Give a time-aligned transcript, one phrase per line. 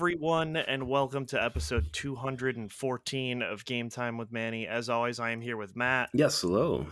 [0.00, 4.66] Everyone, and welcome to episode 214 of Game Time with Manny.
[4.66, 6.10] As always, I am here with Matt.
[6.12, 6.86] Yes, hello.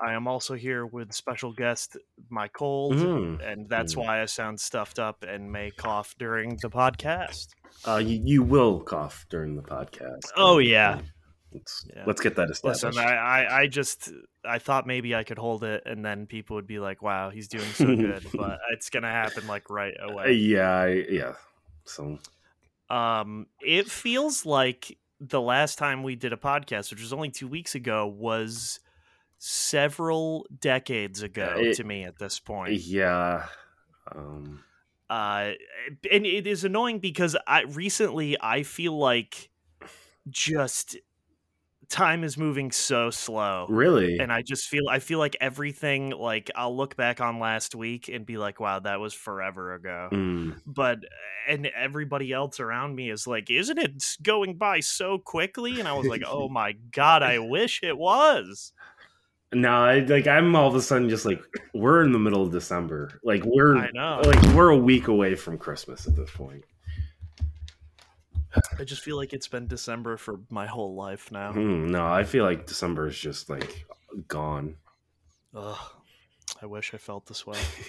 [0.00, 1.96] I am also here with special guest
[2.28, 3.40] my cold, Mhm.
[3.40, 3.98] and that's Mm.
[3.98, 7.50] why I sound stuffed up and may cough during the podcast.
[7.86, 10.26] Uh, you, you will cough during the podcast.
[10.36, 11.02] Oh, yeah.
[11.52, 12.02] Let's, Yeah.
[12.04, 12.82] let's get that established.
[12.82, 13.14] Listen, I,
[13.44, 14.10] I, I just
[14.44, 17.46] I thought maybe I could hold it, and then people would be like, "Wow, he's
[17.46, 20.32] doing so good," but it's gonna happen like right Uh, away.
[20.32, 21.34] yeah, I, yeah.
[21.84, 22.18] So
[22.90, 27.46] Um, it feels like the last time we did a podcast, which was only two
[27.48, 28.80] weeks ago, was
[29.38, 32.72] several decades ago it- to me at this point.
[32.74, 33.46] yeah.
[34.12, 34.64] Um,
[35.08, 35.52] Uh,
[36.10, 39.50] and it is annoying because I recently I feel like
[40.28, 40.96] just
[41.90, 43.66] time is moving so slow.
[43.68, 44.18] really?
[44.18, 48.08] And I just feel I feel like everything like I'll look back on last week
[48.08, 50.56] and be like, wow, that was forever ago Mm.
[50.66, 51.00] but
[51.48, 55.92] and everybody else around me is like isn't it going by so quickly and i
[55.92, 58.72] was like oh my god i wish it was
[59.52, 61.42] No, I like I'm all of a sudden just like
[61.74, 63.18] we're in the middle of December.
[63.24, 66.62] Like we're i know like we're a week away from Christmas at this point.
[68.78, 72.24] I just feel like it's been december for my whole life now Hmm, no, I
[72.24, 73.84] feel like December is just like
[74.28, 74.76] gone.
[75.54, 75.78] Ugh,
[76.62, 77.58] i wish i felt this way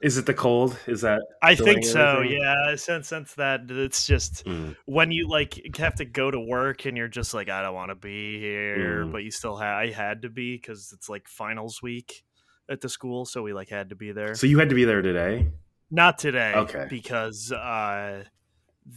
[0.00, 0.78] is it the cold?
[0.86, 2.40] Is that i think so everything?
[2.40, 4.76] yeah since since that it's just Mm.
[4.86, 7.90] when you like have to go to work and you're just like i don't want
[7.90, 9.12] to be here Mm.
[9.12, 12.22] but you still have i had to be because it's like finals week
[12.70, 14.84] at the school so we like had to be there So you had to be
[14.84, 15.48] there today?
[15.90, 16.52] Not today.
[16.54, 16.86] Okay.
[16.88, 18.24] Because uh,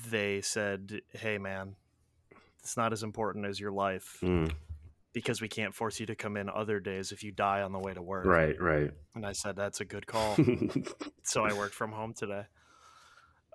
[0.09, 1.75] they said, hey, man,
[2.59, 4.51] it's not as important as your life Mm.
[5.13, 7.79] because we can't force you to come in other days if you die on the
[7.79, 8.25] way to work.
[8.25, 8.91] Right, right.
[9.15, 10.35] And I said, that's a good call.
[11.23, 12.43] so I worked from home today.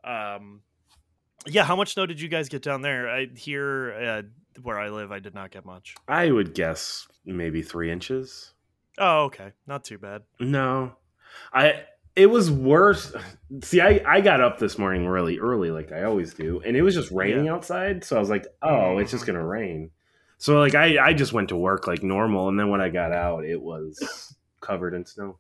[0.05, 0.63] Um,
[1.47, 3.09] yeah, how much snow did you guys get down there?
[3.09, 4.23] I here uh,
[4.63, 5.95] where I live, I did not get much.
[6.09, 8.53] I would guess maybe three inches.
[8.99, 10.23] Oh, okay, not too bad.
[10.41, 10.93] No,
[11.53, 11.85] I.
[12.17, 13.13] It was worse.
[13.63, 16.83] See, I I got up this morning really early, like I always do, and it
[16.83, 18.05] was just raining outside.
[18.05, 19.91] So I was like, oh, it's just gonna rain.
[20.39, 23.13] So like I I just went to work like normal, and then when I got
[23.13, 25.39] out, it was covered in snow.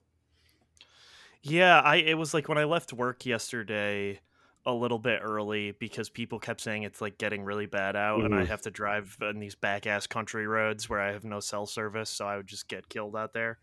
[1.42, 4.20] Yeah, I it was like when I left work yesterday
[4.64, 8.34] a little bit early because people kept saying it's like getting really bad out and
[8.34, 8.48] I Mhm.
[8.48, 12.10] have to drive on these back ass country roads where I have no cell service,
[12.10, 13.58] so I would just get killed out there.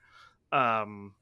[0.51, 1.15] Um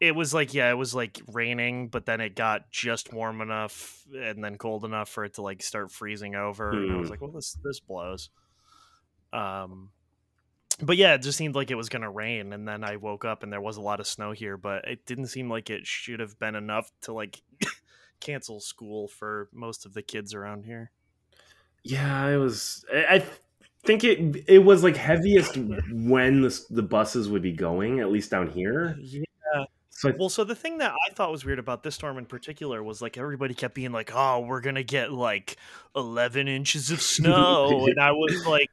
[0.00, 4.04] it was like yeah, it was like raining, but then it got just warm enough
[4.14, 6.70] and then cold enough for it to like start freezing over.
[6.70, 7.10] And I was Mm.
[7.10, 8.30] like, well this this blows.
[9.32, 9.90] Um
[10.82, 13.42] but yeah, it just seemed like it was gonna rain, and then I woke up
[13.42, 16.20] and there was a lot of snow here, but it didn't seem like it should
[16.20, 17.40] have been enough to like
[18.20, 20.90] cancel school for most of the kids around here.
[21.82, 22.84] Yeah, it was.
[22.92, 23.24] I, I
[23.84, 28.30] think it it was like heaviest when the the buses would be going, at least
[28.30, 28.96] down here.
[29.00, 29.22] Yeah.
[29.96, 32.82] So Well, so the thing that I thought was weird about this storm in particular
[32.82, 35.56] was like everybody kept being like, "Oh, we're gonna get like
[35.94, 38.70] eleven inches of snow," and I was like,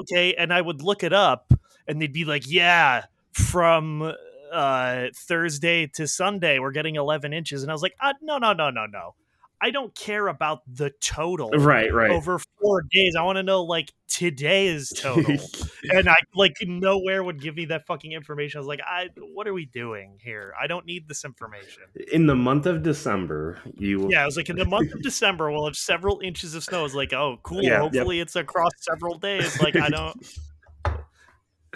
[0.00, 1.52] "Okay," and I would look it up,
[1.88, 4.12] and they'd be like, "Yeah, from."
[4.52, 8.52] Uh, Thursday to Sunday, we're getting 11 inches, and I was like, uh, "No, no,
[8.52, 9.14] no, no, no!
[9.62, 11.50] I don't care about the total.
[11.50, 12.10] right, right.
[12.10, 13.14] over four days.
[13.16, 15.36] I want to know like today's total.
[15.84, 18.58] and I like nowhere would give me that fucking information.
[18.58, 20.52] I was like, I what are we doing here?
[20.60, 21.84] I don't need this information.
[22.12, 25.50] in the month of December, you Yeah, I was like, in the month of December,
[25.50, 26.80] we'll have several inches of snow.
[26.80, 27.62] I was like, oh, cool.
[27.62, 27.80] Yeah, yep.
[27.80, 29.60] Hopefully, it's across several days.
[29.62, 30.16] Like, I don't.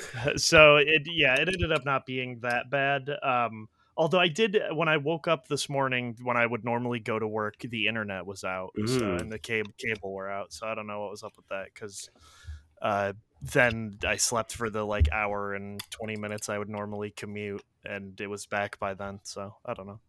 [0.36, 3.08] so it yeah, it ended up not being that bad.
[3.22, 7.18] Um, although I did when I woke up this morning, when I would normally go
[7.18, 9.20] to work, the internet was out so, Mm.
[9.22, 10.52] and the cable cable were out.
[10.52, 12.10] So I don't know what was up with that because.
[12.82, 17.62] Uh, then I slept for the like hour and 20 minutes I would normally commute
[17.84, 20.00] and it was back by then so I don't know.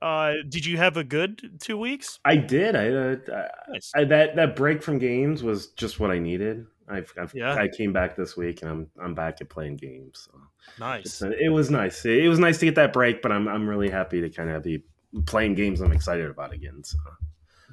[0.00, 2.18] Uh did you have a good 2 weeks?
[2.24, 2.74] I did.
[2.76, 3.90] I, uh, Nice.
[3.94, 6.66] I that that break from games was just what I needed.
[6.88, 7.54] I've, I've Yeah.
[7.54, 10.28] I came back this week and I'm I'm back at playing games.
[10.30, 10.38] So
[10.78, 11.22] Nice.
[11.22, 12.04] it was nice.
[12.04, 14.62] It was nice to get that break, but I'm I'm really happy to kind of
[14.62, 14.84] be
[15.26, 16.82] playing games I'm excited about again.
[16.84, 16.98] So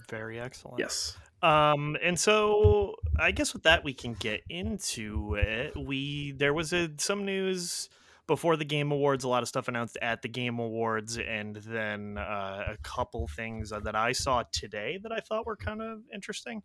[0.09, 0.79] Very excellent.
[0.79, 1.17] yes.
[1.41, 5.73] Um and so I guess with that we can get into it.
[5.77, 7.89] We there was a some news
[8.27, 12.15] before the game awards, a lot of stuff announced at the game awards, and then
[12.19, 16.61] uh, a couple things that I saw today that I thought were kind of interesting.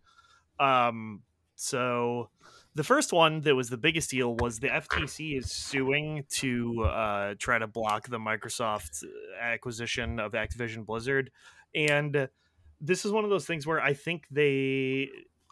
[0.61, 1.23] Um,
[1.57, 2.31] so
[2.75, 7.35] the first one that was the biggest deal was the FTC is suing to uh,
[7.39, 9.05] try to block the Microsoft
[9.41, 11.31] acquisition of Activision Blizzard,
[11.75, 12.29] and
[12.81, 15.09] this is one of those things where I think they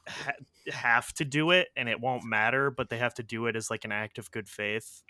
[0.07, 0.33] ha-
[0.73, 3.71] have to do it, and it won't matter, but they have to do it as
[3.71, 5.03] like an act of good faith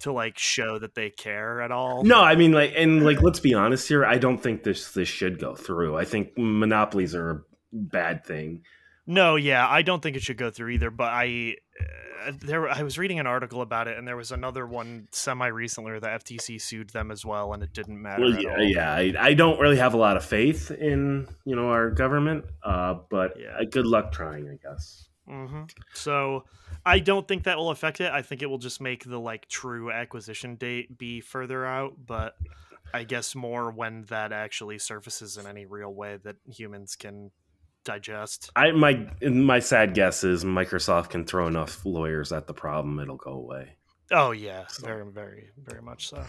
[0.00, 2.04] to like show that they care at all.
[2.04, 5.08] No, I mean like and like let's be honest here, I don't think this this
[5.08, 5.96] should go through.
[5.96, 7.40] I think monopolies are a
[7.72, 8.62] bad thing.
[9.06, 10.90] No, yeah, I don't think it should go through either.
[10.90, 11.56] But I,
[12.26, 15.46] uh, there, I was reading an article about it, and there was another one semi
[15.46, 18.22] recently where the FTC sued them as well, and it didn't matter.
[18.22, 21.68] Well, yeah, yeah, I, I, don't really have a lot of faith in you know
[21.68, 23.62] our government, uh, but yeah.
[23.70, 25.08] good luck trying, I guess.
[25.28, 25.64] Mm-hmm.
[25.94, 26.44] So
[26.84, 28.12] I don't think that will affect it.
[28.12, 32.36] I think it will just make the like true acquisition date be further out, but
[32.94, 37.30] I guess more when that actually surfaces in any real way that humans can
[37.86, 38.50] digest.
[38.54, 43.16] I my my sad guess is Microsoft can throw enough lawyers at the problem, it'll
[43.16, 43.76] go away.
[44.12, 44.86] Oh yeah, so.
[44.86, 46.22] very very very much so.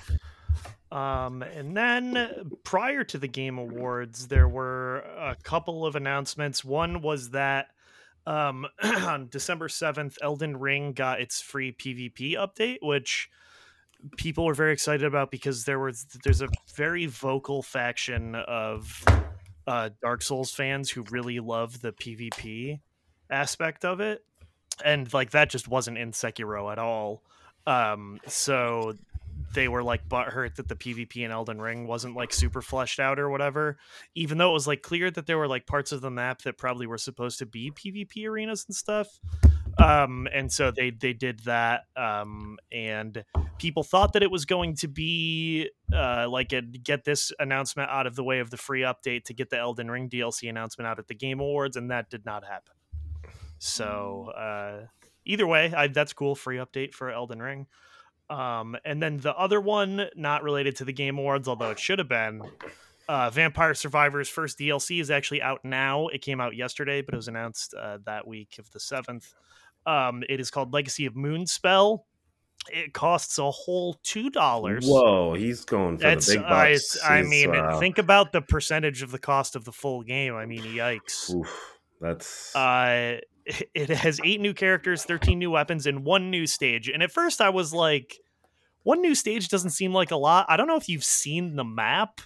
[0.90, 6.64] Um, and then prior to the Game Awards, there were a couple of announcements.
[6.64, 7.68] One was that
[8.26, 13.30] um, on December seventh, Elden Ring got its free PvP update, which
[14.16, 19.04] people were very excited about because there was there's a very vocal faction of
[19.68, 22.80] uh, Dark Souls fans who really love the PvP
[23.30, 24.24] aspect of it,
[24.84, 27.22] and like that just wasn't in Sekiro at all.
[27.68, 28.96] Um, so
[29.54, 33.20] they were like butthurt that the PvP in Elden Ring wasn't like super fleshed out
[33.20, 33.78] or whatever,
[34.16, 36.58] even though it was like clear that there were like parts of the map that
[36.58, 39.20] probably were supposed to be PvP arenas and stuff
[39.80, 43.24] um, and so they they did that um, and
[43.58, 48.08] people thought that it was going to be uh, like a, get this announcement out
[48.08, 51.00] of the way of the free update to get the elden ring dlc announcement out
[51.00, 52.74] at the game awards and that did not happen
[53.60, 54.86] so uh,
[55.26, 57.68] either way I, that's cool free update for elden ring
[58.30, 62.00] um, and then the other one not related to the game awards although it should
[62.00, 62.42] have been
[63.10, 66.08] uh, Vampire Survivors first DLC is actually out now.
[66.08, 69.34] It came out yesterday, but it was announced uh, that week of the seventh.
[69.88, 72.00] Um, it is called Legacy of Moonspell.
[72.70, 74.86] It costs a whole two dollars.
[74.86, 76.98] Whoa, he's going for That's, the big bucks.
[77.02, 80.36] I, I mean, uh, think about the percentage of the cost of the full game.
[80.36, 81.34] I mean, yikes.
[81.34, 83.20] Oof, that's uh,
[83.74, 86.90] it has eight new characters, thirteen new weapons, and one new stage.
[86.90, 88.20] And at first, I was like,
[88.84, 90.46] one new stage doesn't seem like a lot.
[90.50, 92.20] I don't know if you've seen the map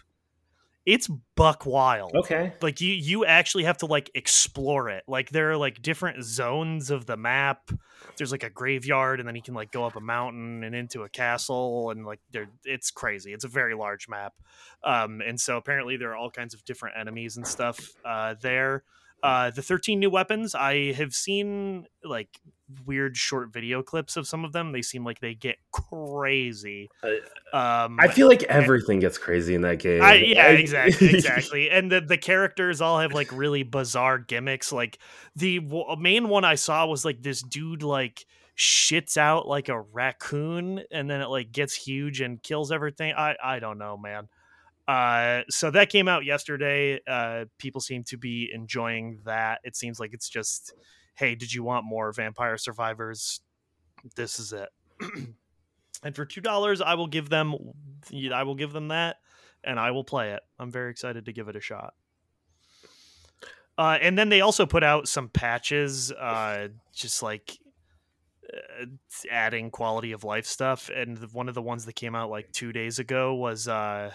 [0.85, 2.15] it's buck wild.
[2.15, 2.53] Okay.
[2.61, 5.03] Like you you actually have to like explore it.
[5.07, 7.71] Like there are like different zones of the map.
[8.17, 11.03] There's like a graveyard and then you can like go up a mountain and into
[11.03, 13.31] a castle and like there it's crazy.
[13.31, 14.33] It's a very large map.
[14.83, 18.83] Um and so apparently there are all kinds of different enemies and stuff uh there.
[19.23, 22.39] Uh, the 13 new weapons, I have seen like
[22.85, 24.71] weird short video clips of some of them.
[24.71, 26.89] They seem like they get crazy.
[27.53, 30.01] Um, I feel like everything and, gets crazy in that game.
[30.03, 31.69] I, yeah, exactly, exactly.
[31.69, 34.71] and the the characters all have like really bizarre gimmicks.
[34.71, 34.97] Like
[35.35, 38.25] the w- main one I saw was like this dude like
[38.57, 43.13] shits out like a raccoon, and then it like gets huge and kills everything.
[43.15, 44.29] I I don't know, man.
[44.91, 46.99] Uh, so that came out yesterday.
[47.07, 49.61] Uh, people seem to be enjoying that.
[49.63, 50.73] It seems like it's just,
[51.15, 53.39] hey, did you want more Vampire Survivors?
[54.17, 54.67] This is it.
[56.03, 57.55] and for two dollars, I will give them,
[58.33, 59.15] I will give them that,
[59.63, 60.41] and I will play it.
[60.59, 61.93] I'm very excited to give it a shot.
[63.77, 67.57] Uh, and then they also put out some patches, uh, just like
[68.53, 68.87] uh,
[69.31, 70.89] adding quality of life stuff.
[70.93, 74.11] And one of the ones that came out like two days ago was uh,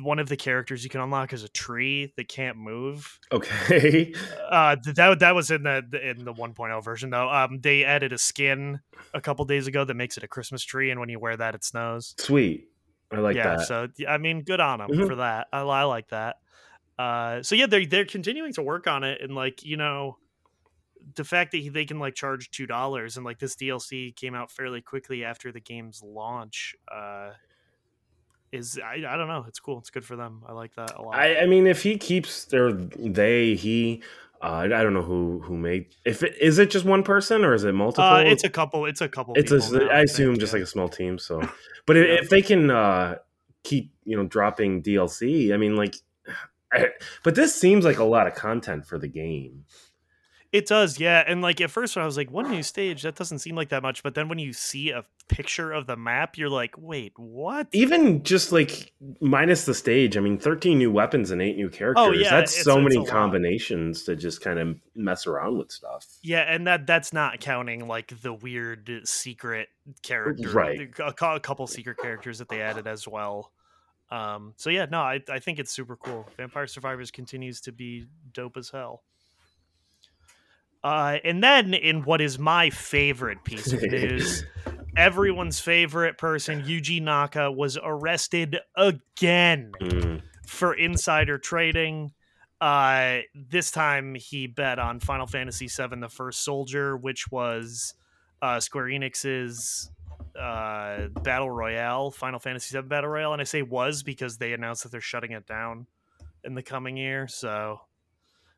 [0.00, 3.18] one of the characters you can unlock is a tree that can't move.
[3.30, 4.14] Okay.
[4.44, 7.28] Uh, that that was in the in the 1.0 version though.
[7.28, 8.78] Um, they added a skin
[9.12, 11.56] a couple days ago that makes it a Christmas tree, and when you wear that,
[11.56, 12.14] it snows.
[12.18, 12.68] Sweet.
[13.10, 13.66] I like yeah, that.
[13.66, 15.06] So I mean, good on them mm-hmm.
[15.06, 15.48] for that.
[15.52, 16.36] I, I like that.
[16.98, 20.18] Uh, so yeah, they're they're continuing to work on it, and like you know,
[21.16, 24.52] the fact that they can like charge two dollars and like this DLC came out
[24.52, 26.76] fairly quickly after the game's launch.
[26.92, 27.30] Uh,
[28.54, 29.44] is I, I don't know.
[29.48, 29.78] It's cool.
[29.78, 30.42] It's good for them.
[30.46, 31.14] I like that a lot.
[31.14, 34.02] I, I mean, if he keeps their they he.
[34.42, 35.86] Uh, I don't know who who made.
[36.04, 38.04] If it, is it just one person or is it multiple?
[38.04, 38.84] Uh, it's a couple.
[38.84, 39.34] It's a couple.
[39.36, 39.58] It's a.
[39.58, 40.58] Now, I, I assume think, just yeah.
[40.58, 41.18] like a small team.
[41.18, 41.40] So,
[41.86, 42.02] but yeah.
[42.02, 43.16] if, they can uh,
[43.62, 45.96] keep you know dropping DLC, I mean, like,
[46.72, 46.88] I,
[47.22, 49.64] but this seems like a lot of content for the game.
[50.54, 51.24] It does, yeah.
[51.26, 53.70] And like at first, when I was like, "One new stage," that doesn't seem like
[53.70, 54.04] that much.
[54.04, 58.22] But then when you see a picture of the map, you're like, "Wait, what?" Even
[58.22, 62.06] just like minus the stage, I mean, thirteen new weapons and eight new characters.
[62.06, 63.08] Oh, yeah, that's so many lot.
[63.08, 66.06] combinations to just kind of mess around with stuff.
[66.22, 69.70] Yeah, and that that's not counting like the weird secret
[70.04, 70.88] character, Right.
[71.00, 73.50] A, a couple secret characters that they added as well.
[74.08, 76.28] Um, so yeah, no, I, I think it's super cool.
[76.36, 79.02] Vampire Survivors continues to be dope as hell.
[80.84, 84.44] Uh, and then in what is my favorite piece of news,
[84.98, 90.20] everyone's favorite person, Yuji Naka, was arrested again Mm.
[90.46, 92.12] for insider trading.
[92.60, 97.94] Uh, this time he bet on Final Fantasy VII: The First Soldier, which was
[98.42, 99.90] uh, Square Enix's
[100.38, 104.82] uh, battle royale, Final Fantasy VII battle royale, and I say was because they announced
[104.82, 105.86] that they're shutting it down
[106.44, 107.26] in the coming year.
[107.26, 107.80] So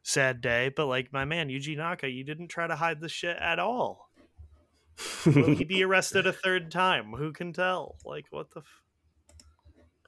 [0.07, 3.37] sad day, but like my man Yuji Naka, you didn't try to hide the shit
[3.39, 4.09] at all.
[5.27, 7.13] Will he be arrested a third time?
[7.13, 7.97] Who can tell?
[8.05, 8.61] Like what the.
[8.61, 8.83] F-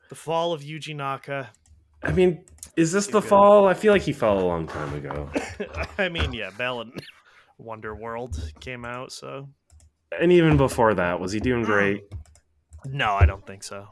[0.09, 1.51] the fall of Yuji Naka.
[2.03, 2.45] I mean,
[2.77, 3.29] is this the Good.
[3.29, 3.67] fall?
[3.67, 5.29] I feel like he fell a long time ago.
[5.99, 6.93] I mean, yeah, Bell and
[7.59, 9.51] Wonder World came out, so
[10.19, 11.71] And even before that, was he doing hmm.
[11.71, 12.05] great?
[12.87, 13.89] no, I don't think so.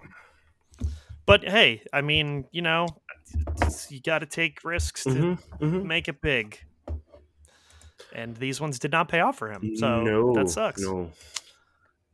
[1.26, 2.86] But hey, I mean, you know,
[3.90, 5.84] you got to take risks to Mhm, mhm.
[5.84, 6.58] make it big,
[8.12, 10.80] and these ones did not pay off for him, so no, that sucks.
[10.82, 11.10] No.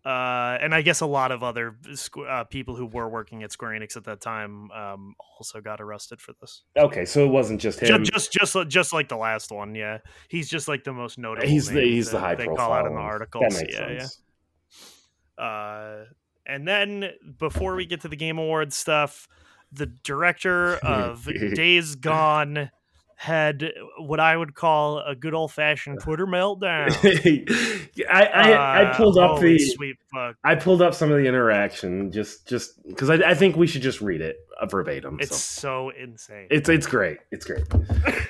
[0.04, 3.52] Uh, and I guess a lot of other squ- uh, people who were working at
[3.52, 6.64] Square Enix at that time um, also got arrested for this.
[6.76, 8.02] Okay, so it wasn't just him.
[8.02, 9.98] Just, just, li- just like the last one, yeah.
[10.28, 11.46] He's just like the most notable.
[11.46, 12.66] he's the he's the high they profile.
[12.66, 13.06] call out in the one.
[13.06, 13.44] articles.
[13.54, 13.98] That makes yeah, yeah.
[14.00, 14.18] sense.
[15.38, 16.04] Uh,
[16.46, 19.28] and then before we get to the Game Awards stuff,
[19.72, 21.24] the director of
[21.54, 22.70] Days Gone
[23.16, 26.90] had what I would call a good old fashioned Twitter meltdown.
[28.10, 29.58] I, I, I Uh, pulled up the.
[30.42, 33.82] I pulled up some of the interaction just just because I, I think we should
[33.82, 35.18] just read it verbatim.
[35.20, 35.90] It's so.
[35.90, 36.46] so insane.
[36.50, 37.18] It's it's great.
[37.30, 37.64] It's great.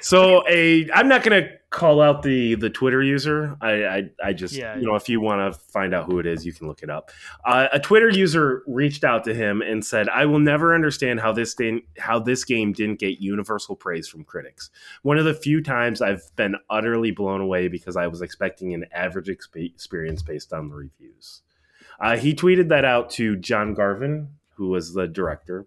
[0.00, 3.56] So a I'm not gonna call out the the Twitter user.
[3.60, 6.26] I I, I just Yeah, you know if you want to find out who it
[6.26, 7.10] is, you can look it up.
[7.44, 11.32] Uh, a Twitter user reached out to him and said, "I will never understand how
[11.32, 14.70] this thing how this game didn't get universal praise from critics.
[15.02, 18.86] One of the few times I've been utterly blown away because I was expecting an
[18.92, 21.42] average exp- experience based on the reviews."
[22.00, 25.66] Uh, he tweeted that out to John Garvin, who was the director.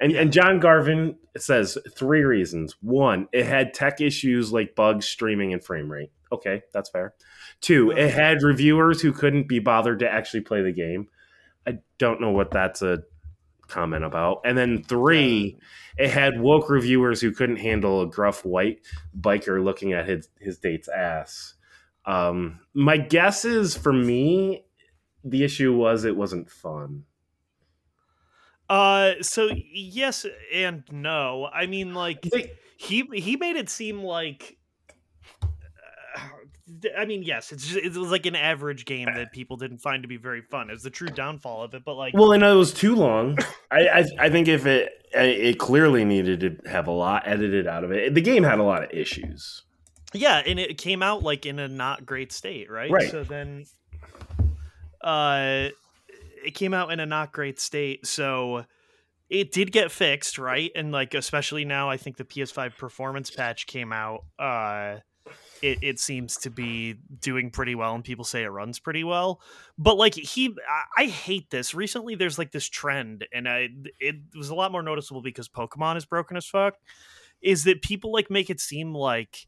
[0.00, 2.76] And, and John Garvin says three reasons.
[2.80, 6.10] One, it had tech issues like bugs, streaming, and frame rate.
[6.32, 7.14] Okay, that's fair.
[7.60, 11.08] Two, it had reviewers who couldn't be bothered to actually play the game.
[11.66, 13.02] I don't know what that's a
[13.68, 14.42] comment about.
[14.44, 15.58] And then three,
[15.96, 18.80] it had woke reviewers who couldn't handle a gruff white
[19.18, 21.54] biker looking at his, his date's ass.
[22.04, 24.64] Um, my guess is for me,
[25.24, 27.04] the issue was it wasn't fun.
[28.68, 31.48] Uh, so yes and no.
[31.52, 32.24] I mean, like
[32.76, 34.56] he he made it seem like.
[35.42, 39.78] uh, I mean, yes, it's just, it was like an average game that people didn't
[39.78, 40.68] find to be very fun.
[40.68, 43.38] It was the true downfall of it, but like, Well, and it was too long.
[43.70, 47.84] I, I I think if it it clearly needed to have a lot edited out
[47.84, 48.14] of it.
[48.14, 49.62] The game had a lot of issues.
[50.12, 52.90] yeah, and it came out like in a not great state, right?
[52.90, 53.10] Right.
[53.10, 53.64] So then,
[55.00, 55.68] uh,
[56.44, 58.64] it came out in a not great state, so
[59.28, 60.70] it did get fixed, right?
[60.74, 64.24] And like, especially now, I think the PS5 performance patch came out.
[64.38, 64.96] Uh,
[65.62, 69.40] it, it seems to be doing pretty well and people say it runs pretty well
[69.78, 74.16] but like he I, I hate this recently there's like this trend and i it
[74.36, 76.74] was a lot more noticeable because pokemon is broken as fuck
[77.40, 79.46] is that people like make it seem like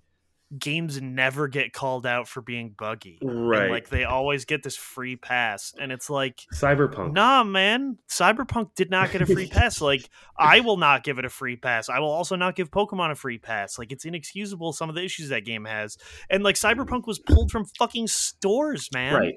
[0.56, 3.70] games never get called out for being buggy And, Right.
[3.70, 7.12] like they always get this free pass and it's like Cyberpunk.
[7.12, 7.98] Nah, man.
[8.08, 9.80] Cyberpunk did not get a free pass.
[9.80, 11.88] Like, I will not give it a free pass.
[11.90, 13.78] I will also not give Pokemon a free pass.
[13.78, 15.98] Like, it's inexcusable some of the issues that game has.
[16.30, 16.76] And like, mm.
[16.76, 19.14] Cyberpunk was pulled from fucking stores, man.
[19.14, 19.34] Right.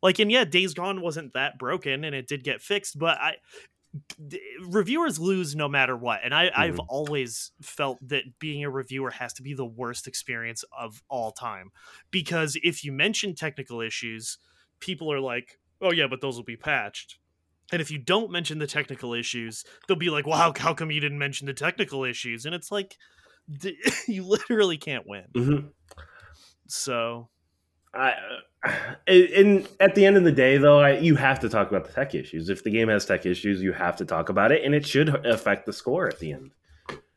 [0.00, 2.98] Like, and yeah, Days Gone wasn't that broken, and it did get fixed.
[2.98, 3.34] But I,
[4.66, 6.20] reviewers lose no matter what.
[6.24, 6.88] And I, I've Mhm.
[6.88, 11.70] always felt that being a reviewer has to be the worst experience of all time,
[12.10, 14.38] because if you mention technical issues,
[14.80, 17.18] people are like, "Oh yeah, but those will be patched."
[17.72, 20.90] And if you don't mention the technical issues, they'll be like, "Well, how, how come
[20.90, 22.96] you didn't mention the technical issues?" And it's like,
[24.08, 25.34] you literally can't win.
[25.34, 25.70] hmm
[26.66, 27.30] So
[27.94, 28.12] I,
[28.64, 28.72] uh,
[29.06, 31.92] and at the end of the day, though, I, you have to talk about the
[31.92, 32.48] tech issues.
[32.48, 35.08] If the game has tech issues, you have to talk about it, and it should
[35.26, 36.50] affect the score at the end.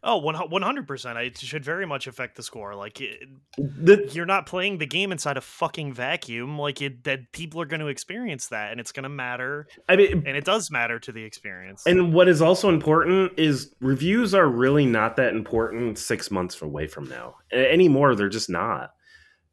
[0.04, 1.28] Oh, 100%.
[1.28, 2.74] It should very much affect the score.
[2.74, 3.20] Like, it,
[3.56, 6.58] The, you're not playing the game inside a fucking vacuum.
[6.58, 9.68] Like, it, that people are going to experience that, and it's going to matter.
[9.88, 11.86] I mean, And it does matter to the experience.
[11.86, 16.88] and what is also important is reviews are really not that important six months away
[16.88, 18.16] from now anymore.
[18.16, 18.94] They're just not.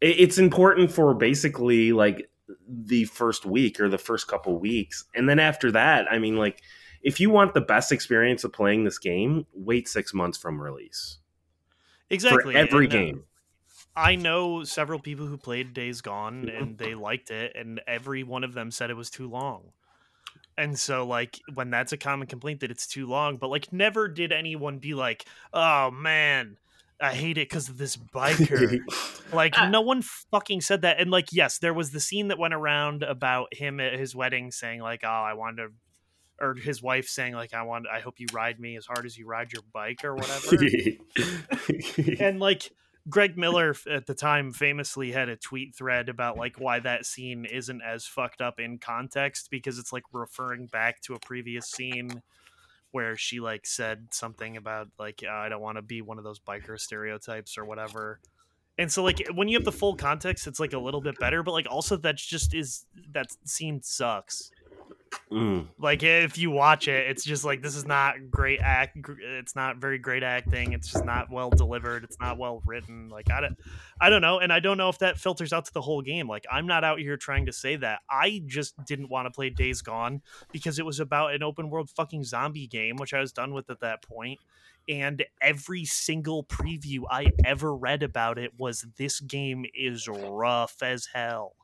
[0.01, 2.31] It- It's important for basically like
[2.69, 6.63] the first week or the first couple weeks, and then after that, I mean, like
[7.03, 11.19] if you want the best experience of playing this game, wait six months from release
[12.11, 12.55] exactly.
[12.55, 13.25] for every and, uh, game.
[13.95, 16.59] I know several people who played Days Gone Mhm.
[16.61, 19.73] and they liked it, and every one of them said it was too long.
[20.57, 24.09] And so, like, when that's a common complaint that it's too long, but like, never
[24.09, 26.59] did anyone be like, "Oh man,
[27.01, 28.79] I hate it because of this biker."
[29.33, 31.01] like, I- no one fucking said that.
[31.01, 34.51] And like, yes, there was the scene that went around about him at his wedding
[34.51, 35.69] saying like, "Oh, I wanted to,"
[36.41, 39.17] or his wife saying like, "I want, I hope you ride me as hard as
[39.17, 40.57] you ride your bike or whatever."
[42.21, 42.71] and like
[43.09, 47.45] Greg Miller at the time famously had a tweet thread about like why that scene
[47.47, 52.23] isn't as fucked up in context because it's like referring back to a previous scene
[52.91, 56.25] where she like said something about like "Uh, I don't want to be one of
[56.25, 58.21] those biker stereotypes or whatever.
[58.79, 61.43] And so like when you have the full context it's like a little bit better
[61.43, 64.51] but like also that's just is that scene sucks.
[65.31, 65.67] Mm.
[65.79, 68.97] Like if you watch it, it's just like this is not great act.
[69.39, 70.73] It's not very great acting.
[70.73, 72.05] It's just not well delivered.
[72.05, 73.09] It's not well written.
[73.11, 73.57] Like I don't,
[74.01, 76.29] I don't know, and I don't know if that filters out to the whole game.
[76.29, 78.01] Like I'm not out here trying to say that.
[78.11, 81.91] I just didn't want to play Days Gone because it was about an open world
[81.91, 84.41] fucking zombie game, which I was done with at that point.
[84.89, 91.09] And every single preview I ever read about it was this game is rough as
[91.13, 91.58] hell.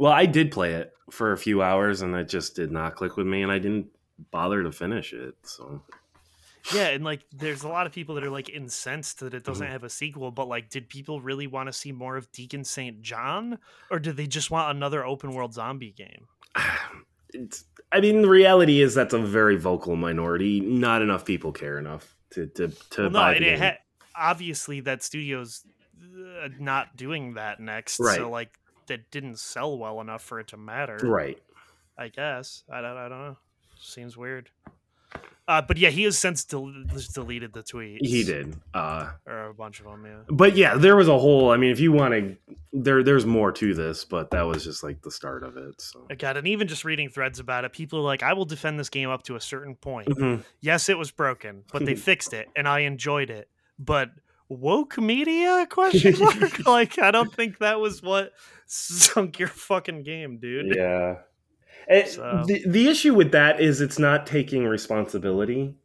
[0.00, 3.18] Well, I did play it for a few hours, and it just did not click
[3.18, 3.88] with me, and I didn't
[4.30, 5.34] bother to finish it.
[5.42, 5.82] So
[6.74, 9.66] Yeah, and like there's a lot of people that are like incensed that it doesn't
[9.66, 9.70] Mhm.
[9.70, 13.02] have a sequel, but like did people really want to see more of Deacon St.
[13.02, 13.58] John
[13.90, 16.28] or did they just want another open world zombie game?
[17.34, 17.64] it's.
[17.92, 20.60] I mean, the reality is that's a very vocal minority.
[20.60, 23.78] Not enough people care enough to to to Well, no, buy and the it ha-
[24.14, 25.64] obviously that studio's
[26.02, 28.16] uh, not doing that next, Right.
[28.16, 28.58] so like
[28.90, 30.98] that didn't sell well enough for it to matter.
[31.02, 31.38] right.
[31.98, 32.62] I guess.
[32.72, 33.36] I don't I don't know.
[33.80, 34.50] Seems weird.
[35.48, 36.72] Uh, but yeah, he has since del-
[37.12, 38.06] deleted the tweets.
[38.06, 38.54] He did.
[38.72, 40.04] Uh, or a bunch of them.
[40.06, 40.18] Yeah.
[40.28, 41.50] but yeah, there was a whole.
[41.50, 42.36] I mean, if you want to,
[42.72, 45.80] there there's more to this, but that was just like the start of it.
[45.80, 46.06] So.
[46.08, 46.36] I got.
[46.36, 49.10] And even just reading threads about it, people are like, I will defend this game
[49.10, 50.08] up to a certain point.
[50.08, 50.44] Mhm.
[50.60, 53.48] Yes, it was broken, but they fixed it and I enjoyed it.
[53.78, 54.10] But
[54.50, 56.66] woke media question mark?
[56.66, 58.32] like I don't think that was what
[58.66, 60.74] sunk your fucking game, dude.
[60.76, 61.16] Yeah.
[61.88, 65.76] And So- the the issue with that is it's not taking responsibility.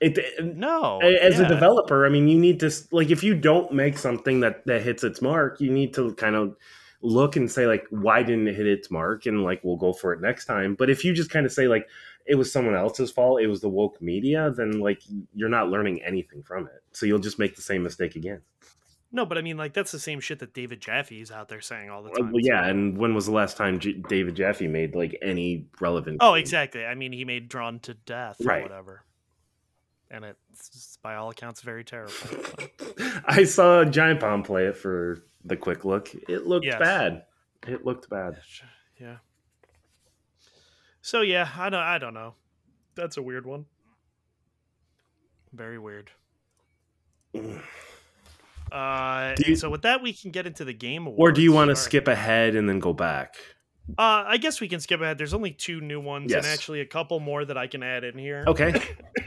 [0.00, 0.98] It eh, eh, No.
[1.00, 1.46] As yeah.
[1.46, 4.82] a developer i mean you need to like if you don't make something that that
[4.82, 6.56] hits its mark you need to kind of
[7.02, 10.12] look and say like why didn't it hit its mark and like we'll go for
[10.12, 11.88] it next time but if you just kind of say like
[12.26, 15.00] it was someone else's fault it was the woke media then like
[15.34, 18.42] you're not learning anything from it so you'll just make the same mistake again
[19.12, 21.62] No, but I mean like that's the same shit that David jaffe is out there
[21.62, 22.32] saying all the time.
[22.32, 26.18] well, yeah and when was the last time J- david jaffe made like any relevant
[26.20, 26.84] Oh, exactly.
[26.84, 29.04] I mean he made Drawn to Death or whatever.
[30.12, 32.12] And it's by all accounts very terrible.
[33.24, 36.78] i saw giant bomb play it for the quick look it looked Yes.
[36.78, 37.24] bad
[37.66, 38.38] it looked bad
[39.00, 39.16] Yeah.
[41.02, 42.34] So yeah, I don't I don't know.
[42.94, 43.64] That's a weird one.
[45.52, 46.10] Very weird.
[48.72, 51.18] Uh, you- so with that, we can get into the game awards.
[51.18, 53.34] or do you want to skip ahead and then go back
[53.98, 55.18] Uh, I guess we can skip ahead.
[55.18, 58.16] There's only two new ones, and actually a couple more that I can add in
[58.16, 58.44] here.
[58.46, 58.72] okay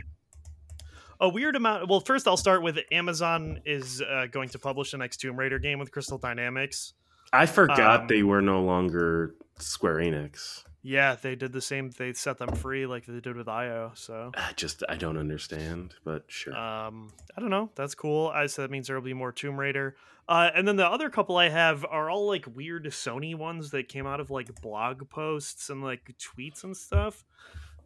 [1.23, 1.87] A weird amount.
[1.87, 5.57] Well, first I'll start with Amazon is uh, going to publish the next Tomb Raider
[5.57, 6.95] game with Crystal Dynamics.
[7.31, 10.65] I forgot Um, they were no longer Square Enix.
[10.81, 11.91] Yeah, they did the same.
[11.91, 13.93] They set them free like they did with IO.
[13.95, 16.53] So I just I don't understand, but sure.
[16.53, 17.69] Um, I don't know.
[17.73, 18.27] That's cool.
[18.27, 19.95] I so that means there will be more Tomb Raider.
[20.27, 23.87] Uh, and then the other couple I have are all like weird Sony ones that
[23.87, 27.23] came out of like blog posts and like tweets and stuff.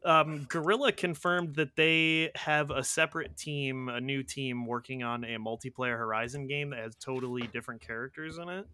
[0.05, 5.38] Um, Guerrilla confirmed that they have a separate team, a new team working on a
[5.38, 8.67] multiplayer Horizon game that has totally different characters in it.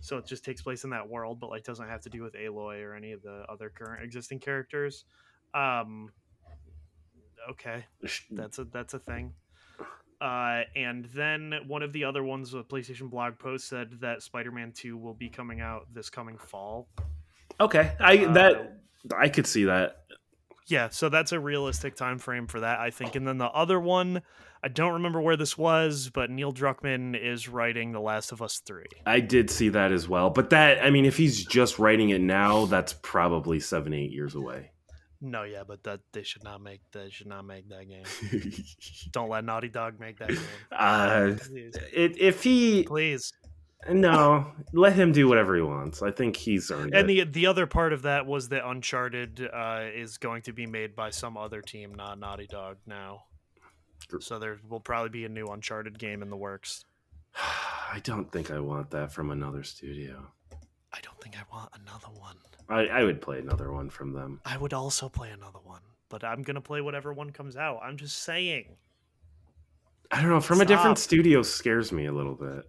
[0.00, 2.34] So it just takes place in that world, but like doesn't have to do with
[2.34, 5.04] Aloy or any of the other current existing characters.
[5.54, 6.10] Um,
[7.50, 7.84] okay,
[8.30, 9.32] that's a that's a thing.
[10.20, 14.72] Uh, and then one of the other ones, a PlayStation blog post said that Spider-Man
[14.72, 16.88] Two will be coming out this coming fall.
[17.60, 18.78] okay, I uh, that
[19.16, 20.04] I could see that.
[20.72, 23.14] Yeah, so that's a realistic time frame for that, I think.
[23.14, 24.22] And then the other one,
[24.64, 28.62] I don't remember where this was, but Neil Druckmann is writing The Last of Us
[28.64, 28.84] 3.
[29.04, 30.30] I did see that as well.
[30.30, 34.34] But that, I mean, if he's just writing it now, that's probably seven, eight years
[34.34, 34.70] away.
[35.20, 38.52] No, yeah, but that they should not make that should not make that game.
[39.12, 40.38] don't let Naughty Dog make that game.
[40.72, 41.76] uh, Please.
[41.92, 43.32] it, if he, Please.
[43.90, 46.02] No, let him do whatever he wants.
[46.02, 47.32] I think he's earned And it.
[47.32, 50.94] the the other part of that was that Uncharted uh, is going to be made
[50.94, 53.24] by some other team, not Naughty Dog now.
[54.20, 56.84] So there will probably be a new Uncharted game in the works.
[57.36, 60.26] I don't think I want that from another studio.
[60.92, 62.36] I don't think I want another one.
[62.68, 64.40] I, I would play another one from them.
[64.44, 67.80] I would also play another one, but I'm gonna play whatever one comes out.
[67.82, 68.76] I'm just saying.
[70.10, 70.40] I don't know.
[70.40, 72.68] From a different studio scares me a little bit.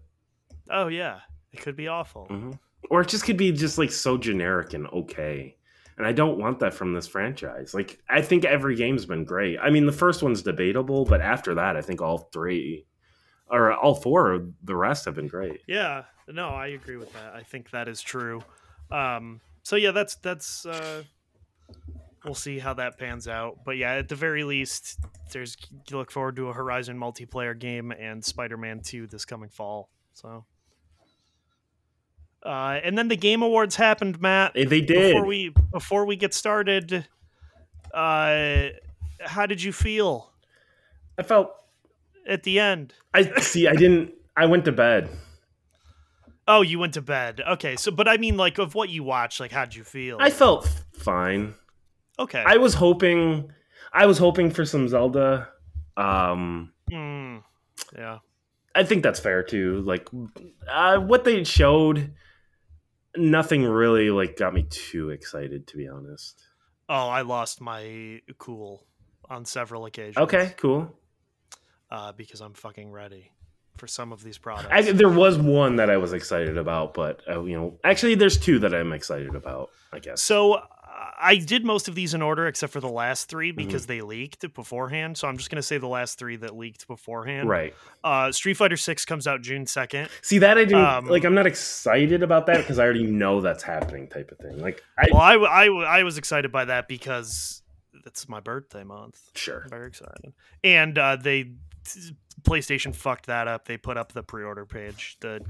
[0.70, 1.20] Oh yeah,
[1.52, 2.26] it could be awful.
[2.26, 2.52] hmm
[2.90, 5.58] Or it just could be just like so generic and okay.
[5.98, 7.76] And I don't want that from this franchise.
[7.76, 9.60] Like, I think every game's been great.
[9.62, 12.88] I mean, the first one's debatable, but after that, I think all three
[13.48, 15.62] or all four of the rest have been great.
[15.68, 17.36] Yeah, no, I agree with that.
[17.36, 18.42] I think that is true.
[18.92, 20.66] Um, so yeah, that's that's.
[20.66, 21.04] Uh,
[22.26, 23.60] we'll see how that pans out.
[23.64, 25.00] But yeah, at the very least,
[25.32, 25.56] there's
[25.90, 29.90] you look forward to a Horizon multiplayer game and Spider-Man Two this coming fall.
[30.14, 30.46] So.
[32.46, 34.54] Uh, and then the Game Awards happened, Matt.
[34.54, 35.14] They, did.
[35.14, 37.08] Before we before we get started,
[37.94, 38.68] uh,
[39.22, 40.32] how did you feel
[41.18, 41.52] I felt.
[42.28, 42.94] at the end?
[43.14, 43.68] I see.
[43.68, 44.14] I didn't.
[44.36, 45.10] I went to bed.
[46.48, 47.42] Oh, you went to bed.
[47.48, 50.18] Okay, so but I mean, like, of what you watched, like, how'd you feel?
[50.20, 51.54] I felt fine.
[52.20, 52.44] okay.
[52.46, 53.52] I was hoping.
[53.94, 55.48] I was hoping for some Zelda.
[55.96, 57.38] Um, Hmm.
[57.96, 58.20] yeah.
[58.76, 59.82] I think that's fair too.
[59.82, 60.10] Like
[60.68, 62.12] uh, what they showed,
[63.16, 66.42] nothing really like got me too excited to be honest.
[66.90, 68.86] Oh, I lost my cool
[69.30, 70.18] on several occasions.
[70.18, 70.94] Okay, cool.
[71.90, 73.32] Uh, because I'm fucking ready
[73.78, 74.70] for some of these products.
[74.72, 78.38] I, there was one that I was excited about, but uh, you know, actually, there's
[78.38, 79.70] two that I'm excited about.
[79.92, 80.22] I guess.
[80.22, 80.62] so
[81.24, 83.66] I did most of these in order except for the last three Mm-hmm.
[83.66, 85.18] because they leaked beforehand.
[85.18, 87.48] So I'm just gonna say the last three that leaked beforehand.
[87.50, 87.74] Right.
[88.04, 90.10] Uh, Street Fighter Six comes out June second.
[90.22, 91.24] See that I didn't Um, like.
[91.24, 94.60] I'm not excited about that because I already know that's happening, type of thing.
[94.62, 97.62] Like, I Well, I, I, I was excited by that because
[98.06, 99.20] it's my birthday month.
[99.36, 99.62] sure.
[99.64, 100.34] I'm very excited.
[100.64, 101.52] And uh, they
[102.42, 103.66] PlayStation fucked that up.
[103.68, 105.42] They put up the pre-order page the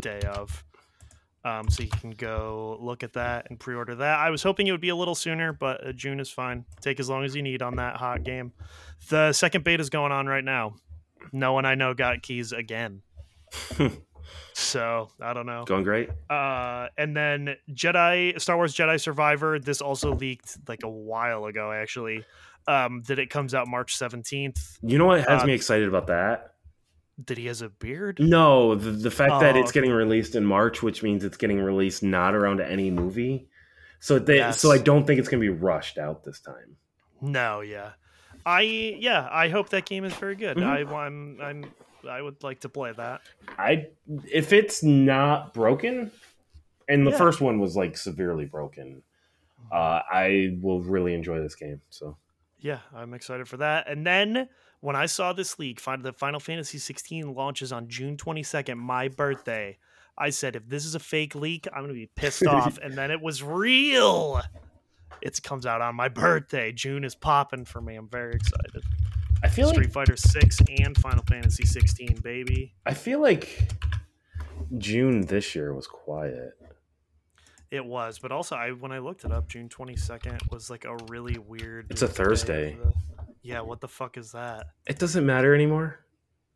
[0.00, 0.64] day of,
[1.44, 4.18] um, so you can go look at that and pre-order that.
[4.18, 6.64] I was hoping it would be a little sooner, but uh, June is fine.
[6.80, 8.52] Take as long as you need on that hot game.
[9.08, 10.74] The second beta is going on right now.
[11.32, 13.02] No one I know got keys again.
[14.54, 15.64] so I don't know.
[15.64, 16.10] Going great.
[16.28, 19.58] Uh, and then Jedi Star Wars Jedi Survivor.
[19.58, 22.24] This also leaked like a while ago, actually.
[22.66, 24.78] Um, that it comes out March seventeenth.
[24.82, 26.54] You know what has Uh, me excited about that?
[27.26, 28.20] That he has a beard.
[28.20, 29.80] No, the, the fact that Oh, it's okay.
[29.80, 33.48] getting released in March, which means it's getting released not around any movie.
[34.00, 34.60] So they, Yes.
[34.60, 36.76] so I don't think it's going to be rushed out this time.
[37.20, 37.90] No, yeah,
[38.46, 40.56] I yeah, I hope that game is very good.
[40.58, 40.62] Mhm.
[40.64, 41.64] I I'm, I'm
[42.08, 43.22] I would like to play that.
[43.58, 43.88] I
[44.32, 46.12] if it's not broken,
[46.88, 47.18] and the Yeah.
[47.18, 49.02] first one was like severely broken,
[49.72, 51.80] uh, I will really enjoy this game.
[51.90, 52.16] So
[52.60, 53.88] Yeah, I'm excited for that.
[53.88, 54.48] And then
[54.80, 59.08] when I saw this leak, find the Final Fantasy 16 launches on June 22nd, my
[59.08, 59.78] birthday.
[60.16, 62.78] I said, if this is a fake leak, I'm gonna be pissed off.
[62.82, 64.40] and then it was real.
[65.20, 66.72] It comes out on my birthday.
[66.72, 67.96] June is popping for me.
[67.96, 68.82] I'm very excited.
[69.42, 72.74] I feel Street like Fighter 6 and Final Fantasy 16, baby.
[72.84, 73.68] I feel like
[74.78, 76.54] June this year was quiet.
[77.70, 80.96] It was, but also I when I looked it up, June 22nd was like a
[81.08, 81.86] really weird.
[81.90, 82.76] It's a Thursday.
[82.82, 82.92] the-
[83.48, 84.66] Yeah, what the fuck is that?
[84.86, 86.00] It doesn't matter anymore.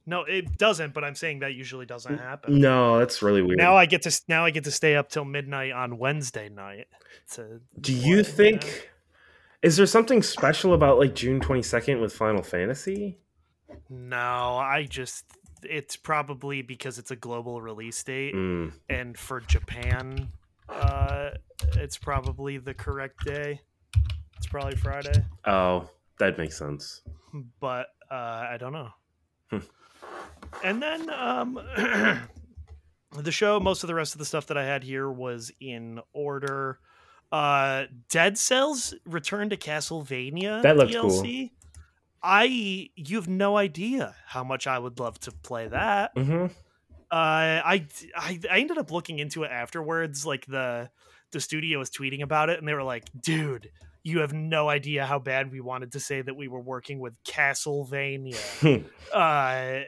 [0.05, 0.93] No, it doesn't.
[0.93, 2.61] But I'm saying that usually doesn't happen.
[2.61, 3.57] No, that's really weird.
[3.59, 6.89] Now I get to now I get to stay up till midnight on Wednesday night.
[7.33, 8.71] To Do you play, think know?
[9.63, 13.19] is there something special about like June 22nd with Final Fantasy?
[13.89, 15.25] No, I just
[15.63, 20.29] it's probably because it's a global release date, Mm, and for Japan,
[20.69, 21.31] uh,
[21.77, 23.61] it's probably the correct day.
[24.37, 27.03] It's probably Friday, oh, that makes sense.
[27.61, 28.15] but uh,
[28.51, 28.91] I don't know.
[29.51, 29.59] Hmm.
[30.65, 31.55] and then um,
[33.19, 36.01] the show, most of the rest of the stuff that I had here was in
[36.13, 36.79] order.
[37.31, 40.63] Uh, Dead Cells Return to Castlevania.
[40.63, 41.27] That looked cool.
[42.23, 46.13] I you have no idea how much I would love to play that.
[46.17, 46.47] hmm
[47.11, 50.25] Uh, I, I I ended up looking into it afterwards.
[50.25, 50.91] Like the
[51.33, 53.71] the studio was tweeting about it, and they were like, "Dude,
[54.05, 57.15] you have no idea how bad we wanted to say that we were working with
[57.25, 58.85] Castlevania.
[59.15, 59.85] uh,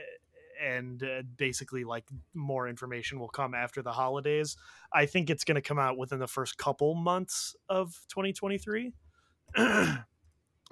[0.62, 4.56] and uh, basically, like, more information will come after the holidays.
[4.92, 8.92] I think it's going to come out within the first couple months of 2023.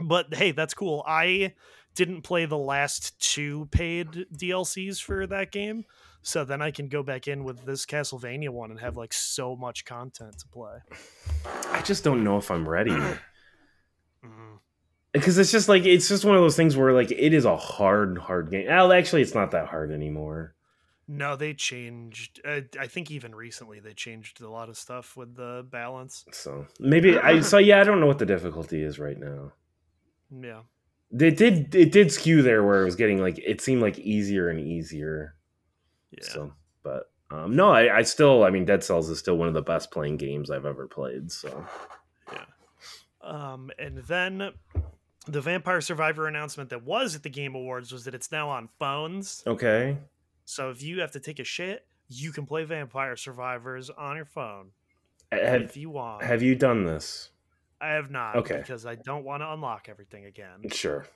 [0.04, 1.04] but hey, that's cool.
[1.06, 1.54] I
[1.94, 5.84] didn't play the last two paid DLCs for that game.
[6.22, 9.56] So then I can go back in with this Castlevania one and have like so
[9.56, 10.78] much content to play.
[11.72, 12.96] I just don't know if I'm ready.
[14.24, 14.58] Mhm.
[15.12, 17.56] because it's just like it's just one of those things where like it is a
[17.56, 20.54] hard hard game well actually it's not that hard anymore
[21.08, 22.40] No, they changed.
[22.44, 26.24] Uh, I think even recently they changed a lot of stuff with the balance.
[26.32, 29.52] so maybe i so yeah i don't know what the difficulty is right now
[30.30, 30.62] Yeah.
[31.10, 34.48] it did it did skew there where it was getting like it seemed like easier
[34.48, 35.34] and easier
[36.12, 36.24] Yeah.
[36.24, 36.52] so
[36.84, 39.62] but um no I, I still i mean dead cells is still one of the
[39.62, 41.66] best playing games i've ever played so
[43.22, 44.50] Um, and then
[45.26, 48.68] the Vampire Survivor announcement that was at the Game Awards was that it's now on
[48.78, 49.42] phones.
[49.46, 49.96] okay
[50.44, 54.24] So if you have to take a shit, you can play Vampire Survivors on your
[54.24, 54.70] phone
[55.30, 56.22] have, if you want.
[56.24, 57.30] have you done this
[57.80, 58.58] I have not Okay.
[58.58, 60.68] because I don't want to unlock everything again.
[60.70, 61.06] sure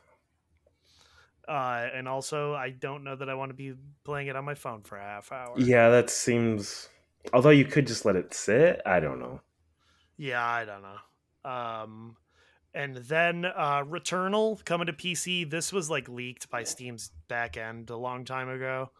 [1.49, 4.55] Uh, and also, I don't know that I want to be playing it on my
[4.55, 5.55] phone for a half hour.
[5.57, 6.88] yeah that seems
[7.33, 9.40] although you could just let it sit i don't know
[10.16, 10.97] Yeah, I don't know.
[11.47, 12.17] Um,
[12.75, 15.49] and then uh, Returnal coming to PC.
[15.49, 18.91] This was like leaked by Steam's back end a long time ago,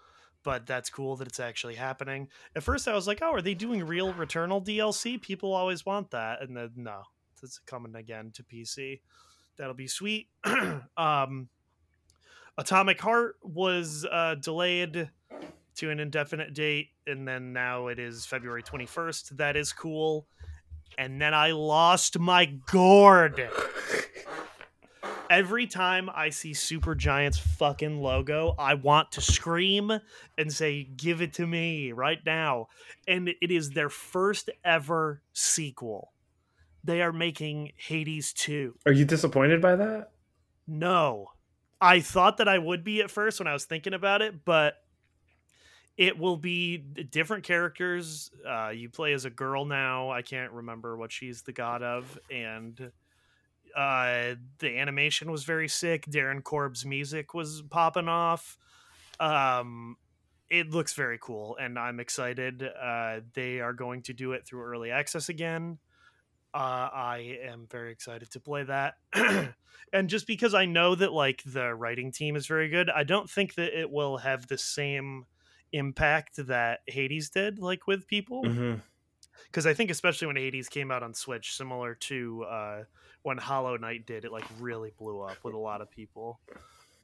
[0.45, 2.29] but that's cool that it's actually happening.
[2.55, 6.13] At first, I was like, "Oh, are they doing real Returnal DLC?" People always want
[6.13, 7.03] that, and then no,
[7.43, 9.01] it's coming again to PC.
[9.59, 10.29] That'll be sweet.
[10.97, 11.49] um,
[12.57, 15.11] Atomic Heart was uh, delayed
[15.75, 19.37] to an indefinite date, and then now it is February twenty first.
[19.37, 20.29] That is cool
[20.99, 23.49] and then I lost my gourd.
[25.31, 29.91] Every time I see Supergiant's fucking logo, I want to scream
[30.39, 32.69] and say, Give it to me right now.
[33.09, 36.13] And it is their first ever sequel.
[36.85, 38.77] They are making Hades 2.
[38.87, 40.13] are you disappointed by that
[40.69, 41.33] No.
[41.81, 44.77] I thought that I would be at first when I was thinking about it, but
[45.97, 48.31] it will be different characters.
[48.47, 50.11] Uh, you play as a girl now.
[50.11, 52.19] I can't remember what she's the god of.
[52.31, 52.93] And
[53.75, 56.07] uh, the animation was very sick.
[56.07, 58.59] Darren Korb's music was popping off.
[59.21, 59.97] Um,
[60.51, 62.63] it looks very cool, and I'm excited.
[62.63, 65.79] Uh, they are going to do it through early access again.
[66.55, 68.95] Uh, I am very excited to play that.
[69.93, 73.29] and just because I know that like the writing team is very good, I don't
[73.29, 75.27] think that it will have the same
[75.73, 78.43] impact that Hades did, like with people.
[79.51, 82.83] Because I think especially when Hades came out on Switch, similar to uh,
[83.23, 86.41] when Hollow Knight did, it like really blew up with a lot of people.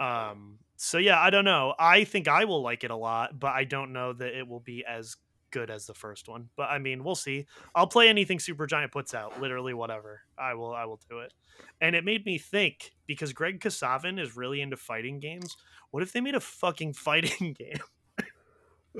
[0.01, 1.75] Um, so yeah, I don't know.
[1.79, 4.61] I think I will like it a lot, but I don't know that it will
[4.61, 5.17] be as
[5.53, 6.49] good as the first one.
[6.57, 7.47] But I mean, we'll see.
[7.75, 10.23] I'll play anything Supergiant puts out, literally whatever.
[10.37, 11.33] I will I will do it.
[11.81, 15.57] And it made me think because Greg Kasavin is really into fighting games.
[15.93, 17.79] What if they made a fucking fighting game?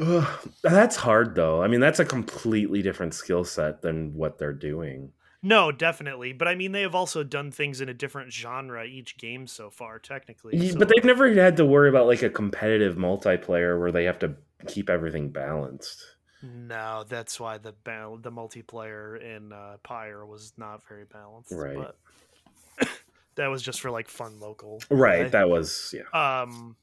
[0.01, 1.63] Ugh, that's hard though.
[1.63, 5.13] I mean, that's a completely different skill set than what they're doing.
[5.43, 6.33] No, definitely.
[6.33, 9.71] But I mean, they have also done things in a different genre each game so
[9.71, 10.57] far, technically.
[10.57, 14.05] Ye- So, but they've never had to worry about like a competitive multiplayer where they
[14.05, 14.35] have to
[14.69, 16.01] keep everything balanced.
[16.43, 21.53] no, that's why the bal- the multiplayer in uh, Pyre was not very balanced.
[21.53, 21.77] Right.
[21.77, 22.89] But
[23.35, 24.81] that was just for like fun local.
[24.91, 25.31] Right.
[25.31, 26.03] That was yeah.
[26.45, 26.77] um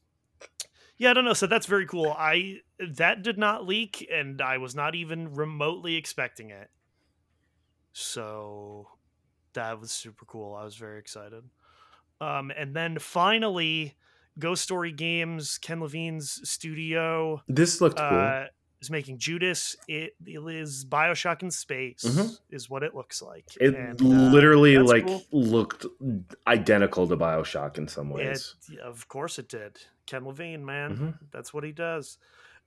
[0.99, 1.33] yeah i don't know.
[1.33, 2.15] So that's very cool.
[2.15, 2.57] I
[2.91, 6.69] that did not leak and i was not even remotely expecting it.
[7.93, 8.88] So
[9.53, 10.53] that was super cool.
[10.53, 11.43] I was very excited.
[12.21, 13.95] Um and then finally
[14.38, 17.41] ghost story games ken levine's studio.
[17.47, 18.45] This looked cool.
[18.79, 22.37] Uh is making judas it, it is bioshock in space Mhm.
[22.49, 25.23] is what it looks like It And, uh, literally that's like cool.
[25.31, 25.85] looked
[26.47, 28.55] identical to BioShock in some ways.
[28.69, 29.77] It, of course it did.
[30.05, 31.31] Ken Levine, man, Mhm.
[31.31, 32.17] that's what he does.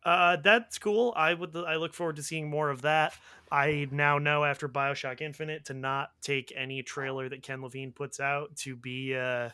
[0.04, 1.12] Uh, that's cool.
[1.16, 1.56] I would.
[1.56, 3.14] I look forward to seeing more of that.
[3.50, 8.18] I now know after Bioshock Infinite to not take any trailer that Ken Levine puts
[8.18, 9.50] out to be, uh,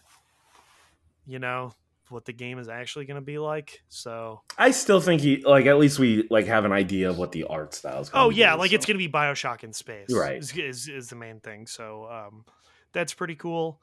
[1.27, 1.75] you know,
[2.11, 3.83] what the game is actually going to be like.
[3.89, 7.33] So, I still think he like at least we like have an idea of what
[7.33, 8.11] the art style is.
[8.11, 8.27] Be like.
[8.27, 10.39] Oh yeah, like it's going to be Bioshock in space, Right.
[10.39, 11.67] Is, is, is the main thing.
[11.67, 12.45] So, um,
[12.93, 13.81] that's pretty cool.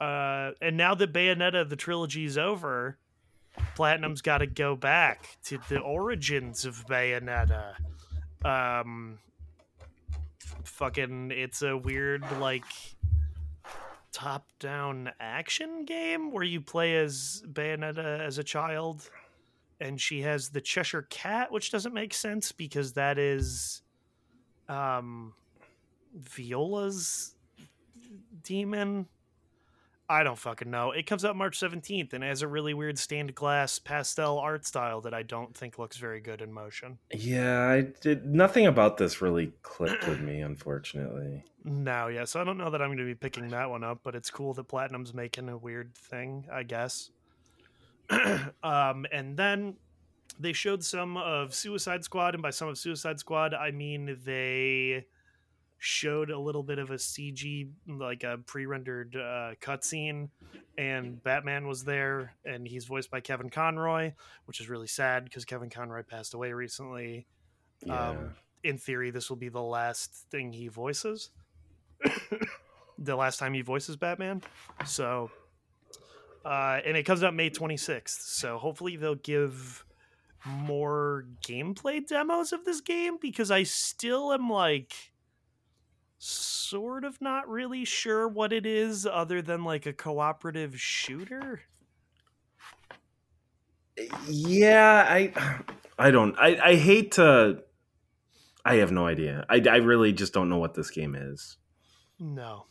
[0.00, 2.98] Uh, and now that Bayonetta the trilogy is over,
[3.76, 7.74] Platinum's got to go back to the origins of Bayonetta.
[8.44, 9.18] Um,
[10.64, 12.64] fucking, it's a weird like
[14.14, 19.10] top-down action game where you play as Bayonetta as a child,
[19.80, 23.82] and she has the Cheshire Cat, which doesn't make sense because that is,
[24.68, 25.34] um,
[26.14, 27.34] Viola's
[28.44, 29.06] demon.
[30.08, 30.90] I don't fucking know.
[30.90, 35.00] It comes out March 17th and has a really weird stained glass pastel art style
[35.02, 36.98] that I don't think looks very good in motion.
[37.12, 41.44] Yeah, I did nothing about this really clicked with me, unfortunately.
[41.64, 44.00] No, yeah, so I don't know that I'm going to be picking that one up,
[44.02, 47.10] but it's cool that Platinum's making a weird thing, I guess.
[48.62, 49.76] um, and then
[50.38, 55.06] they showed some of Suicide Squad, and by some of Suicide Squad, I mean they
[55.84, 60.30] showed a little bit of a CG, like a pre-rendered uh, cutscene,
[60.78, 64.12] and Batman was there, and he's voiced by Kevin Conroy,
[64.46, 67.26] which is really sad because Kevin Conroy passed away recently.
[67.84, 68.10] Yeah.
[68.10, 68.30] Um,
[68.62, 71.30] in theory, this will be the last thing he voices.
[72.98, 74.42] the last time he voices Batman.
[74.86, 75.30] So,
[76.46, 78.08] uh, and it comes out May 26th.
[78.08, 79.84] So hopefully they'll give
[80.46, 85.12] more gameplay demos of this game because I still am like
[86.24, 91.60] sort of not really sure what it is other than like a cooperative shooter.
[94.26, 95.32] yeah, I
[95.98, 97.62] I don't I, I hate to
[98.64, 99.44] I have no idea.
[99.50, 101.58] I, I really just don't know what this game is.
[102.18, 102.64] No.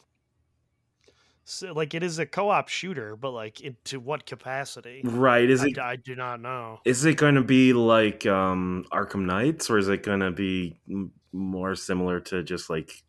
[1.45, 5.01] So like it is a co-op shooter, but like it, to what capacity?
[5.03, 5.47] Right.
[5.47, 6.79] Is I, it I do not know.
[6.85, 10.79] is it going to be like um Arkham Knights or is it going to be
[11.31, 13.03] more similar to just like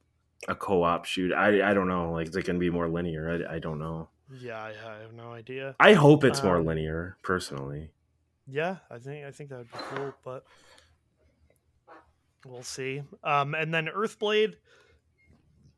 [0.49, 1.33] a co-op shoot?
[1.33, 2.13] I I don't know.
[2.13, 3.47] Like is it going to be more linear?
[3.49, 4.09] I, I don't know.
[4.41, 5.77] Yeah, I, I have no idea.
[5.79, 7.91] I hope it's more Um, linear personally.
[8.47, 10.45] Yeah, I think I think that would be cool, but
[12.47, 13.03] we'll see.
[13.23, 14.55] Um, and then Earthblade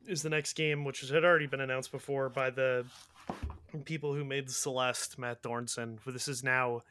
[0.06, 2.84] is the next game, which had already been announced before by the
[3.84, 5.98] people who made Celeste, Matt Thorson.
[6.06, 6.82] This is now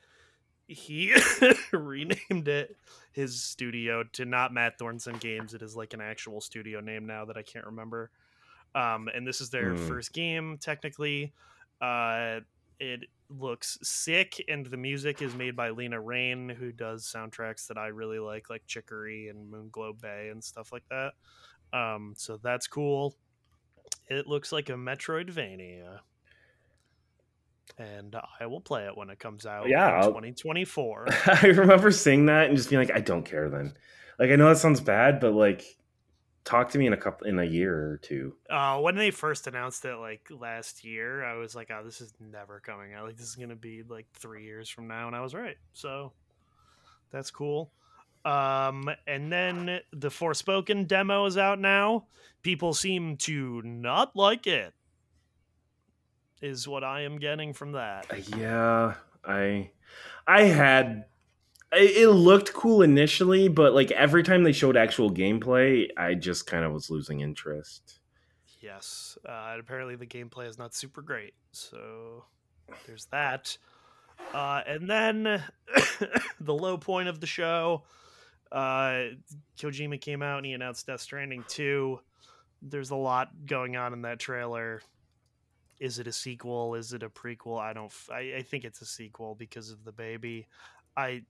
[0.67, 1.13] he
[1.71, 2.75] renamed it
[3.15, 5.53] his studio to not Matt Thornton Games.
[5.53, 8.11] It is like an actual studio name now that I can't remember.
[8.75, 9.87] Um, and this is their Hmm.
[9.87, 11.33] first game technically.
[11.79, 12.41] Uh,
[12.79, 17.77] it looks sick, and the music is made by Lena Raine, who does soundtracks that
[17.77, 21.13] I really like, like Chicory and Moonglow Bay and stuff like that.
[21.71, 23.15] Um, so that's cool.
[24.09, 25.99] It looks like a Metroidvania,
[27.77, 29.67] and I will play it when it comes out.
[29.67, 31.07] Yeah, 2024.
[31.27, 33.73] I remember seeing that and just being like, I don't care then.
[34.19, 35.63] Like I know that sounds bad, but like
[36.45, 38.35] talk to me in a couple in a year or two.
[38.49, 42.13] Uh, when they first announced it, like last year, I was like, "Oh, this is
[42.19, 43.05] never coming out.
[43.05, 45.57] Like, this is gonna be like three years from now," and I was right.
[45.73, 46.13] So
[47.11, 47.71] that's cool.
[48.23, 52.07] Um, and then the Forspoken demo is out now.
[52.41, 54.73] People seem to not like it.
[56.41, 58.05] Is what I am getting from that.
[58.37, 59.71] Yeah, I
[60.27, 61.05] I had
[61.71, 66.63] it looked cool initially, but like every time they showed actual gameplay, I just kind
[66.63, 67.99] of was losing interest.
[68.61, 69.17] Yes.
[69.27, 71.33] Uh, apparently the gameplay is not super great.
[71.51, 72.25] So
[72.85, 73.57] there's that.
[74.33, 75.23] Uh, and then
[76.39, 77.83] the low point of the show,
[78.51, 79.09] uh,
[79.57, 81.99] Kojima came out and he announced Death Stranding 2.
[82.61, 84.81] There's a lot going on in that trailer.
[85.79, 86.75] Is it a sequel?
[86.75, 87.59] Is it a prequel?
[87.59, 87.85] I don't.
[87.87, 90.47] f- I, I think it's a sequel because of the baby.
[90.95, 91.23] I.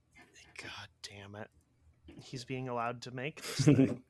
[0.62, 1.50] God damn it.
[2.06, 4.02] He's being allowed to make this thing.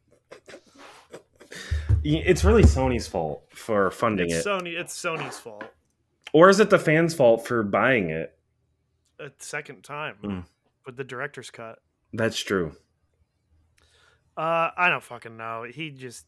[2.04, 4.78] it's really Sony's fault for funding it's it, Sony.
[4.80, 5.64] It's Sony's fault.
[6.34, 8.32] or is it the fans' fault for buying it?
[9.18, 10.44] a second time Mm.
[10.86, 11.80] with the director's cut.
[12.12, 12.76] That's true.
[14.36, 15.64] Uh, I don't fucking know.
[15.64, 16.26] He just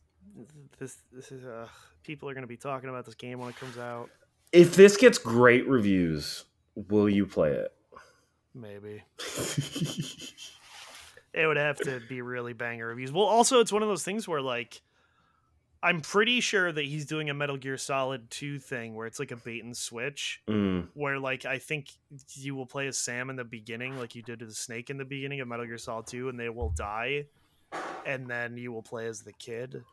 [0.80, 1.68] this this is uh
[2.04, 4.10] people are gonna be talking about this game when it comes out.
[4.52, 7.74] If this gets great reviews, will you play it?
[8.54, 9.04] Maybe
[11.34, 13.12] it would have to be really banger reviews.
[13.12, 14.82] Well, also it's one of those things where like
[15.84, 19.30] I'm pretty sure that he's doing a Metal Gear Solid 2 thing where it's like
[19.32, 21.90] a bait and switch Mm, where like I think
[22.34, 24.98] you will play as Sam in the beginning like you did to the snake in
[24.98, 27.26] the beginning of Metal Gear Solid 2 and they will die
[28.06, 29.84] and then you will play as the kid.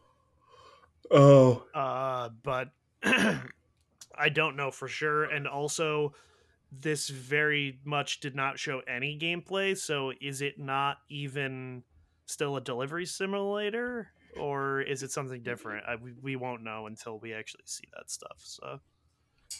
[1.11, 2.70] Oh, uh, but
[3.05, 5.24] I don't know for sure.
[5.24, 6.14] And also,
[6.72, 9.76] this very much did not show any gameplay.
[9.76, 11.82] So, is it not even
[12.26, 15.84] still a delivery simulator, or is it something different?
[15.86, 18.38] I, we, we won't know until we actually see that stuff.
[18.38, 18.80] So,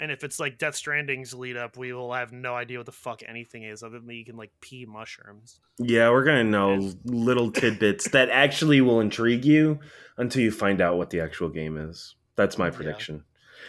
[0.01, 2.92] and if it's like Death Stranding's lead up, we will have no idea what the
[2.92, 5.61] fuck anything is, other than you can like pee mushrooms.
[5.78, 9.78] yeah, we're gonna know little tidbits that actually will intrigue you
[10.16, 12.14] until you find out what the actual game is.
[12.36, 12.70] That's my Yeah.
[12.72, 13.24] prediction.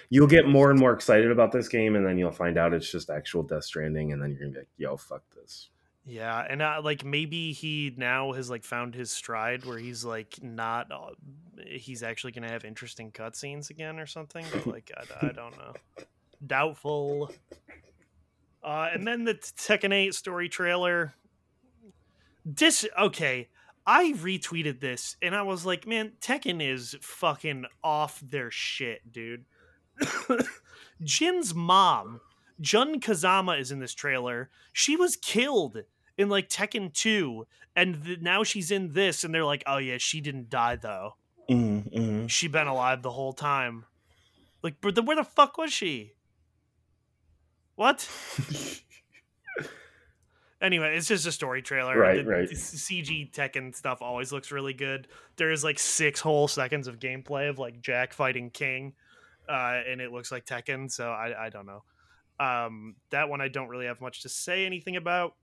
[0.10, 2.92] you'll get more and more excited about this game, and then you'll find out it's
[2.92, 5.70] just actual Death Stranding, and then you're gonna be like, "Yo, fuck this."
[6.08, 10.38] Yeah, and uh, like maybe he now has like found his stride where he's like
[10.44, 10.92] not.
[10.92, 11.12] Uh,
[11.66, 14.46] he's actually gonna have interesting cutscenes again or something.
[14.54, 15.74] But like I, I don't know.
[16.46, 17.32] Doubtful.
[18.64, 21.14] Uh, and then the Tekken 8 story trailer.
[22.46, 23.50] This okay.
[23.88, 29.46] I retweeted this and I was like, man, Tekken is fucking off their shit, dude.
[31.04, 32.22] Jin's mom,
[32.60, 34.50] Jun Kazama, is in this trailer.
[34.74, 35.84] She was killed
[36.18, 37.46] in like Tekken 2,
[37.76, 41.16] and th- now she's in this, and they're like, oh yeah, she didn't die though.
[41.50, 42.28] Mm-hmm.
[42.28, 43.86] She been alive the whole time.
[44.64, 46.14] Like, but then where the fuck was she?
[47.76, 48.10] What?
[50.62, 51.98] anyway, it's just a story trailer.
[51.98, 52.50] Right, the, right.
[52.50, 55.08] CG Tekken stuff always looks really good.
[55.36, 58.94] There is like six whole seconds of gameplay of like Jack fighting King,
[59.48, 60.92] uh, and it looks like Tekken.
[60.92, 61.84] So I, I don't know.
[62.40, 65.36] Um, that one I don't really have much to say anything about.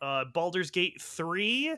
[0.00, 1.74] Uh, Baldur's Gate three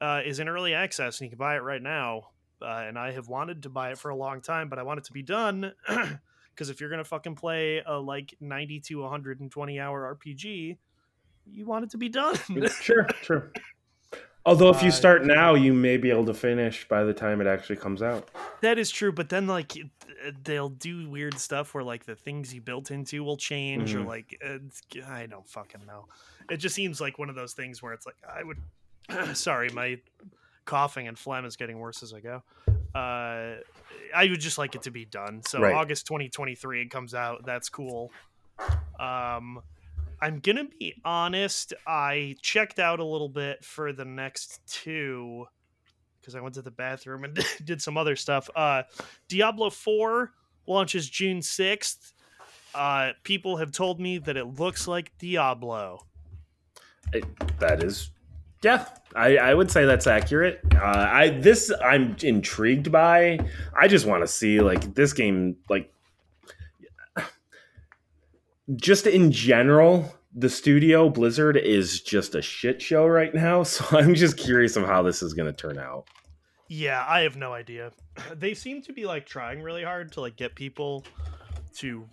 [0.00, 2.28] uh, is in early access, and you can buy it right now.
[2.62, 4.98] Uh, and I have wanted to buy it for a long time, but I want
[4.98, 5.72] it to be done
[6.50, 10.78] because if you're gonna fucking play a like 90 to 120 hour RPG,
[11.46, 12.36] you want it to be done.
[12.80, 13.52] sure, sure.
[14.46, 17.46] Although if you start now, you may be able to finish by the time it
[17.46, 18.30] actually comes out.
[18.60, 19.72] that is true, but then like
[20.42, 24.06] they'll do weird stuff where like the things you built into will change, or Mhm.
[24.06, 26.06] like it's, I don't fucking know.
[26.50, 28.58] It just seems like one of those things where it's like I would.
[29.36, 29.98] sorry, my
[30.64, 32.42] coughing and phlegm is getting worse as I go.
[32.94, 33.56] Uh,
[34.14, 35.42] I would just like it to be done.
[35.42, 35.74] So Right.
[35.74, 37.44] August 2023 it comes out.
[37.44, 38.10] That's cool.
[38.98, 39.60] Um,
[40.24, 41.74] I'm gonna be honest.
[41.86, 45.44] I checked out a little bit for the next two
[46.18, 48.48] because I went to the bathroom and did some other stuff.
[48.56, 48.84] Uh,
[49.28, 50.32] Diablo 4
[50.66, 52.14] launches June 6th.
[52.74, 56.06] Uh, people have told me that it looks like Diablo.
[57.58, 58.10] That is,
[58.62, 60.60] yeah, I, I would say that's accurate.
[60.74, 63.40] Uh, I this I'm intrigued by.
[63.78, 65.93] I just want to see like this game, like
[68.76, 70.14] just in general.
[70.36, 74.84] The studio Blizzard is just a shit show right now, so I'm just curious of
[74.84, 76.06] how this is going to turn out.
[76.68, 77.92] Yeah, I have no idea.
[78.34, 81.04] They seem to be like trying really hard to like get people
[81.78, 82.08] to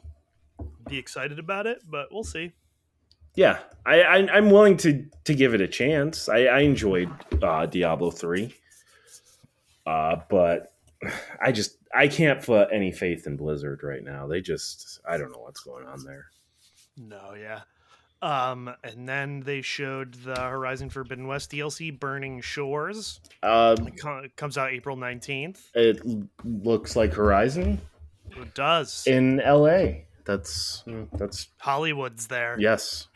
[0.90, 2.54] be excited about it, but we'll see.
[3.36, 6.28] Yeah, I, I I'm willing to to give it a chance.
[6.28, 7.10] I, I enjoyed
[7.42, 8.56] uh, Diablo three,
[9.86, 10.74] uh, but
[11.42, 14.28] I just I can't put any faith in Blizzard right now.
[14.28, 16.26] They just I don't know what's going on there.
[16.98, 17.62] No, yeah.
[18.22, 23.20] Um, and then they showed the Horizon Forbidden West DLC, Burning Shores.
[23.42, 25.60] Um, It co- comes out April 19th.
[25.74, 26.02] it
[26.44, 27.82] looks like Horizon
[28.38, 29.06] It does.
[29.08, 30.06] in L.A.
[30.26, 30.84] That's
[31.14, 32.56] that's Hollywood's there.
[32.60, 33.08] yes.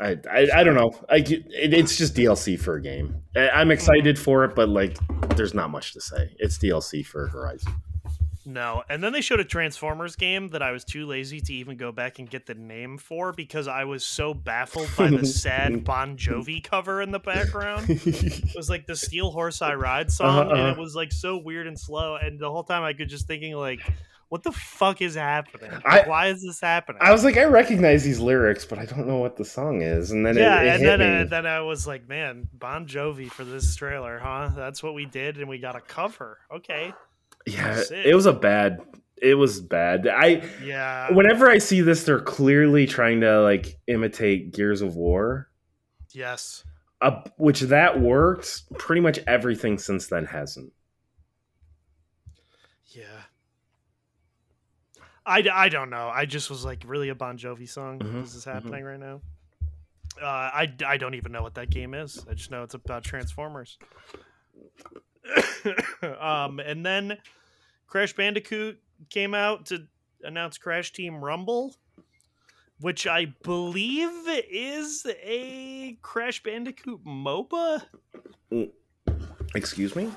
[0.00, 0.92] I, I, I don't know.
[1.08, 3.16] I, it, it's just DLC for a game.
[3.34, 4.96] I- I'm excited for it, but like,
[5.34, 6.36] there's not much to say.
[6.38, 7.72] It's DLC for Horizon.
[8.48, 8.82] No.
[8.88, 11.92] And then they showed a Transformers game that I was too lazy to even go
[11.92, 16.16] back and get the name for because I was so baffled by the sad Bon
[16.16, 17.84] Jovi cover in the background.
[17.90, 20.70] It was like the Steel Horse I Ride song, Uh-huh, and uh-huh.
[20.70, 22.16] it was like so weird and slow.
[22.16, 23.80] And the whole time I could just thinking like,
[24.30, 25.70] what the fuck is happening?
[25.70, 27.02] Like, I- Why is this happening?
[27.02, 30.10] I was like, I recognize these lyrics, but I don't know what the song is.
[30.10, 33.30] And then yeah, it, it and then uh, then I was like, man, Bon Jovi
[33.30, 34.52] for this trailer, huh?
[34.56, 36.38] That's what we did, and we got a cover.
[36.54, 36.92] Okay,
[37.52, 38.06] yeah, sick.
[38.06, 38.78] it was a bad.
[39.20, 40.06] It was bad.
[40.06, 45.48] I yeah, whenever I see this, they're clearly trying to like imitate Gears of War,
[46.12, 46.62] yes,
[47.00, 48.62] uh, which that works.
[48.78, 50.72] Pretty much everything since then hasn't.
[52.86, 53.04] yeah.
[55.26, 56.08] I, I don't know.
[56.08, 57.98] I just was like, really a Bon Jovi song?
[57.98, 59.20] Mhm, Is this happening right now?
[60.18, 62.24] Uh, I don't even know what that game is.
[62.30, 63.76] I just know it's about Transformers.
[66.18, 67.18] um, and then
[67.88, 68.78] Crash Bandicoot
[69.10, 69.86] came out to
[70.22, 71.74] announce Crash Team Rumble,
[72.80, 74.12] which I believe
[74.50, 77.82] is a Crash Bandicoot MOBA.
[79.54, 80.12] Excuse me.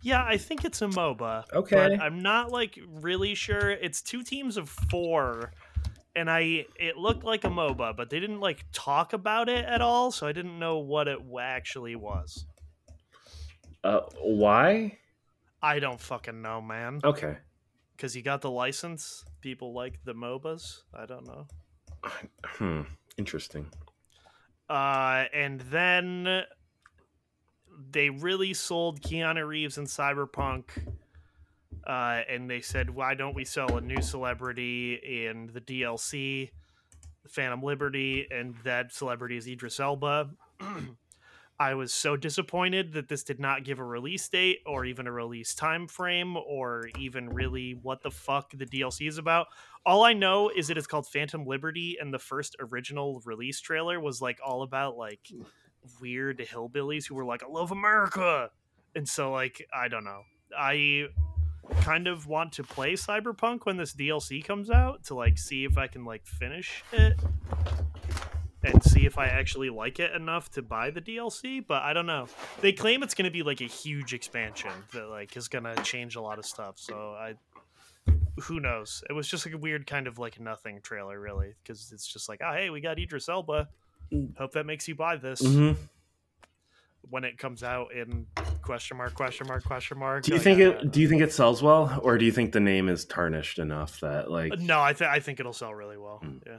[0.00, 1.44] Yeah, I think it's a MOBA.
[1.52, 1.76] Okay.
[1.76, 3.70] But I'm not like really sure.
[3.70, 5.52] It's two teams of four.
[6.16, 9.80] And I it looked like a MOBA, but they didn't like talk about it at
[9.80, 12.46] all, so I didn't know what it actually was.
[13.84, 14.98] Uh, why?
[15.62, 17.00] I don't fucking know, man.
[17.04, 17.36] Okay.
[17.96, 19.24] Because you got the license.
[19.40, 20.82] People like the MOBAs.
[20.94, 21.46] I don't know.
[22.44, 22.82] Hmm.
[23.16, 23.66] Interesting.
[24.68, 26.42] Uh, and then
[27.90, 30.64] they really sold Keanu Reeves in Cyberpunk
[31.86, 36.50] uh, and they said, "Why don't we sell a new celebrity in the DLC,
[37.28, 40.30] Phantom Liberty, and that celebrity is Idris Elba."
[41.62, 45.12] I was so disappointed that this did not give a release date or even a
[45.12, 49.46] release time frame or even really what the fuck the DLC is about.
[49.86, 54.00] All I know is that it's called Phantom Liberty and the first original release trailer
[54.00, 55.30] was like all about like
[56.00, 58.50] weird hillbillies who were like I love America.
[58.96, 60.22] And so like I don't know.
[60.58, 61.06] I
[61.82, 65.78] kind of want to play Cyberpunk when this DLC comes out to like see if
[65.78, 67.20] I can like finish it
[68.64, 72.06] and see if I actually like it enough to buy the DLC, but I don't
[72.06, 72.28] know.
[72.60, 75.74] They claim it's going to be like a huge expansion that like is going to
[75.82, 76.78] change a lot of stuff.
[76.78, 77.34] So I
[78.40, 79.04] who knows.
[79.08, 82.28] It was just like a weird kind of like nothing trailer really because it's just
[82.28, 83.68] like, "Oh, hey, we got Idris Elba.
[84.36, 85.80] Hope that makes you buy this." Mm-hmm.
[87.10, 88.26] When it comes out in
[88.62, 90.24] question mark question mark question mark.
[90.24, 90.90] Do you like, think it?
[90.92, 94.00] Do you think it sells well, or do you think the name is tarnished enough
[94.00, 94.58] that like?
[94.58, 96.18] No, I think I think it'll sell really well.
[96.18, 96.38] Hmm.
[96.46, 96.58] Yeah.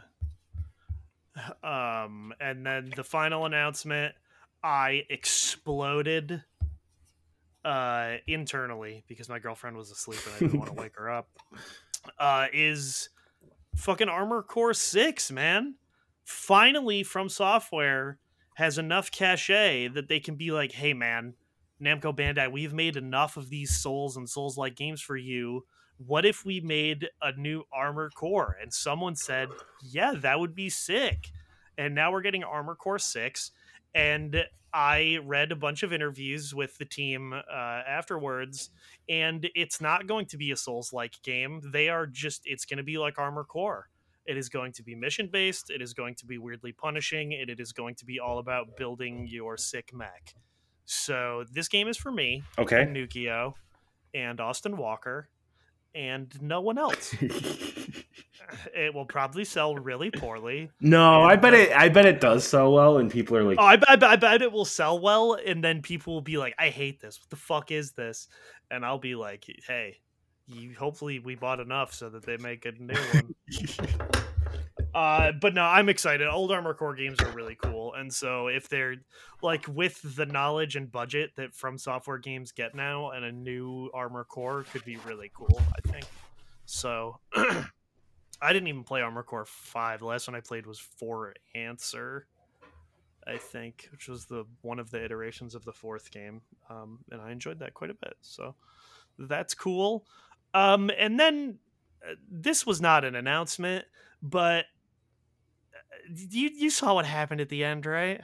[1.64, 4.16] Um, and then the final announcement,
[4.64, 6.44] I exploded
[7.66, 11.30] uh internally because my girlfriend was asleep and I didn't want to wake her up.
[12.20, 13.10] Uh is
[13.76, 15.76] fucking Armor Core 6, man.
[16.26, 18.20] Finally from software
[18.56, 21.36] has enough cachet that they can be like, "Hey man,
[21.82, 25.66] Namco Bandai, we've made enough of these Souls and Souls like games for you
[25.98, 28.58] what if we made a new armor core?
[28.62, 29.50] And someone said
[29.82, 31.30] yeah that would be sick.
[31.78, 33.52] And now we're getting armor core 6
[33.96, 37.44] and i read a bunch of interviews with the team uh,
[37.88, 38.72] afterwards
[39.08, 41.62] and it's not going to be a souls like game.
[41.72, 43.90] They are just it's going to be like armor core.
[44.26, 47.50] It is going to be mission based it is going to be weirdly punishing and
[47.50, 50.36] it is going to be all about building your sick mech.
[50.86, 52.86] So this game is for me Okay.
[52.86, 53.54] Nukio
[54.14, 55.30] and Austin Walker
[55.96, 57.16] and no one else.
[58.74, 60.70] it will probably sell really poorly.
[60.80, 61.72] no, I bet it.
[61.72, 64.42] I bet it does sell well, and people are like, Oh, I, I, I bet
[64.42, 67.20] it will sell well, and then people will be like, "I hate this.
[67.20, 68.28] What the fuck is this?"
[68.72, 69.98] And I'll be like, "Hey,
[70.48, 70.76] you.
[70.76, 73.36] Hopefully, we bought enough so that they make a new one."
[74.94, 76.28] Uh, but no, I'm excited.
[76.28, 78.98] Old Armor Core games are really cool, and so if they're
[79.42, 83.90] like with the knowledge and budget that From Software games get now, and a new
[83.94, 85.62] Armor Core could be really cool.
[85.76, 86.06] I think.
[86.66, 90.02] So, I didn't even play Armor Core Five.
[90.02, 92.28] The last one I played was For Answer,
[93.26, 97.20] I think, which was the one of the iterations of the fourth game, um, and
[97.20, 98.14] I enjoyed that quite a bit.
[98.22, 98.54] So,
[99.18, 100.06] that's cool.
[100.54, 101.58] Um, and then
[102.08, 103.86] uh, this was not an announcement,
[104.22, 104.66] but
[106.10, 108.22] you you saw what happened at the end, right?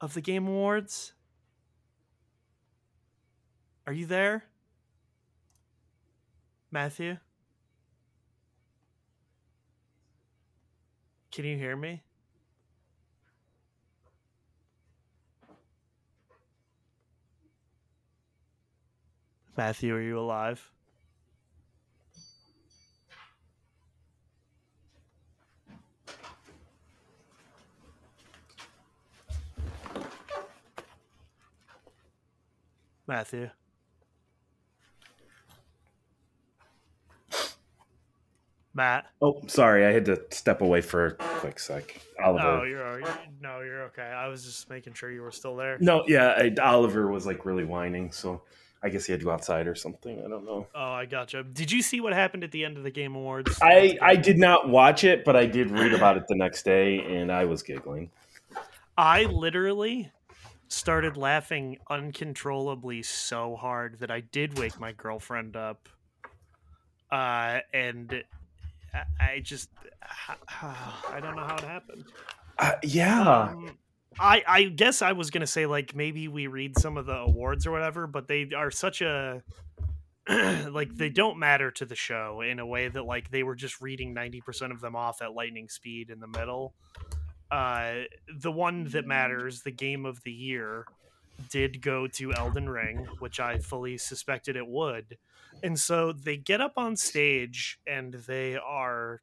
[0.00, 1.12] Of the Game Awards.
[3.86, 4.44] Are you there?
[6.70, 7.18] Matthew?
[11.30, 12.02] Can you hear me?
[19.56, 20.70] Matthew, are you alive?
[33.06, 33.50] Matthew.
[38.76, 39.06] Matt.
[39.22, 42.46] "Oh, sorry, I had to step away for a quick sec." Oliver.
[42.46, 44.02] Oh, you're, you're no, you're okay.
[44.02, 45.78] I was just making sure you were still there.
[45.80, 48.42] No, yeah, I, Oliver was like really whining, so
[48.82, 50.22] I guess he had to go outside or something.
[50.22, 50.66] I don't know.
[50.74, 51.42] Oh, I gotcha.
[51.42, 53.58] Did you see what happened at the end of the Game Awards?
[53.62, 57.00] I I did not watch it, but I did read about it the next day,
[57.00, 58.10] and I was giggling.
[58.98, 60.12] I literally
[60.68, 65.88] started laughing uncontrollably so hard that I did wake my girlfriend up.
[67.10, 68.22] Uh, and
[69.20, 69.70] I- just,
[70.62, 72.04] I don't know how it happened.
[72.58, 73.76] Uh, yeah, Um,
[74.18, 77.66] I I guess I was gonna say like maybe we read some of the awards
[77.66, 79.42] or whatever, but they are such a
[80.28, 83.82] like they don't matter to the show in a way that like they were just
[83.82, 86.72] reading ninety percent of them off at lightning speed in the middle.
[87.50, 88.02] Uh,
[88.40, 90.86] the one that matters, the game of the year,
[91.50, 95.18] did go to Elden Ring, which I fully suspected it would.
[95.62, 99.20] And so they get up on stage and they are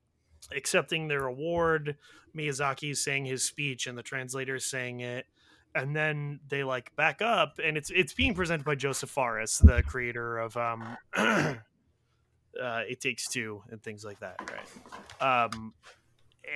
[0.55, 1.97] accepting their award.
[2.35, 5.25] Miyazaki is saying his speech and the translator is saying it.
[5.75, 9.81] And then they like back up and it's it's being presented by Joseph Fares, the
[9.81, 11.55] creator of um uh,
[12.61, 15.47] It Takes Two and things like that, right?
[15.51, 15.73] Um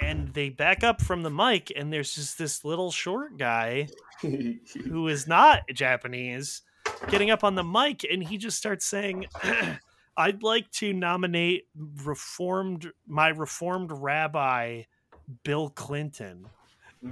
[0.02, 3.88] and they back up from the mic and there's just this little short guy
[4.22, 6.62] who is not Japanese
[7.10, 9.26] getting up on the mic and he just starts saying
[10.18, 14.84] I'd like to nominate reformed my reformed rabbi
[15.44, 16.48] Bill Clinton.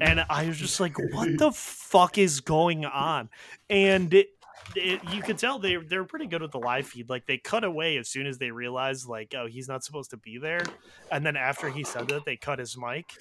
[0.01, 3.29] And I was just like, what the fuck is going on?
[3.69, 4.29] And it,
[4.76, 7.10] it, you could tell they they're pretty good with the live feed.
[7.10, 10.18] Like they cut away as soon as they realized like, oh, he's not supposed to
[10.18, 10.64] be there.
[11.12, 13.14] And then after he said that, they cut his mic.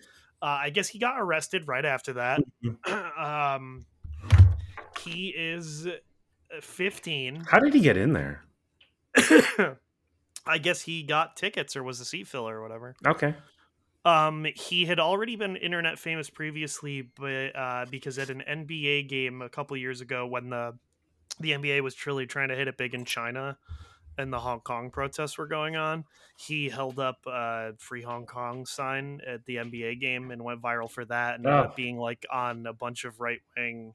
[0.43, 2.41] Uh, I guess he got arrested right after that.
[3.19, 3.87] um,
[5.01, 5.87] he is
[6.61, 7.45] 15.
[7.49, 8.43] How did he get in there?
[10.47, 12.95] I guess he got tickets or was a seat filler or whatever.
[13.07, 13.35] Okay.
[14.05, 19.41] Um, he had already been internet famous previously, but uh, because at an NBA game
[19.41, 20.75] a couple years ago, when the
[21.41, 23.59] the NBA was truly trying to hit it big in China,
[24.19, 26.05] and the Hong Kong protests were going on,
[26.37, 30.91] he held up a "Free Hong Kong" sign at the NBA game and went viral
[30.91, 31.73] for that, and Oh.
[31.77, 33.95] being like on a bunch of right wing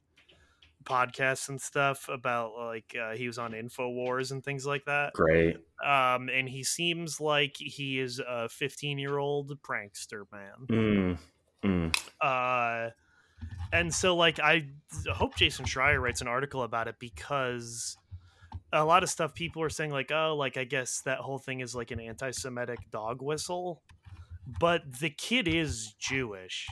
[0.86, 5.14] podcasts and stuff about like uh, he was on Infowars and things like that.
[5.14, 5.58] Great.
[5.84, 10.68] Um, and he seems like he is a 15 year old prankster man.
[10.68, 11.18] Mm.
[11.64, 11.98] Mm.
[12.22, 12.92] Uh,
[13.72, 14.66] and so like I
[15.12, 17.98] hope Jason Schreier writes an article about it because
[18.72, 21.60] a lot of stuff people are saying like oh like I guess that whole thing
[21.60, 23.82] is like an anti-Semitic dog whistle,
[24.60, 26.68] but the kid is Jewish.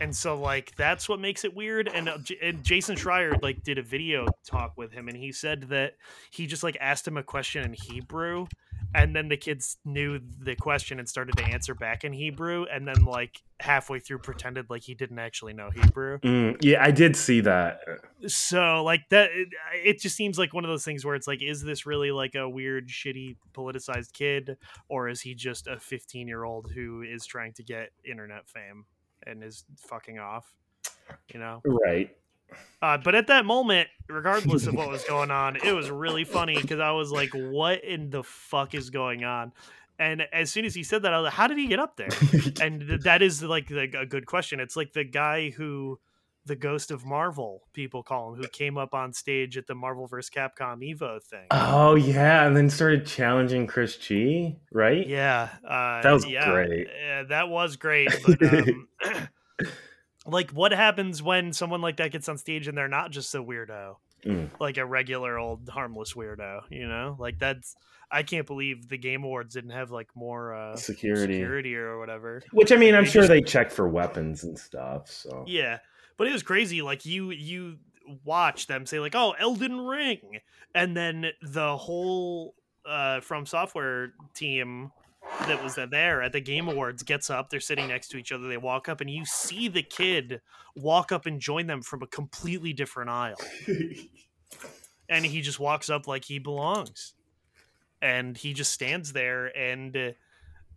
[0.00, 3.78] And so like that's what makes it weird and, uh, and Jason Schreier like did
[3.78, 5.94] a video talk with him and he said that
[6.30, 8.46] he just like asked him a question in Hebrew
[8.94, 12.86] and then the kids knew the question and started to answer back in Hebrew and
[12.86, 16.18] then like halfway through pretended like he didn't actually know Hebrew.
[16.20, 16.56] Mm.
[16.62, 17.80] Yeah, I did see that.
[18.26, 19.48] So like that it,
[19.84, 22.34] it just seems like one of those things where it's like is this really like
[22.36, 24.56] a weird shitty politicized kid
[24.88, 28.84] or is he just a 15-year-old who is trying to get internet fame
[29.26, 30.54] and is fucking off,
[31.32, 31.60] you know?
[31.64, 32.16] Right.
[32.82, 36.60] Uh, but at that moment, regardless of what was going on, it was really funny
[36.60, 39.52] because I was like, "What in the fuck is going on?"
[39.98, 41.96] And as soon as he said that, I was like, "How did he get up
[41.96, 42.08] there?"
[42.60, 44.60] And th- that is like the, a good question.
[44.60, 45.98] It's like the guy who,
[46.46, 50.06] the Ghost of Marvel, people call him, who came up on stage at the Marvel
[50.06, 50.28] vs.
[50.28, 51.46] Capcom Evo thing.
[51.52, 55.06] oh yeah, and then started challenging Chris G, right?
[55.06, 56.86] Yeah, uh, That was yeah, great.
[56.88, 58.10] uh, that was great.
[58.26, 58.88] But um,
[60.26, 63.42] like, what happens when someone like that gets on stage and they're not just a
[63.42, 64.48] weirdo, Mm.
[64.58, 66.62] like a regular old harmless weirdo?
[66.70, 67.76] You know, like that's.
[68.10, 71.34] I can't believe the Game Awards didn't have like more uh, Security.
[71.34, 72.42] security or whatever.
[72.52, 75.10] Which I mean, I'm They sure just- they check for weapons and stuff.
[75.10, 75.78] So Yeah,
[76.16, 76.80] but it was crazy.
[76.82, 77.78] Like you, you
[78.24, 80.40] watch them say like, "Oh, Elden Ring,"
[80.74, 82.54] and then the whole
[82.86, 84.92] uh, from software team
[85.40, 87.50] that was there at the Game Awards gets up.
[87.50, 88.48] They're sitting next to each other.
[88.48, 90.40] They walk up, and you see the kid
[90.74, 93.40] walk up and join them from a completely different aisle,
[95.08, 97.14] and he just walks up like he belongs,
[98.00, 99.96] and he just stands there and.
[99.96, 100.10] Uh,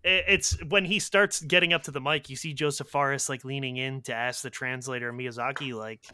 [0.04, 3.76] it's when he starts getting up to the mic, you see Joseph Fares like leaning
[3.76, 6.06] in to ask the translator Miyazaki, like,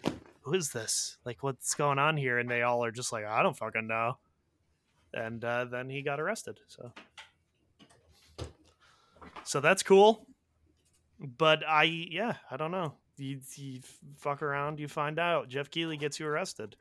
[0.41, 1.17] "Who is this?
[1.25, 4.17] Like, what's going on here?" And they all are just like, "I don't fucking know."
[5.13, 6.59] And uh, then he got arrested.
[6.67, 6.91] So,
[9.45, 10.27] so that's cool.
[11.19, 12.95] But I, yeah, I don't know.
[13.17, 13.81] You, you
[14.17, 15.47] fuck around, you find out.
[15.47, 16.75] Geoff Keighley gets you arrested.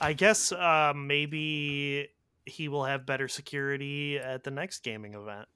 [0.00, 2.08] I guess uh, maybe
[2.46, 5.48] he will have better security at the next gaming event.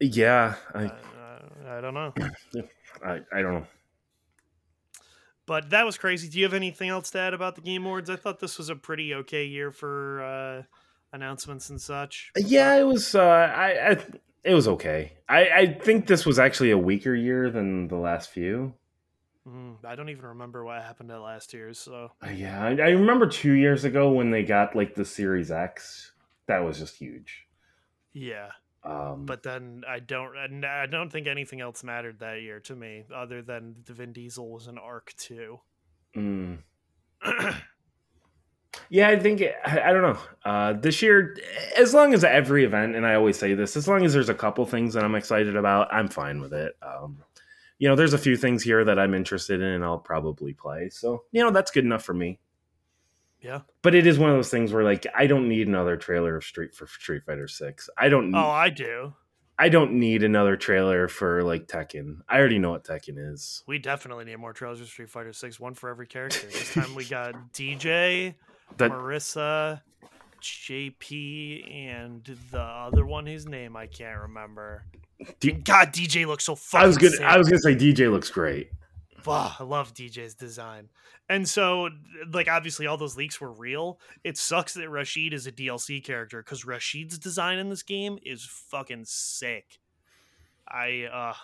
[0.00, 2.12] yeah, I, Uh, I don't know.
[3.04, 3.66] I I don't know.
[5.46, 6.28] But that was crazy.
[6.28, 8.08] Do you have anything else to add about the Game Awards?
[8.08, 10.62] I thought this was a pretty okay year for uh,
[11.12, 12.32] announcements and such.
[12.36, 13.14] Yeah, it was.
[13.14, 14.06] Uh, I, I
[14.44, 15.12] it was okay.
[15.28, 18.74] I I think this was actually a weaker year than the last few.
[19.46, 21.78] Mm, I don't even remember what happened at last year's.
[21.78, 25.50] So Uh, Yeah, I, I remember two years ago when they got like the Series
[25.50, 26.12] X.
[26.46, 27.46] That was just huge.
[28.12, 28.50] yeah,
[28.84, 30.64] Um, but then I don't.
[30.64, 34.50] I don't think anything else mattered that year to me, other than the Vin Diesel
[34.50, 35.58] was an Ark 2.
[36.16, 36.58] mm.
[38.92, 40.18] yeah, I think I, I don't know.
[40.44, 41.34] Uh, this year,
[41.78, 44.34] as long as every event, and I always say this, as long as there's a
[44.34, 46.74] couple things that I'm excited about, I'm fine with it.
[46.82, 47.22] Um,
[47.78, 50.90] you know, there's a few things here that I'm interested in, and I'll probably play.
[50.90, 52.38] So you know, that's good enough for me.
[53.40, 53.60] Yeah.
[53.80, 56.44] But it is one of those things where like I don't need another trailer of
[56.44, 57.88] Street for Street Fighter Six.
[57.96, 58.34] I don't.
[58.34, 59.14] Oh, I do.
[59.58, 62.18] I don't need another trailer for like Tekken.
[62.28, 63.62] I already know what Tekken is.
[63.66, 65.58] We definitely need more trailers for Street Fighter Six.
[65.58, 66.46] One for every character.
[66.46, 68.34] This time we got DJ,
[68.78, 69.82] That Marisa,
[70.40, 74.84] JP, and the other one, whose name I can't remember.
[75.40, 76.84] D- God, DJ looks so fucking.
[76.84, 77.12] I was gonna.
[77.12, 77.22] sick.
[77.22, 78.70] I was gonna say DJ looks great.
[79.24, 80.88] Wow, I love DJ's design.
[81.28, 81.90] And so,
[82.32, 84.00] like, obviously, all those leaks were real.
[84.24, 88.44] It sucks that Rashid is a DLC character because Rashid's design in this game is
[88.44, 89.78] fucking sick.
[90.68, 91.34] I, uh,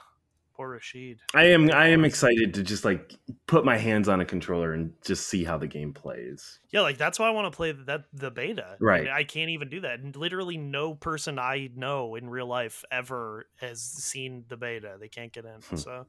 [0.59, 1.21] poor Rashid.
[1.35, 3.15] I am I am excited to just like
[3.47, 6.59] put my hands on a controller and just see how the game plays.
[6.71, 8.77] Yeah, like that's why I want to play that the beta.
[8.81, 9.09] Right.
[9.09, 10.01] I can't even do that.
[10.01, 14.97] And literally, no person I know in real life ever has seen the beta.
[15.01, 15.61] They can't get in.
[15.61, 15.77] Hmm.
[15.77, 16.07] So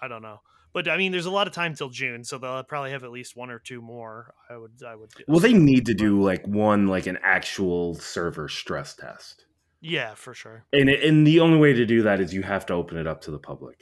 [0.00, 0.40] I don't know.
[0.72, 3.10] But I mean, there's a lot of time till June, so they'll probably have at
[3.10, 4.32] least one or two more.
[4.48, 5.10] I would, I would.
[5.28, 9.44] Well, they need to do like one like an actual server stress test.
[9.82, 10.64] Yeah, for sure.
[10.72, 13.06] And it, and the only way to do that is you have to open it
[13.06, 13.78] up to the public.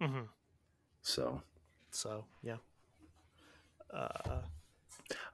[0.00, 0.26] hmm
[1.00, 1.42] So,
[1.90, 2.56] So yeah.
[3.92, 4.42] Uh,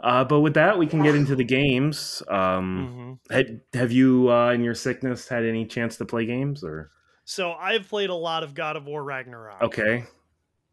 [0.01, 2.22] uh, but with that, we can get into the games.
[2.28, 3.34] Um, mhm.
[3.34, 6.90] had, have you, uh, in your sickness, had any chance to play games or?
[7.24, 9.62] So I've played a lot of God of War Ragnarok.
[9.62, 10.05] Okay,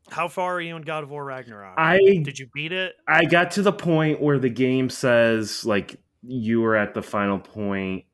[0.09, 1.75] How far are you in God of War Ragnarok?
[1.77, 2.93] I Did you beat it?
[3.07, 7.39] I got to the point where the game says like you were at the final
[7.39, 8.05] point.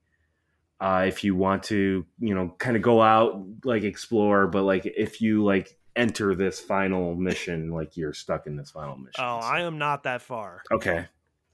[0.81, 4.85] Uh, if you want to, you know, kind of go out like explore, but like
[4.85, 9.23] if you like enter this final mission, like you're stuck in this final mission.
[9.23, 10.63] Oh, I am not that far.
[10.71, 11.05] okay.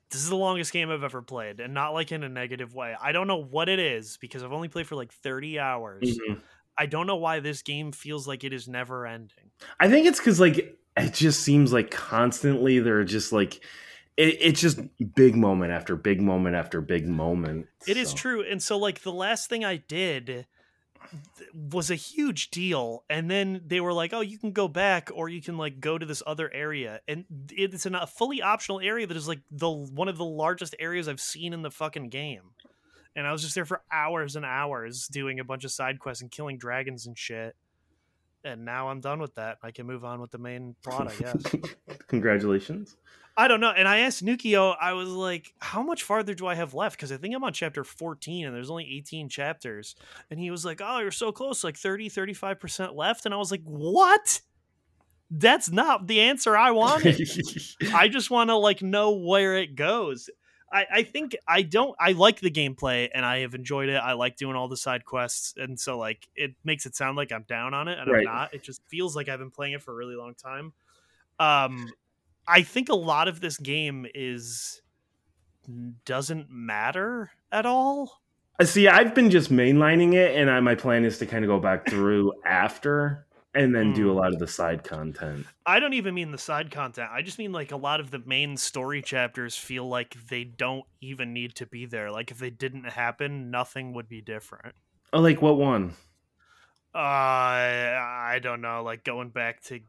[0.10, 2.96] This is the longest game I've ever played, and not like in a negative way.
[3.02, 6.18] I don't know what it is because I've only played for like 30 hours.
[6.18, 6.40] Mhm.
[6.78, 9.52] I don't know why this game feels like it is never ending.
[9.82, 13.60] I think it's because like it just seems like constantly there are just like
[14.18, 14.80] it, it's just
[15.16, 17.68] big moment after big moment after big moment.
[17.88, 18.18] It is so.
[18.18, 18.44] true.
[18.44, 20.48] And so, like, the last thing I did
[21.54, 23.04] was a huge deal.
[23.10, 25.98] And then they were like, oh, you can go back or you can, like, go
[25.98, 27.00] to this other area.
[27.08, 31.08] And it's a fully optional area that is, like, the one of the largest areas
[31.08, 32.54] I've seen in the fucking game.
[33.16, 36.22] And I was just there for hours and hours doing a bunch of side quests
[36.22, 37.56] and killing dragons and shit.
[38.44, 39.58] And now I'm done with that.
[39.62, 41.56] I can move on with the main plot, I guess.
[42.08, 42.96] Congratulations.
[43.40, 43.70] I don't know.
[43.70, 46.98] And I asked Nukio, I was like, how much farther do I have left?
[46.98, 49.96] Because I think I'm on chapter 14 and there's only 18 chapters.
[50.32, 53.26] And he was like, oh, you're so close, like 30, 35% left.
[53.26, 54.42] And I was like, what?
[55.30, 57.30] That's not the answer I wanted.
[57.94, 60.32] I just want to like know where it goes.
[60.74, 63.98] I, I think I don't I like the gameplay and I have enjoyed it.
[63.98, 67.32] I like doing all the side quests and so like it makes it sound like
[67.32, 68.28] I'm down on it and Right.
[68.28, 68.54] I'm not.
[68.54, 70.74] It just feels like I've been playing it for a really long time.
[71.40, 71.90] Um
[72.48, 74.82] I think a lot of this game is
[76.06, 78.22] doesn't matter at all.
[78.60, 81.50] Uh, See, I've been just mainlining it, and I, my plan is to kind of
[81.50, 84.18] go back through after and then do a Hmm.
[84.18, 85.46] lot of the side content.
[85.66, 87.10] I don't even mean the side content.
[87.12, 90.86] I just mean like a lot of the main story chapters feel like they don't
[91.02, 92.12] even need to be there.
[92.12, 94.76] Like if they didn't happen, nothing would be different.
[95.12, 95.96] Oh, like what one?
[96.96, 98.84] Uh, I don't know.
[98.84, 99.80] Like going back to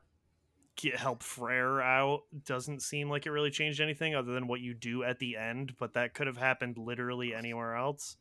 [0.78, 4.72] get help Freyr out doesn't seem like it really changed anything other than what you
[4.72, 5.74] do at the end.
[5.78, 8.16] But that could have happened literally anywhere else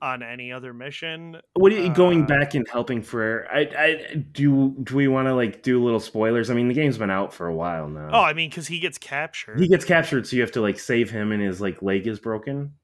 [0.00, 1.40] on any other mission.
[1.54, 3.46] What are you going Uh, back and helping Freyr?
[3.52, 4.76] I, I do.
[4.82, 6.50] Do we want to like do little spoilers?
[6.50, 8.08] I mean, the game's been out for a while now.
[8.12, 9.60] Oh, I mean, because he gets captured.
[9.60, 12.18] he gets captured, so you have to like save him, and his like leg is
[12.20, 12.74] broken.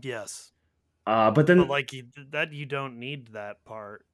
[0.00, 0.52] yes,
[1.06, 1.92] Uh, but then but like
[2.32, 4.04] that, you don't need that part.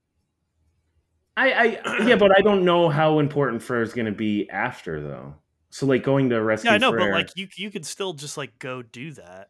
[1.37, 1.67] I, I
[2.07, 5.35] yeah, but I don't know how important Freyr is going to be after though.
[5.71, 6.71] So like going to rescue.
[6.71, 9.49] Yeah, I know, Freyr, but like you, you could still just like go do that.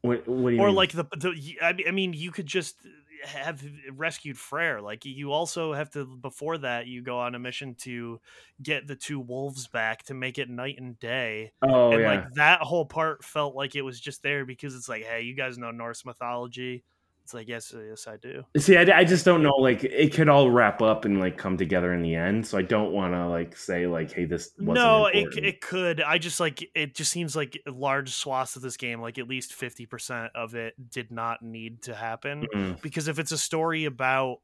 [0.00, 0.76] what, what do you or mean?
[0.76, 5.04] like the, the I mean- I mean you could just uh, have rescued Freyr like
[5.04, 8.20] you also have to before that you go on a mission to
[8.62, 12.32] get the two wolves back to make it night and day oh and yeah, like
[12.34, 15.56] that whole part felt like it was just there because it's like hey you guys
[15.56, 16.84] know Norse mythology
[17.24, 19.56] it's like yes uh, yes I do See, I, I just don't know.
[19.58, 22.46] Like, it could all wrap up and like come together in the end.
[22.46, 25.46] So I don't want to like say like, hey, this wasn't no it, important.
[25.46, 29.18] it could I just like it just seems like large swaths of this game like
[29.18, 32.80] at least 50% of it did not need to happen Mm.
[32.82, 34.40] because if it's a story about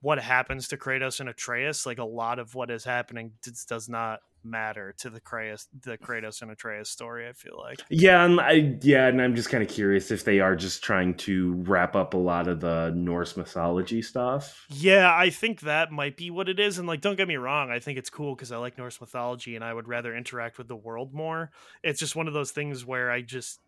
[0.00, 3.32] what happens to Kratos and Atreus, like a lot of what is happening
[3.68, 7.28] does not matter to the Kratos, the Kratos and Atreus story.
[7.28, 7.80] I feel like.
[7.88, 11.14] Yeah, and I yeah, and I'm just kind of curious if they are just trying
[11.18, 14.66] to wrap up a lot of the Norse mythology stuff.
[14.68, 16.78] Yeah, I think that might be what it is.
[16.78, 19.56] And like, don't get me wrong, I think it's cool because I like Norse mythology
[19.56, 21.50] and I would rather interact with the world more.
[21.82, 23.60] It's just one of those things where I just.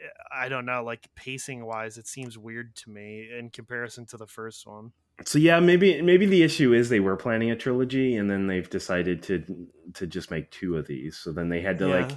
[0.00, 4.16] Eh, I don't know, like pacing wise, it seems weird to me in comparison to
[4.16, 4.92] the first one.
[5.24, 8.68] So yeah, maybe maybe the issue is they were planning a trilogy and then they've
[8.68, 11.16] decided to to just make two of these.
[11.16, 12.10] So then they had to like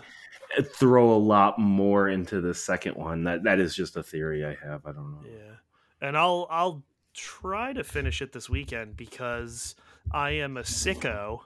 [0.74, 3.24] throw a lot more into the second one.
[3.24, 4.86] That that is just a theory I have.
[4.86, 5.22] I don't know.
[5.26, 6.84] Yeah, and I'll I'll
[7.14, 9.76] try to finish it this weekend because
[10.12, 11.42] I am a sicko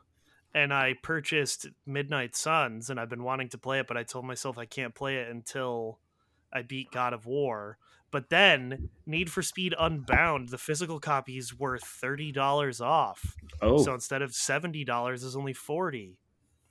[0.53, 4.25] and I purchased Midnight Suns, and I've been wanting to play it, but I told
[4.25, 5.99] myself I can't play it until
[6.51, 7.77] I beat God of War.
[8.09, 13.35] But then Need for Speed Unbound, the physical copies were thirty dollars off.
[13.61, 16.17] Oh, So instead of seventy dollars, is only forty.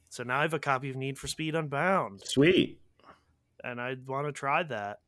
[0.08, 2.80] So now I have a copy of Need for Speed Unbound, sweet.
[3.62, 5.00] and I want to try that.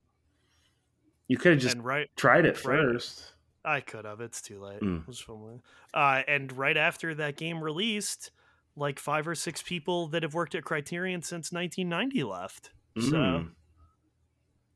[1.29, 2.79] You could have just and right, tried it right.
[2.79, 3.33] first.
[3.65, 4.21] I could have.
[4.21, 4.81] It's too late.
[4.81, 5.61] Mm.
[5.93, 8.31] Uh, and right after that game released,
[8.77, 12.71] like five or six people that have worked at Criterion since 1990 left.
[12.99, 13.51] So Mm.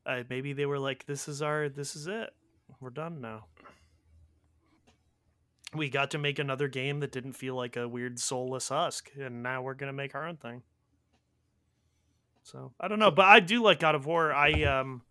[0.05, 1.69] Uh, maybe they were like, "This is our.
[1.69, 2.31] This is it.
[2.79, 3.45] We're done now."
[5.73, 9.41] We got to make another game that didn't feel like a weird soulless husk, and
[9.41, 10.61] now we're gonna make our own thing.
[12.43, 14.33] So I don't know, but I do like God of War.
[14.33, 15.01] I um,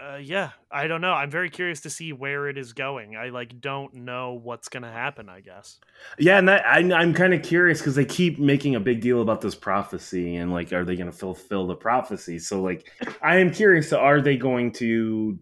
[0.00, 1.12] uh, yeah, I don't know.
[1.12, 3.16] I'm very curious to see where it is going.
[3.16, 5.28] I like don't know what's gonna happen.
[5.28, 5.80] I guess.
[6.18, 9.22] Yeah, and that, I, I'm kind of curious because they keep making a big deal
[9.22, 12.38] about this prophecy and like, are they going to fulfill the prophecy?
[12.38, 12.88] So, like,
[13.22, 13.88] I am curious.
[13.88, 15.38] So, are they going to,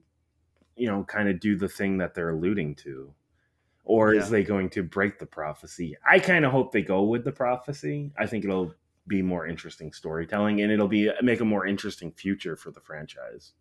[0.76, 3.12] you know, kind of do the thing that they're alluding to,
[3.84, 4.20] or Yeah.
[4.20, 5.96] is they going to break the prophecy?
[6.09, 8.12] I kind of hope they go with the prophecy.
[8.18, 8.74] I think it'll
[9.07, 13.53] be more interesting storytelling and it'll be make a more interesting future for the franchise.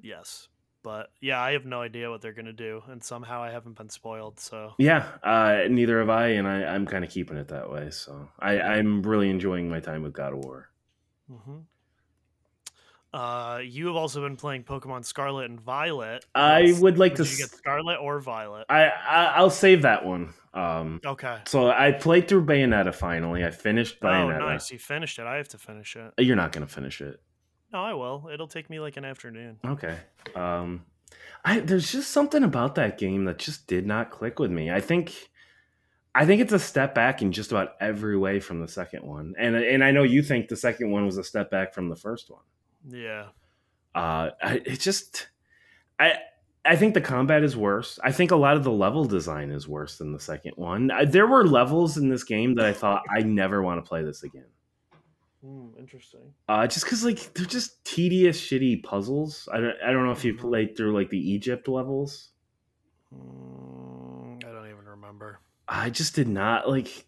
[0.00, 0.48] Yes,
[0.82, 3.88] but yeah, I have no idea what they're gonna do, and somehow I haven't been
[3.88, 4.38] spoiled.
[4.38, 7.90] So Yeah, uh, neither have I, and I, I'm kind of keeping it that way.
[7.90, 10.68] So I, I'm really enjoying my time with God of War.
[11.28, 11.58] hmm
[13.12, 16.26] Uh, you have also been playing Pokemon Scarlet and Violet.
[16.34, 17.24] I would like to.
[17.24, 18.66] Get Scarlet or Violet?
[18.68, 20.34] I, I I'll save that one.
[20.52, 21.38] Um, Okay.
[21.46, 23.44] so I played through Bayonetta finally.
[23.44, 24.24] I finished Bayonetta.
[24.24, 24.38] Oh, Bayonetta.
[24.52, 24.70] nice.
[24.70, 25.26] You finished it.
[25.26, 26.12] I have to finish it.
[26.18, 27.20] You're not gonna finish it.
[27.76, 28.30] No, I will.
[28.32, 29.58] It'll take me like an afternoon.
[29.62, 29.98] Okay.
[30.34, 30.86] Um,
[31.44, 34.70] I there's just something about that game that just did not click with me.
[34.70, 35.30] I think.
[36.14, 39.34] I think it's a step back in just about every way from the second one,
[39.38, 41.96] and and I know you think the second one was a step back from the
[41.96, 42.40] first one.
[42.88, 43.26] Yeah.
[43.94, 45.28] uh I, it just
[45.98, 46.14] i
[46.64, 49.66] i think the combat is worse i think a lot of the level design is
[49.66, 53.02] worse than the second one I, there were levels in this game that i thought
[53.10, 54.46] i never want to play this again
[55.46, 56.32] Hmm, interesting.
[56.48, 60.24] uh just because like they're just tedious shitty puzzles i don't i don't know if
[60.24, 60.38] you Mhm.
[60.40, 62.30] played through like the egypt levels
[63.14, 65.40] Mm, I don't even remember.
[65.68, 67.06] i just did not like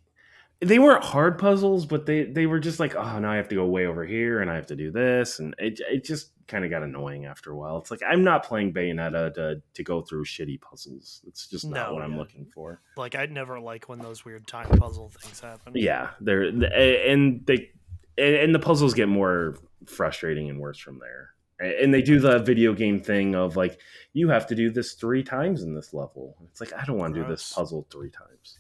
[0.61, 3.55] they weren't hard puzzles but they they were just like oh now i have to
[3.57, 6.65] go way over here and i have to do this and it, it just kind
[6.65, 10.01] of got annoying after a while it's like i'm not playing bayonetta to, to go
[10.03, 13.89] through shitty puzzles it's just not No, what i'm looking for Like I'd never like
[13.89, 15.73] when those weird time puzzle things happen.
[15.77, 17.71] yeah they're and they
[18.19, 19.57] and the puzzles get more
[19.87, 21.31] frustrating and worse from there.
[21.61, 23.81] And they do the video game thing of like
[24.13, 26.37] you have to do this three times in this level.
[26.51, 28.59] It's like i don't want to do this puzzle three times.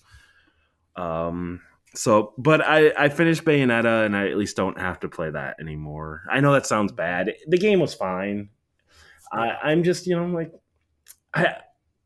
[0.96, 1.60] Um
[1.94, 5.56] so but i i finished bayonetta and i at least don't have to play that
[5.60, 6.22] anymore.
[6.30, 7.34] I know that sounds bad.
[7.46, 8.50] The game was fine.
[9.32, 10.52] I i'm just you know like
[11.34, 11.56] i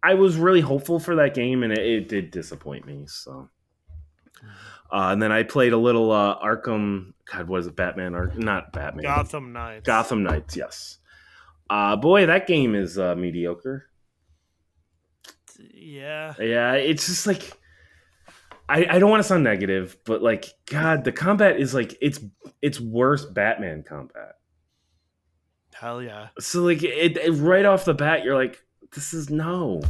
[0.03, 3.49] i was really hopeful for that game and it, it did disappoint me so
[4.93, 7.15] uh, and then I played a little uh, Arkham.
[7.25, 7.77] God, what is it?
[7.77, 8.15] Batman?
[8.15, 9.05] Ar- not Batman.
[9.05, 9.87] Gotham Knights.
[9.87, 10.57] Gotham Knights.
[10.57, 10.99] Yes.
[11.71, 13.89] Uh, boy, that game is uh, mediocre.
[15.75, 16.35] Yeah.
[16.39, 17.59] Yeah, it's just like
[18.69, 22.21] I, I don't want to sound negative, but like God, the combat is like it's
[22.61, 24.37] it's worse Batman combat.
[25.75, 26.29] Hell yeah.
[26.39, 28.63] So like it, it right off the bat, you're like,
[28.95, 29.83] this is no.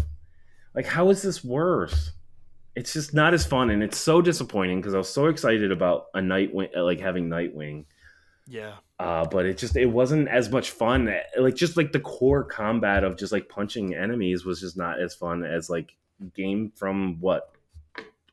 [0.75, 2.13] Like, how is this worse?
[2.75, 6.07] It's just not as fun, and it's so disappointing because I was so excited about
[6.15, 7.85] a Nightwing, like having Nightwing.
[8.49, 8.75] Yeah.
[8.99, 11.13] uh, but it just it wasn't as much fun.
[11.39, 15.15] Like just like the core combat of just like punching enemies was just not as
[15.15, 15.95] fun as like
[16.35, 17.51] game from what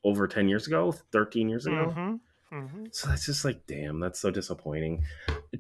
[0.03, 1.93] over ten years ago, thirteen years ago.
[1.95, 2.15] Mm-hmm.
[2.51, 2.85] Mm-hmm.
[2.91, 5.03] So that's just like, damn, that's so disappointing.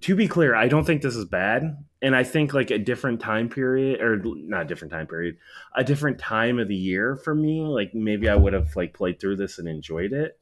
[0.01, 3.19] To be clear, I don't think this is bad, and I think like a different
[3.19, 5.37] time period, or not a different time period,
[5.75, 9.19] a different time of the year for me, like maybe I would have like played
[9.19, 10.39] through this and enjoyed it.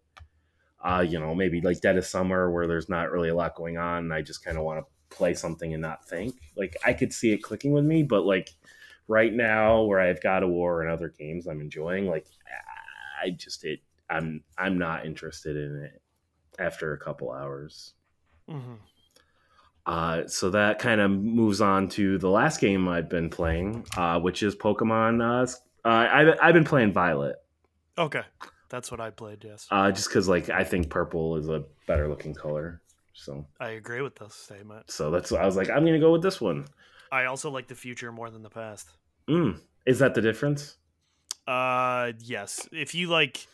[0.81, 3.77] Uh, you know, maybe like dead of summer where there's not really a lot going
[3.77, 6.35] on, and I just kind of want to play something and not think.
[6.55, 8.51] Like I could see it clicking with me, but like
[9.09, 12.27] right now where I've got a war and other games I'm enjoying, like
[13.21, 16.01] I just it I'm I'm not interested in it
[16.59, 17.93] after a couple hours.
[18.49, 18.73] Mm-hmm.
[19.85, 24.19] Uh, so that kind of moves on to the last game I've been playing, uh,
[24.19, 25.21] which is Pokemon.
[25.21, 27.37] Uh, uh, I've, I've been playing Violet,
[27.97, 28.21] Okay.
[28.69, 29.65] That's what I played, yes.
[29.71, 32.81] uh, just because like I think purple is a better looking color.
[33.13, 34.91] So I agree with this statement.
[34.91, 36.65] so that's I was like I'm gonna go with this one.
[37.11, 38.89] I also like the future more than the past.
[39.29, 40.75] Mm, is that the difference?
[41.47, 42.67] Uh yes.
[42.73, 43.47] If you like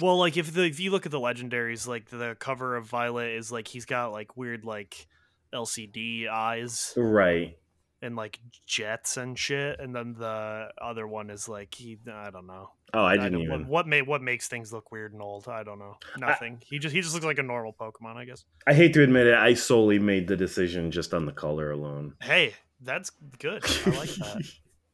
[0.00, 3.30] Well, like if the if you look at the legendaries, like the cover of Violet
[3.30, 5.06] is like he's got like weird like
[5.54, 7.56] LCD eyes Right.
[8.02, 12.46] and like jets and shit, and then the other one is like he I don't
[12.46, 12.70] know.
[12.94, 13.68] Oh, I I didn't don't- even.
[13.68, 15.48] what what, what makes things look weird and old?
[15.48, 15.96] I don't know.
[16.18, 16.60] Nothing.
[16.66, 18.44] he just he just looks like a normal Pokemon, I guess.
[18.66, 19.34] I hate to admit it.
[19.34, 22.14] I solely made the decision just on the color alone.
[22.22, 23.64] Hey, that's good.
[23.86, 24.42] I like that.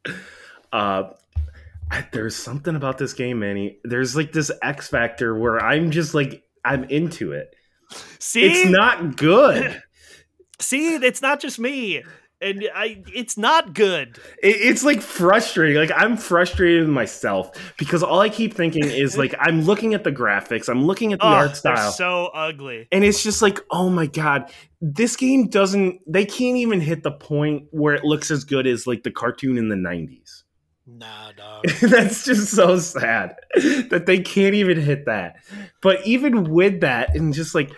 [0.72, 1.12] uh I-
[2.12, 3.78] there's something about this game manny.
[3.84, 7.54] There's like this x factor where i'm just like i'm into it.
[8.18, 9.82] See, it's not good.
[10.60, 12.02] See, it's not just me,
[12.40, 13.02] and I.
[13.12, 14.16] It's not good.
[14.42, 15.76] It- it's like frustrating.
[15.76, 20.04] Like i'm frustrated with myself because all i keep thinking is like i'm looking at
[20.04, 20.68] the graphics.
[20.68, 21.90] I'm looking at the Oh, art style.
[21.92, 22.86] so ugly.
[22.92, 24.50] and it's just like oh my god.
[24.80, 28.86] This game doesn't they can't even hit the point where it looks as good as
[28.86, 30.42] like the cartoon in the 90s
[30.98, 31.64] Nah, dog.
[31.80, 35.36] That's just so sad that they can't even hit that.
[35.80, 37.72] But even with that, and just like,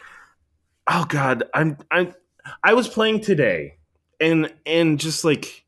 [0.87, 2.15] oh god, I'm I'm
[2.63, 3.79] I was playing today,
[4.21, 5.65] and and just like,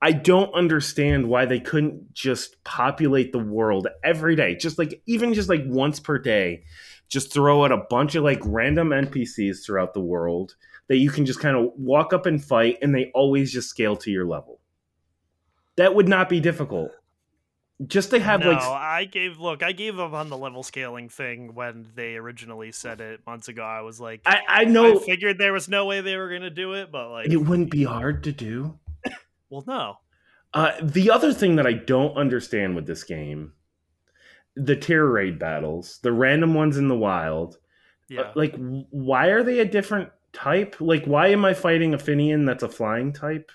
[0.00, 5.34] I don't understand why they couldn't just populate the world every day, just like even
[5.34, 6.64] just like once per day,
[7.08, 10.54] just throw out a bunch of like random NPCs throughout the world
[10.88, 13.96] that you can just kind of walk up and fight, and they always just scale
[13.96, 14.61] to your level.
[15.76, 16.92] That would not be difficult.
[17.86, 19.62] Just to have no, like I gave look.
[19.62, 23.62] I gave up on the level scaling thing when they originally said it months ago.
[23.62, 26.50] I was like, I, I know I figured there was no way they were gonna
[26.50, 28.78] do it, but like, it wouldn't be hard to do.
[29.50, 29.96] well, no.
[30.54, 33.54] Uh, the other thing that I don't understand with this game,
[34.54, 37.58] the Tera Raid battles, the random ones in the wild, uh,
[38.10, 38.54] Yeah, like
[38.90, 40.76] why are they a different type?
[40.78, 43.50] Like why am I fighting a Finian that's a flying type,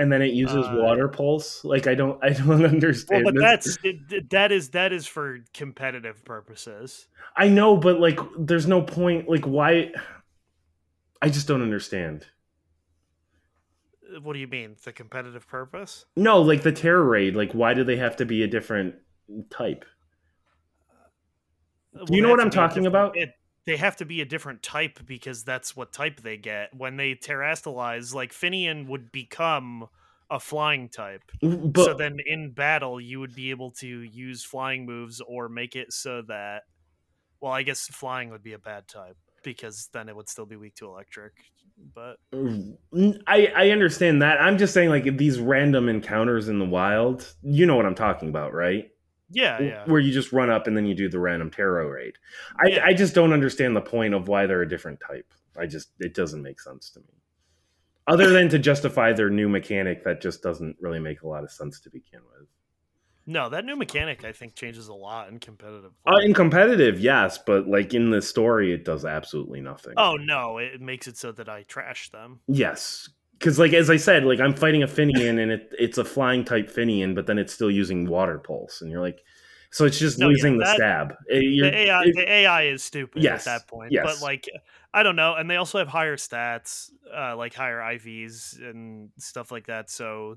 [0.00, 1.62] and then it uses Uh, water pulse?
[1.64, 3.24] Like I don't I don't well, understand.
[3.24, 3.42] but this.
[3.42, 3.78] that's
[4.30, 7.06] that is that is for competitive purposes.
[7.36, 9.28] I know, but like there's no point.
[9.28, 9.92] Like why?
[11.22, 12.26] I just don't understand.
[14.22, 16.06] What do you mean, the competitive purpose?
[16.16, 17.36] No, like the Tera Raid.
[17.36, 18.96] Like why do they have to be a different
[19.50, 19.84] type?
[21.92, 23.16] Well, you they know what I'm talking about?
[23.16, 23.30] It,
[23.66, 26.74] they have to be a different type because that's what type they get.
[26.74, 29.88] When they terastallize, like Finian would become
[30.30, 31.22] a flying type.
[31.42, 35.76] But so then in battle, you would be able to use flying moves or make
[35.76, 36.62] it so that,
[37.40, 40.56] well, I guess flying would be a bad type because then it would still be
[40.56, 41.32] weak to electric.
[41.94, 42.76] But mm,
[43.26, 44.40] I I understand that.
[44.40, 47.34] I'm just saying like these random encounters in the wild.
[47.42, 48.90] You know what I'm talking about, right?
[49.30, 49.84] Yeah, yeah.
[49.86, 52.14] Where you just run up and then you do the random Tera Raid.
[52.62, 52.84] I Yeah.
[52.84, 55.32] I just don't understand the point of why they're a different type.
[55.58, 57.06] I just it doesn't make sense to me.
[58.06, 61.52] Other than to justify their new mechanic that just doesn't really make a lot of
[61.52, 62.48] sense to begin with.
[63.26, 65.92] No, that new mechanic I think changes a lot in competitive.
[66.04, 69.94] Uh, in competitive, yes, but like in the story, it does absolutely nothing.
[69.96, 72.40] oh no, it makes it so that I trash them.
[72.48, 73.08] Yes.
[73.40, 76.44] Because, like, as I said, like, I'm fighting a Finian and it, it's a flying
[76.44, 78.82] type Finian, but then it's still using water pulse.
[78.82, 79.24] And you're like,
[79.70, 81.14] so it's just No, yeah, losing the stab.
[81.26, 83.92] It- the AI, it- the AI is stupid Yes, at that point.
[83.92, 84.04] yes.
[84.04, 84.46] But like,
[84.92, 89.50] I don't know, and they also have higher stats, uh, like higher IVs and stuff
[89.50, 89.88] like that.
[89.88, 90.36] So,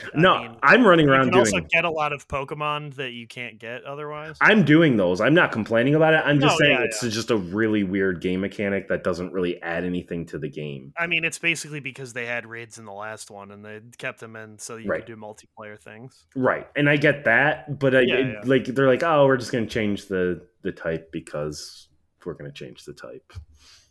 [0.00, 1.46] I no, mean, I'm running you around can doing.
[1.54, 4.36] also get a lot of Pokemon that you can't get otherwise.
[4.40, 5.20] I'm doing those.
[5.20, 6.22] I'm not complaining about it.
[6.24, 9.60] I'm just No, saying yeah, it's just a really weird game mechanic that doesn't really
[9.60, 10.92] add anything to the game.
[10.96, 14.20] I mean, it's basically because they had raids in the last one and they kept
[14.20, 15.04] them in so you Right.
[15.04, 16.26] could do multiplayer things.
[16.36, 18.40] Right, and I get that, but I, Yeah, it- yeah.
[18.44, 21.88] like they're like, oh, we're just going to change the the type because
[22.24, 23.32] we're going to change the type.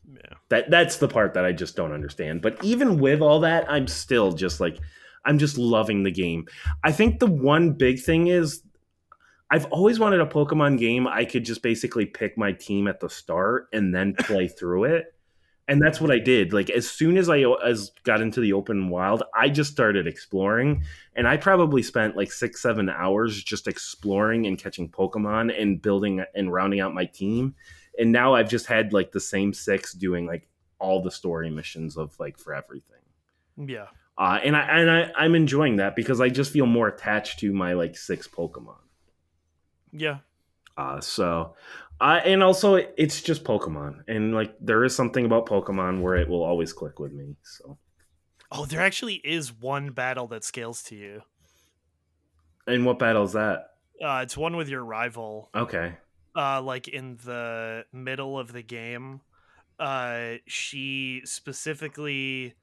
[0.10, 0.36] Yeah.
[0.48, 2.42] That that's the part that I just don't understand.
[2.42, 4.78] But even with all that, I'm still just like
[5.28, 6.48] I'm just loving the game.
[6.84, 8.64] I think the one big thing is
[9.52, 13.10] I've always wanted a Pokemon game I could just basically pick my team at the
[13.10, 15.14] start and then play through it.
[15.70, 16.54] And that's what I did.
[16.54, 20.84] Like as soon as I as got into the open wild, I just started exploring
[21.14, 26.24] and I probably spent like 6 7 hours just exploring and catching Pokemon and building
[26.34, 27.54] and rounding out my team
[27.98, 30.48] and now I've just had like the same six doing like
[30.80, 33.02] all the story missions of like for everything.
[33.58, 33.88] Yeah.
[34.18, 37.54] Uh, and I and I, I'm enjoying that because I just feel more attached to
[37.54, 38.78] my like six Pokemon.
[39.92, 40.20] Yeah.
[40.78, 41.56] Uh, so,
[42.00, 46.30] uh, and also it's just Pokemon, and like there is something about Pokemon where it
[46.30, 47.36] will always click with me.
[47.44, 47.80] So,
[48.52, 51.24] Oh, there actually is one battle that scales to you.
[52.66, 53.72] and what battle is that?
[54.02, 55.52] Uh, it's one with your rival.
[55.56, 55.98] Okay,
[56.36, 59.22] uh like in the middle of the game
[59.80, 62.56] uh she specifically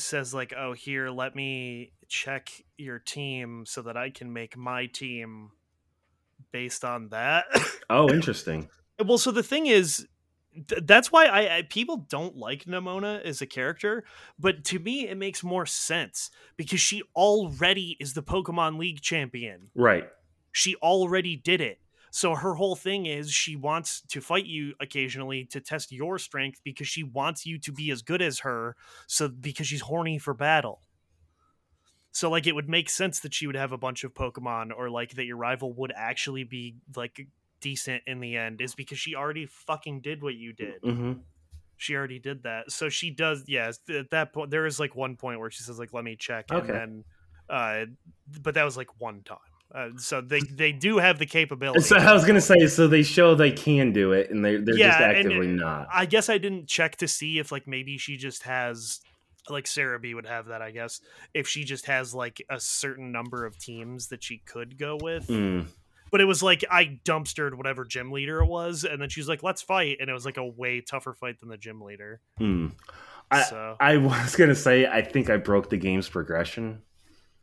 [0.00, 4.86] says like oh here let me check your team so that i can make my
[4.86, 5.50] team
[6.52, 7.46] based on that.
[7.90, 8.68] Oh, interesting.
[9.02, 10.06] well, so the thing is,
[10.68, 14.04] th- that's why I, I people don't like Nemona as a character,
[14.38, 19.70] but to me it makes more sense because she already is the Pokemon League champion.
[19.74, 20.06] Right.
[20.52, 21.80] She already did it.
[22.10, 26.60] So her whole thing is she wants to fight you occasionally to test your strength
[26.64, 28.76] because she wants you to be as good as her.
[29.06, 30.82] So because she's horny for battle.
[32.12, 34.90] So like it would make sense that she would have a bunch of Pokemon or
[34.90, 37.28] like that your rival would actually be like
[37.60, 40.82] decent in the end is because she already fucking did what you did.
[40.82, 41.12] hmm
[41.76, 42.72] She already did that.
[42.72, 45.78] So she does yes, at that point there is like one point where she says
[45.78, 46.58] like let me check Okay.
[46.58, 47.04] and then
[47.48, 47.86] uh
[48.42, 49.38] but that was like one time.
[49.74, 51.80] Uh, so they they do have the capability.
[51.80, 54.76] So I was gonna say, so they show they can do it, and they they're
[54.76, 55.88] just Yeah, and- actively not.
[55.92, 59.00] I guess I didn't check to see if like maybe she just has
[59.50, 61.00] like Sarah B would have that, I guess.
[61.34, 65.26] If she just has like a certain number of teams that she could go with.
[65.28, 65.66] Mm.
[66.10, 69.42] But it was like I dumpstered whatever gym leader it was, and then she's like,
[69.42, 69.98] let's fight.
[70.00, 72.20] And it was like a way tougher fight than the gym leader.
[72.40, 72.72] Mm.
[73.30, 76.80] I- so I was gonna say, I think I broke the game's progression.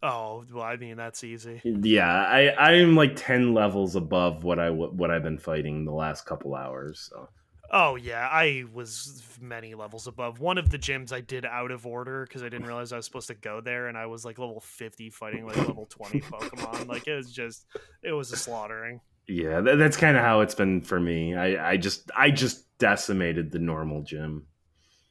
[0.07, 1.61] Oh well, I mean that's easy.
[1.63, 6.25] Yeah, I I'm like ten levels above what I what I've been fighting the last
[6.25, 7.07] couple hours.
[7.09, 7.29] So
[7.71, 10.39] Oh yeah, I was many levels above.
[10.39, 13.05] One of the gyms I did out of order because I didn't realize I was
[13.05, 16.87] supposed to go there, and I was like level fifty fighting like level twenty Pokemon.
[16.87, 17.65] Like it was just,
[18.03, 19.01] it was a slaughtering.
[19.27, 21.35] yeah, tha- that's kind of how it's been for me.
[21.35, 24.45] I I just I just decimated the normal gym.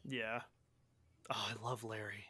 [0.04, 0.42] Yeah.
[1.30, 2.26] Oh, I love Larry.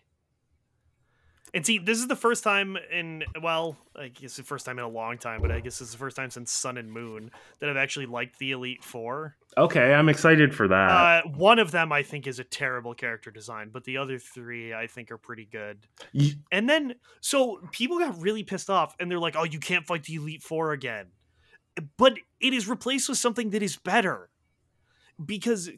[1.55, 4.85] And see, this is the first time in well, I guess the first time in
[4.85, 7.31] a long time, but I guess it's the first time since Sun and Moon
[7.61, 9.37] that I've actually liked the Elite Four.
[9.57, 10.91] Okay, I'm excited for that.
[10.91, 14.75] Uh, one of them I think is a terrible character design, but the other three
[14.75, 15.87] I think are pretty good.
[16.13, 19.87] Y- And then, so people got really pissed off, and they're like, "Oh, you can't
[19.87, 21.07] fight the Elite Four again,"
[21.97, 24.29] but it is replaced with something that is better
[25.25, 25.71] because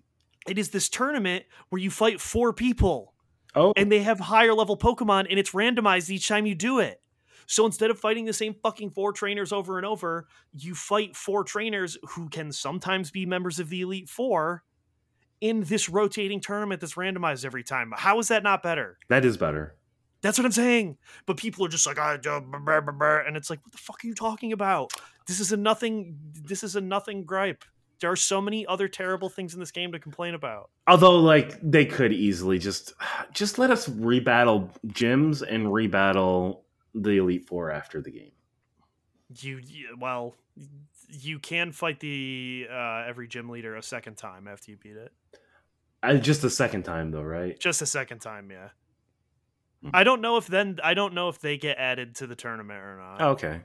[0.48, 3.12] it is this tournament where you fight four people
[3.56, 7.00] oh, and they have higher level Pokemon, and it's randomized each time you do it.
[7.46, 11.44] So instead of fighting the same fucking four trainers over and over, you fight four
[11.44, 14.64] trainers who can sometimes be members of the Elite Four
[15.40, 17.92] in this rotating tournament that's randomized every time.
[17.96, 18.98] How is that not better?
[19.08, 19.76] that is better.
[20.22, 20.96] That's what I'm saying.
[21.26, 24.02] But people are just like, ah, brr, brr, brr," and it's like, what the fuck
[24.02, 24.92] are you talking about?
[25.26, 26.16] This is a nothing.
[26.32, 27.64] This is a nothing gripe.
[28.00, 30.70] There are so many other terrible things in this game to complain about.
[30.86, 32.92] Although, like, they could easily just
[33.32, 36.62] just let us rebattle gyms and rebattle
[36.94, 38.32] the Elite Four after the game.
[39.40, 40.36] You, you well,
[41.08, 45.12] you can fight the uh, every gym leader a second time after you beat it.
[46.02, 47.58] Uh, just a second time, though, right?
[47.58, 48.68] Just a second time, yeah.
[49.82, 49.90] Hmm.
[49.92, 52.80] I don't know if then I don't know if they get added to the tournament
[52.80, 53.22] or not.
[53.32, 53.60] Okay.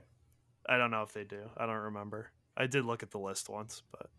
[0.68, 1.50] I don't know if they do.
[1.58, 2.32] I don't remember.
[2.56, 4.10] I did look at the list once, but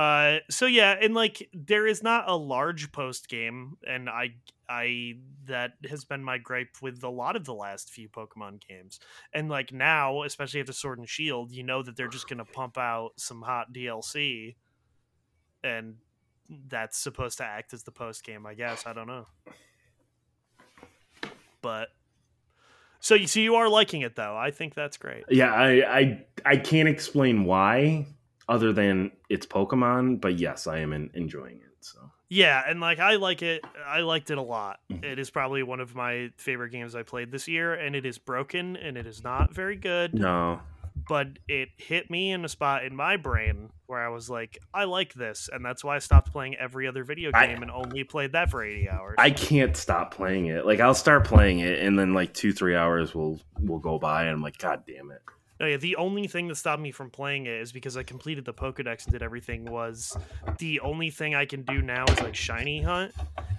[0.00, 4.34] uh so yeah, and like there is not a large post game and I
[4.68, 5.14] I
[5.46, 9.00] that has been my gripe with a lot of the last few Pokemon games.
[9.34, 12.44] And like now, especially after Sword and Shield, you know that they're just going to
[12.44, 14.54] pump out some hot DLC
[15.62, 15.96] and
[16.68, 18.86] that's supposed to act as the post game, I guess.
[18.86, 19.26] I don't know.
[21.62, 21.88] But
[23.00, 24.36] so you see you are liking it though.
[24.36, 25.24] I think that's great.
[25.28, 28.06] Yeah, I I I can't explain why,
[28.50, 30.20] other than it's Pokemon.
[30.20, 31.66] But yes, I am en- enjoying it.
[31.80, 33.64] So Yeah, and like I like it.
[33.86, 34.80] I liked it a lot.
[34.92, 35.02] Mhm.
[35.04, 38.18] It is probably one of my favorite games I played this year, and it is
[38.18, 40.12] broken and it is not very good.
[40.14, 40.60] no,
[41.08, 44.84] But it hit me in a spot in my brain where I was like, I
[44.84, 48.04] like this, and that's why I stopped playing every other video I- game and only
[48.04, 49.14] played that for eighty hours.
[49.18, 50.66] I can't stop playing it.
[50.66, 54.22] Like I'll start playing it, and then like two three hours will will go by,
[54.24, 55.22] and I'm like, God damn it.
[55.60, 58.46] No, yeah, the only thing that stopped me from playing it is because I completed
[58.46, 59.66] the Pokedex and did everything.
[59.66, 60.16] Was
[60.58, 63.12] the only thing I can do now is like shiny hunt,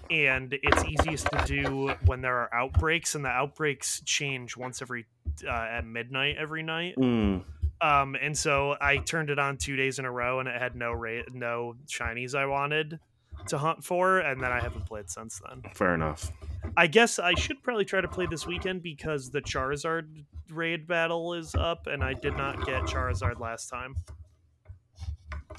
[0.10, 5.06] and it's easiest to do when there are outbreaks, and the outbreaks change once every
[5.48, 6.96] uh, at midnight every night.
[6.98, 7.44] Mm,
[7.82, 10.76] Um, and so I turned it on two days in a row, and it had
[10.76, 13.00] no ra- no shinies I wanted
[13.48, 15.62] to hunt for, and then I haven't played since then.
[15.76, 16.32] fair enough.
[16.78, 21.34] I guess I should probably try to play this weekend because the Charizard raid battle
[21.34, 23.96] is up, and I did not get Charizard last time.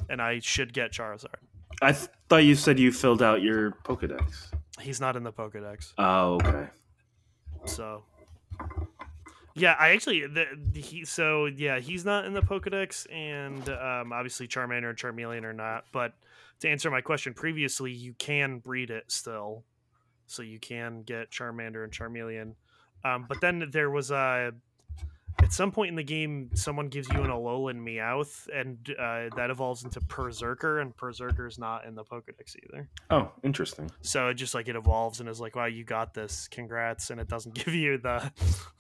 [0.09, 1.27] And I should get Charizard.
[1.81, 4.53] I th- thought you said you filled out your Pokedex.
[4.81, 6.69] He's not in the Pokedex, Oh, okay.
[7.67, 8.05] so
[9.55, 14.13] yeah, I actually the, the- he so yeah he's not in the Pokedex, and um,
[14.13, 15.85] obviously Charmander and Charmeleon are not.
[15.93, 16.15] But
[16.61, 19.65] to answer my question previously, you can breed it still,
[20.33, 22.55] so you can get Charmander and Charmeleon.
[23.05, 24.53] Um, but then there was a
[25.43, 29.49] at some point in the game, someone gives you an Alolan Meowth, and uh, that
[29.51, 32.89] evolves into Perrserker, and Perrserker's not in the Pokedex either.
[33.11, 33.91] Oh, interesting.
[34.03, 36.49] So it just like it evolves and is like, "Wow, you got this!
[36.49, 38.31] Congrats!" And it doesn't give you the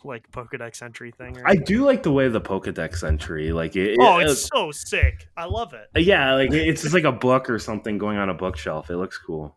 [0.05, 1.39] like Pokedex entry thing.
[1.39, 3.97] Or I do like the way the Pokedex entry, like it.
[3.99, 5.29] Oh, it- it's so sick!
[5.37, 5.89] I love it.
[6.05, 8.91] yeah, like it's just like a book or something going on a bookshelf.
[8.91, 9.57] It looks cool.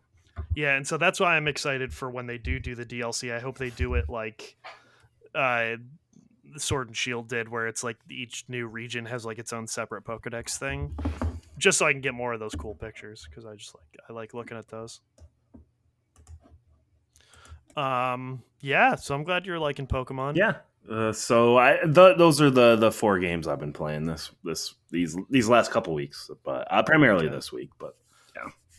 [0.56, 3.32] Yeah, and so that's why I'm excited for when they do do the DLC.
[3.32, 4.56] I hope they do it like
[5.34, 5.76] uh
[6.56, 10.04] Sword and Shield did where it's like each new region has like its own separate
[10.04, 10.96] Pokédex thing.
[11.58, 14.12] Just so I can get more of those cool pictures because I just like I
[14.14, 15.00] like looking at those.
[17.76, 20.36] Um yeah, so I'm glad you're liking Pokemon.
[20.36, 20.54] Yeah.
[20.90, 24.74] Uh, so I th- those are the the four games I've been playing this this
[24.90, 27.34] these these last couple weeks, but uh, primarily Okay.
[27.34, 27.70] this week.
[27.78, 27.96] But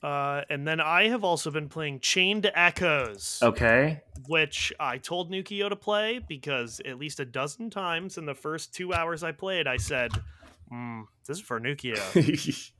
[0.04, 3.40] Uh and then I have also been playing Chained Echoes.
[3.42, 8.36] okay, which I told Nukio to play because at least a dozen times in the
[8.36, 10.12] first two hours I played, I said,
[10.72, 11.98] mm, "This is for Nukio."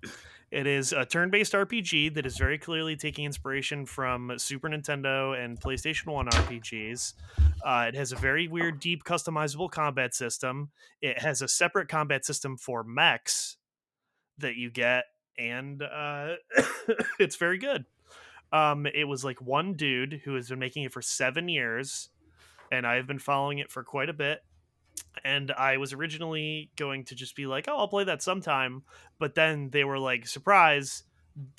[0.52, 5.60] it is a turn-based RPG that is very clearly taking inspiration from Super Nintendo and
[5.60, 7.14] PlayStation One RPGs.
[7.66, 10.70] Uh, it has a very weird, deep, customizable combat system.
[11.02, 13.58] It has a separate combat system for mechs
[14.38, 15.06] that you get,
[15.38, 16.36] and uh,
[17.20, 17.86] it's very good.
[18.52, 22.10] Um, it was like one dude who has been making it for seven years,
[22.72, 24.44] and I've been following it for quite a bit.
[25.24, 28.84] And I was originally going to just be like, "Oh, I'll play that sometime,"
[29.20, 31.04] but then they were like, "Surprise!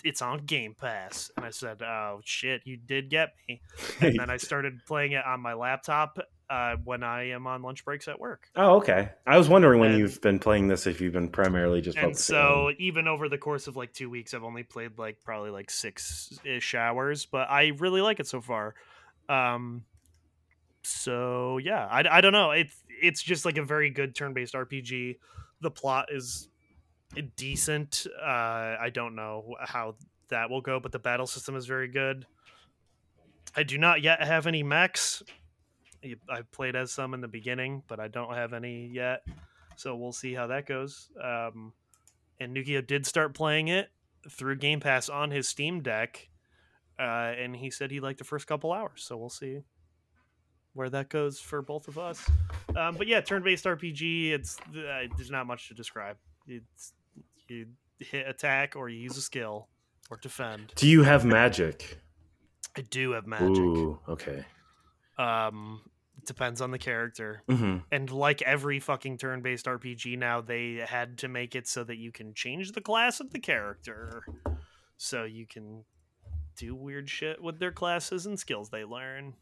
[0.02, 3.60] It's on Game Pass," and I said, "Oh shit, you did get me."
[4.00, 6.18] And then I started playing it on my laptop
[6.50, 8.48] uh, when I am on lunch breaks at work.
[8.56, 9.10] oh okay.
[9.26, 12.16] I was wondering when And- you've been playing this if you've been primarily just and
[12.16, 15.50] so on- even over the course of like two weeks i've only played like probably
[15.50, 18.74] like six ish hours but i really like it so far.
[19.28, 19.84] Um
[20.82, 22.52] so yeah I, I don't know.
[22.52, 25.16] It's it's just like a very good turn-based rpg
[25.60, 26.48] the plot is
[27.36, 28.06] decent.
[28.22, 29.96] Uh i don't know how
[30.30, 32.26] that will go but the battle system is very good.
[33.56, 35.22] I do not yet have any mechs
[36.04, 39.22] i played as some in the beginning but i don't have any yet
[39.78, 41.08] so we'll see how that goes.
[41.22, 41.72] Um,
[42.40, 43.90] and Nukio did start playing it
[44.28, 46.28] through Game Pass on his Steam Deck,
[46.98, 49.04] uh, and he said he liked the first couple hours.
[49.04, 49.60] So we'll see
[50.74, 52.28] where that goes for both of us.
[52.76, 54.32] Um, but yeah, turn-based RPG.
[54.32, 56.16] It's uh, there's not much to describe.
[56.48, 56.92] It's
[57.46, 57.68] you
[58.00, 59.68] hit attack or you use a skill
[60.10, 60.72] or defend.
[60.74, 61.98] Do you have magic?
[62.76, 63.58] I do have magic.
[63.58, 64.44] Ooh, okay.
[65.18, 65.82] Um,
[66.24, 67.42] depends on the character.
[67.48, 71.96] hmm and like every fucking turn-based RPG now, they had to make it so that
[71.96, 74.22] you can change the class of the character,
[74.96, 75.84] so you can
[76.56, 79.34] do weird shit with their classes and skills they learn.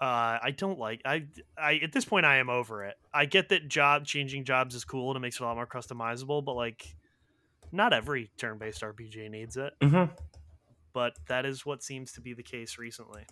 [0.00, 1.26] Uh, I don't like I
[1.56, 2.96] I at this point I am over it.
[3.14, 5.66] I get that job changing jobs is cool and it makes it a lot more
[5.66, 6.96] customizable, but like
[7.70, 10.04] not every turn-based RPG needs it hmm
[10.92, 13.22] but that is what seems to be the case recently.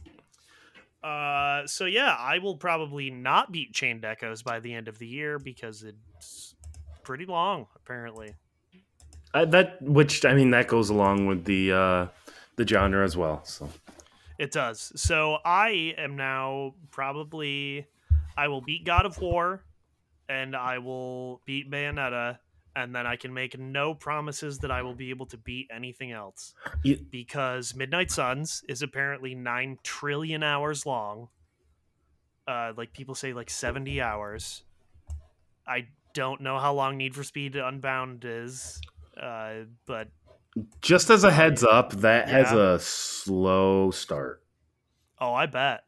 [1.02, 5.06] Uh, so yeah, I will probably not beat Chained Echoes by the end of the
[5.06, 6.54] year because it's
[7.02, 8.34] pretty long, apparently.
[9.32, 12.06] Uh, that which I mean that goes along with the uh
[12.56, 13.40] the genre as well.
[13.44, 13.68] So
[14.38, 14.92] It does.
[14.96, 17.86] So I am now probably
[18.36, 19.62] I will beat God of War,
[20.28, 22.38] and I will beat Bayonetta,
[22.76, 26.12] and then I can make no promises that I will be able to beat anything
[26.12, 26.54] else.
[26.84, 31.28] You- because Midnight Suns is apparently nine trillion hours long.
[32.48, 34.62] Uh, like people say, like seventy hours.
[35.66, 38.80] I don't know how long Need for Speed Unbound is,
[39.20, 39.52] uh,
[39.86, 40.08] but
[40.80, 44.42] just as a heads up, that has a slow start.
[45.20, 45.84] oh, I bet.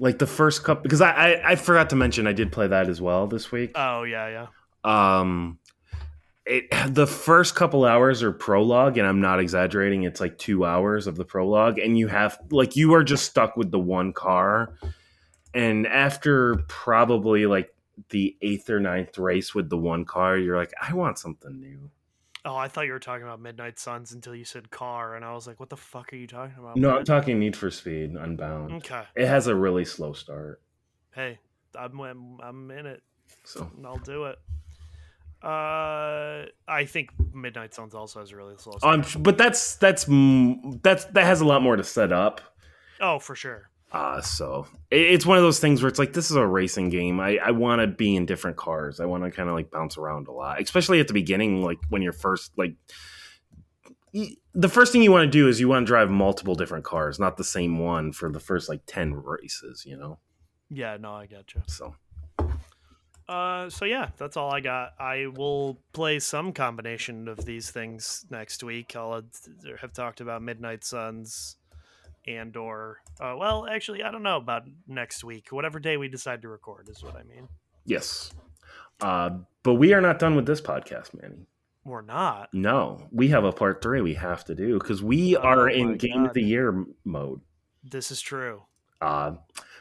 [0.00, 2.88] Like the first couple, because I, I I forgot to mention I did play that
[2.88, 3.72] as well this week.
[3.74, 4.46] Oh yeah,
[4.84, 5.20] yeah.
[5.20, 5.58] um
[6.50, 11.06] it the first couple hours are prologue and i'm not exaggerating it's like two hours
[11.06, 14.74] of the prologue and you have like you are just stuck with the one car
[15.54, 17.74] and after probably like
[18.10, 21.90] the eighth or ninth race with the one car you're like i want something new
[22.42, 25.34] Oh, I thought you were talking about Midnight Suns until you said car, and I
[25.34, 28.12] was like, "What the fuck are you talking about?" no i'm talking need for speed
[28.12, 29.02] unbound Okay.
[29.14, 30.62] it has a really slow start
[31.10, 31.38] Hey,
[31.78, 33.02] I'm I'm, I'm in it.
[33.44, 34.38] so I'll do it.
[35.42, 38.76] Uh, I think Midnight Suns also has a really slow.
[38.82, 40.04] um, but that's that's
[40.82, 42.42] that's that has a lot more to set up
[43.00, 43.70] oh, for sure.
[43.92, 46.90] Uh, so it, it's one of those things where it's like this is a racing
[46.90, 47.20] game.
[47.20, 49.00] I, I want to be in different cars.
[49.00, 51.78] I want to kind of like bounce around a lot, especially at the beginning, like
[51.88, 52.74] when you're first like.
[54.52, 57.20] The first thing you want to do is you want to drive multiple different cars,
[57.20, 59.84] not the same one for the first like ten races.
[59.86, 60.18] You know,
[60.68, 61.62] Yeah, no, I got you.
[61.66, 61.94] so
[63.30, 64.94] Uh, so yeah, that's all I got.
[64.98, 68.96] I will play some combination of these things next week.
[68.96, 71.56] I'll have- talked about Midnight Suns
[72.26, 75.52] and or uh, well, actually, I don't know about next week.
[75.52, 77.46] Whatever day we decide to record is what I mean.
[77.86, 78.32] Yes.
[79.00, 79.30] Uh,
[79.62, 81.46] but we are not done with this podcast, Manny.
[81.84, 82.48] We're not.
[82.52, 85.96] No, we have a part three we have to do because we Oh are in
[85.98, 87.40] game of the year mode.
[87.84, 88.64] This is true.
[89.00, 89.36] Uh,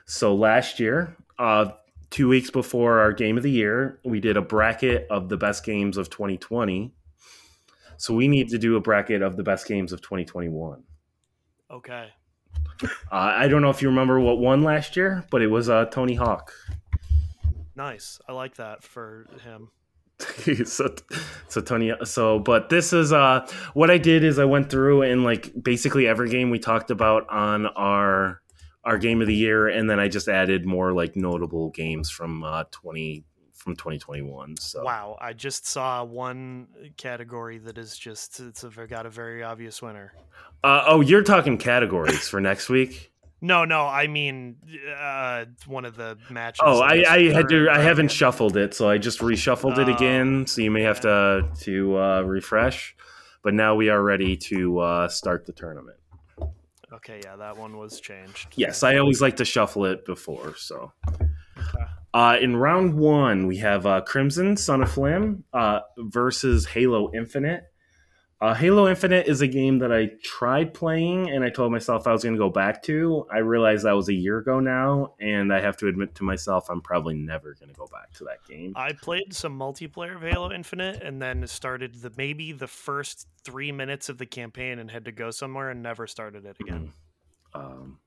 [0.06, 1.72] so last year, uh,
[2.10, 5.64] two weeks before our game of the year, we did a bracket of the best
[5.64, 6.94] games of 2020.
[7.98, 10.84] So we need to do a bracket of the best games of 2021.
[11.72, 12.10] Okay.
[12.82, 15.86] Uh, I don't know if you remember what won last year, but it was uh,
[15.86, 16.54] Tony Hawk.
[17.76, 18.20] Nice.
[18.28, 19.70] I like that for him.
[20.66, 20.94] so,
[21.48, 25.24] so Tony, so but this is uh what I did is I went through and
[25.24, 28.42] like basically every game we talked about on our
[28.84, 32.44] our game of the year, and then I just added more like notable games from
[32.44, 34.56] uh twenty from twenty twenty one.
[34.58, 39.44] So Wow, I just saw one category that is just it's a, got a very
[39.44, 40.14] obvious winner.
[40.64, 43.12] uh, oh, you're talking categories for next week.
[43.42, 44.58] No, no, I mean
[44.98, 46.60] uh, one of the matches.
[46.62, 49.96] Oh, I, I had to i haven't shuffled it, so I just reshuffled it Oh,
[49.96, 50.46] again.
[50.48, 52.96] So you may have to to uh, refresh.
[53.42, 55.96] But now we are ready to uh, start the tournament.
[56.92, 58.48] Okay, yeah, that one was changed.
[58.56, 60.56] Yes, I always like to shuffle it before.
[60.58, 61.86] So Okay.
[62.14, 67.69] uh, in round one, we have uh, Crimson Son of Flim uh, versus Halo Infinite.
[68.42, 72.14] Uh, Halo Infinite is a game that I tried playing, and I told myself I
[72.14, 73.28] was going to go back to.
[73.30, 76.70] I realized that was a year ago now, and I have to admit to myself
[76.70, 78.72] I'm probably never going to go back to that game.
[78.78, 83.74] I played some multiplayer of Halo Infinite and then started the maybe the first three
[83.74, 86.94] minutes of the campaign and had to go somewhere and never started it again.
[87.54, 88.00] Um,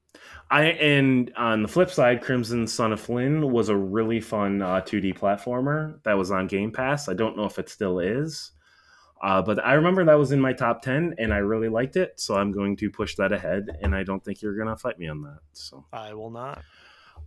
[0.51, 4.81] I and on the flip side, Crimson Son of Flynn was a really fun uh,
[4.81, 7.11] 2D platformer that was on Game Pass.
[7.11, 8.53] I don't know if it still is,
[9.23, 12.19] uh, but I remember that was in my top 10 and I really liked it.
[12.21, 14.99] So I'm going to push that ahead, and I don't think you're going to fight
[14.99, 15.39] me on that.
[15.53, 16.63] So I will not.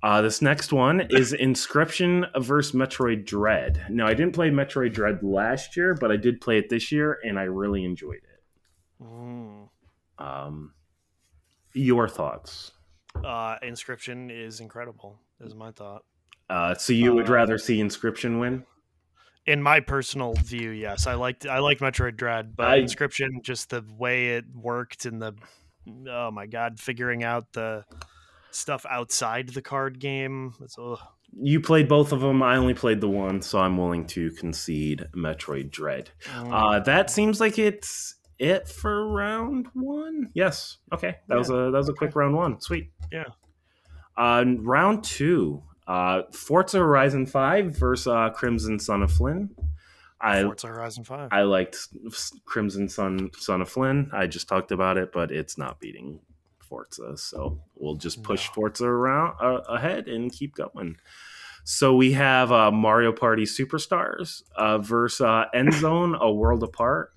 [0.03, 3.85] uh, this next one is Inscryption versus Metroid Dread.
[3.89, 7.17] Now, I didn't play Metroid Dread last year, but I did play it this year,
[7.23, 9.03] and I really enjoyed it.
[9.03, 9.69] Mm.
[10.17, 10.73] Um,
[11.73, 12.71] your thoughts?
[13.15, 15.19] Uh, Inscryption is incredible.
[15.39, 16.03] Is my thought.
[16.49, 18.65] Uh, so you would Uh, rather see Inscryption win?
[19.45, 23.69] In my personal view, yes, I liked I liked Metroid Dread, but I- Inscryption, just
[23.69, 25.35] the way it worked and the
[26.09, 27.85] oh my god, figuring out the
[28.51, 30.53] stuff outside the card game.
[30.61, 30.99] It's, ugh.
[31.37, 32.41] You played both of them.
[32.41, 36.09] I only played the one, so I'm willing to concede Metroid Dread.
[36.23, 36.51] Mm.
[36.51, 40.29] Uh, that seems like it's it for round one.
[40.33, 40.77] Yes.
[40.93, 41.17] Okay.
[41.27, 42.61] That was a that was a quick round one.
[42.61, 42.89] Sweet.
[43.11, 43.25] Yeah.
[44.17, 45.61] Uh, round two.
[45.87, 49.49] Uh, Forza Horizon Five versus uh, Crimson Son of Flynn.
[50.19, 51.29] I Forza Horizon Five.
[51.31, 51.77] I liked
[52.45, 54.09] Crimson Son Son of Flynn.
[54.13, 56.19] I just talked about it, but it's not beating
[56.59, 58.53] Forza, so we'll just push No.
[58.53, 60.97] Forza around uh, ahead and keep going.
[61.63, 67.11] So we have uh, Mario Party Superstars uh, versus uh, Endzone, A World Apart.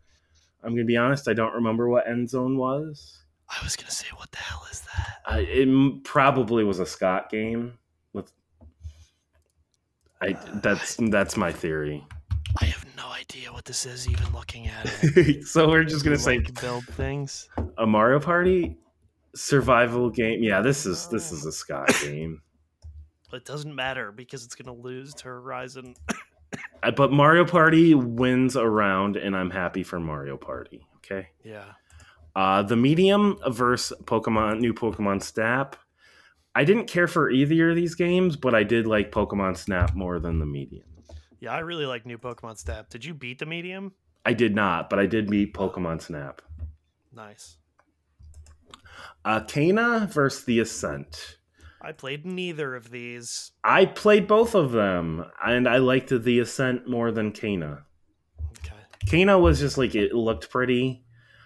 [0.62, 3.23] I'm gonna be honest, I don't remember what Endzone was.
[3.49, 5.19] I was gonna say, what the hell is that?
[5.24, 7.78] Uh, it m- probably was a Scott game.
[10.23, 10.32] I
[10.62, 12.05] that's that's my theory.
[12.61, 14.09] I have no idea what this is.
[14.09, 17.49] Even looking at it, so we're just gonna say Like, build things.
[17.78, 18.77] a Mario Party
[19.35, 20.43] survival game.
[20.43, 22.43] Yeah, this is this is a Scott game.
[23.32, 25.95] It doesn't matter because it's gonna lose to Horizon.
[26.82, 30.81] Uh, But Mario Party wins a round, and I'm happy for Mario Party.
[30.99, 31.28] Okay.
[31.45, 31.65] yeah.
[32.35, 35.77] Uh, the medium versus Pokemon, new Pokemon Snap.
[36.59, 40.18] I didn't care for either of these games, but I did like Pokemon Snap more
[40.18, 40.89] than the medium.
[41.39, 42.90] Yeah, I really like new Pokemon Snap.
[42.90, 43.93] Did you beat the medium?
[44.26, 46.43] I did not, but I did beat Pokemon Snap.
[47.14, 47.59] Nice.
[49.24, 51.39] Uh, Kena versus the Ascent.
[51.80, 53.52] I played neither of these.
[53.62, 57.82] I played both of them, and I liked the Ascent more than Kena.
[58.59, 58.74] Okay.
[59.06, 61.05] Kena was just like it looked pretty.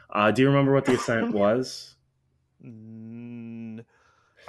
[0.08, 1.91] Uh, do you remember what the Ascent was?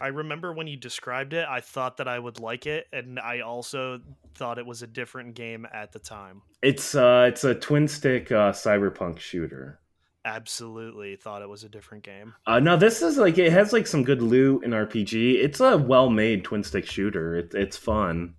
[0.04, 3.40] I remember when you described it, I thought that I would like it, and I
[3.40, 4.02] also
[4.36, 6.42] thought it was a different game at the time.
[6.62, 9.80] It's uh, it's a twin stick uh, cyberpunk shooter.
[10.26, 12.34] Absolutely thought it was a different game.
[12.46, 15.36] Uh, no, this is like it has like some good loot and RPG.
[15.36, 17.36] It's a well made twin stick shooter.
[17.36, 18.36] It, it's fun.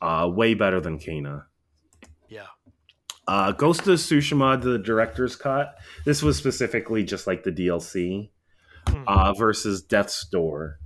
[0.00, 1.44] Uh, way better than Kena.
[2.28, 2.46] Yeah.
[3.28, 5.76] Uh, Ghost of Tsushima, the director's cut.
[6.04, 8.30] This was specifically just like the DLC
[8.86, 9.04] Hmm.
[9.06, 10.78] uh, versus Death's Door.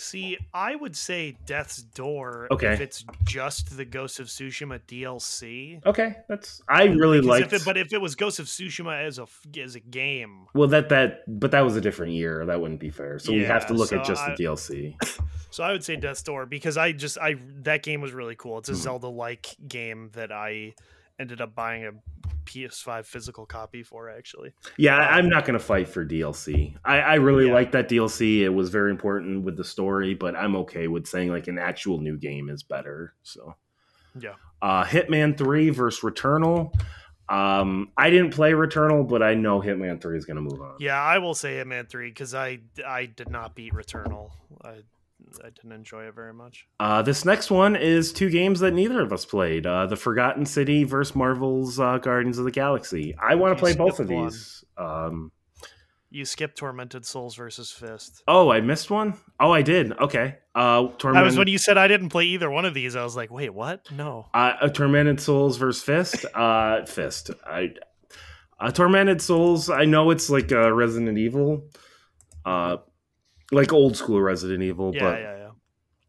[0.00, 2.72] See, I would say Death's Door Okay.
[2.72, 5.84] if it's just the Ghost of Tsushima DLC.
[5.84, 7.52] Okay, that's I really like.
[7.52, 9.26] it, but if it was Ghost of Tsushima as a
[9.60, 12.46] as a game, well, that that but that was a different year.
[12.46, 13.18] That wouldn't be fair.
[13.18, 14.94] So we have to look so at just I- the DLC.
[15.50, 18.58] so I would say Death's Door because I just I that game was really cool.
[18.58, 18.76] It's a Mhm.
[18.76, 20.74] Zelda like game that I
[21.18, 21.90] ended up buying a
[22.48, 24.52] PS5 physical copy for actually.
[24.76, 26.74] Yeah, I'm not going to fight for DLC.
[26.84, 27.52] I, I really Yeah.
[27.54, 28.40] like that DLC.
[28.40, 31.98] It was very important with the story, but I'm okay with saying like an actual
[32.00, 33.14] new game is better.
[33.22, 33.54] So,
[34.18, 34.34] Yeah.
[34.62, 36.72] uh, Hitman Three versus Returnal.
[37.28, 40.76] Um, I didn't play Returnal, but I know Hitman Three is going to move on.
[40.80, 44.30] Yeah, I will say Hitman 3 cuz I I did not beat Returnal.
[44.64, 44.76] I
[45.44, 46.66] I didn't enjoy it very much.
[46.80, 50.46] Uh, this next one is two games that neither of us played: uh, The Forgotten
[50.46, 53.14] City versus Marvel's uh, Guardians of the Galaxy.
[53.20, 54.24] I want to play both of one.
[54.26, 54.64] these.
[54.76, 55.32] Um,
[56.10, 58.22] You skipped Tormented Souls versus Fist.
[58.26, 59.14] oh, I missed one.
[59.38, 59.92] Oh, I did.
[59.98, 60.36] Okay.
[60.54, 62.96] Uh, That Torment- was when you said I didn't play either one of these.
[62.96, 63.90] I was like, wait, what?
[63.92, 64.26] No.
[64.32, 66.24] Uh, a Tormented Souls versus Fist.
[66.34, 67.30] Uh, Fist.
[67.46, 67.74] I.
[68.60, 69.70] Uh, Tormented Souls.
[69.70, 71.68] I know it's like uh, Resident Evil,
[72.44, 72.78] uh,
[73.52, 75.50] like old school Resident Evil, Yeah, but yeah, yeah.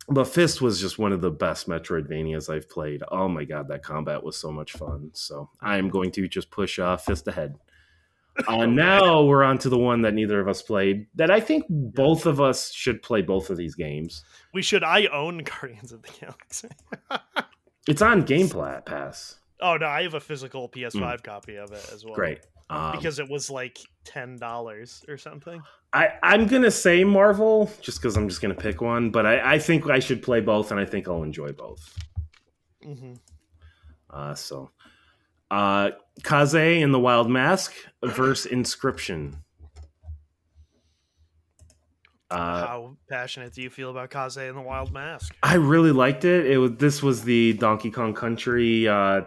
[0.09, 3.01] but Fist was just one of the best Metroidvanias I've played.
[3.11, 5.11] Oh my god, that combat was so much fun.
[5.13, 7.55] So I am going to just push uh, Fist ahead.
[8.47, 11.07] Uh, now we're on to the one that neither of us played.
[11.15, 14.23] That I think both of us should play both of these games.
[14.53, 14.81] We should.
[14.81, 16.69] I own Guardians of the Galaxy.
[17.85, 18.47] It's on Game
[18.85, 19.39] Pass.
[19.59, 22.13] oh no, I have a physical PS5 copy of it as well.
[22.13, 22.15] Mm.
[22.15, 22.39] Great.
[22.69, 25.61] Um, because it was like ten dollars or something.
[25.91, 29.59] I, I'm gonna say Marvel just because I'm just gonna pick one, but I, I
[29.59, 31.97] think I should play both, and I think I'll enjoy both.
[32.85, 33.13] Mm-hmm.
[34.11, 34.69] Uh, so,
[35.49, 35.91] uh,
[36.23, 37.73] Kaze and the Wild Mask
[38.03, 39.33] verse Inscryption.
[42.29, 45.35] Uh, How passionate do you feel about Kaze and the Wild Mask?
[45.41, 46.45] I really liked it.
[46.45, 49.21] It was this was the Donkey Kong Country, uh,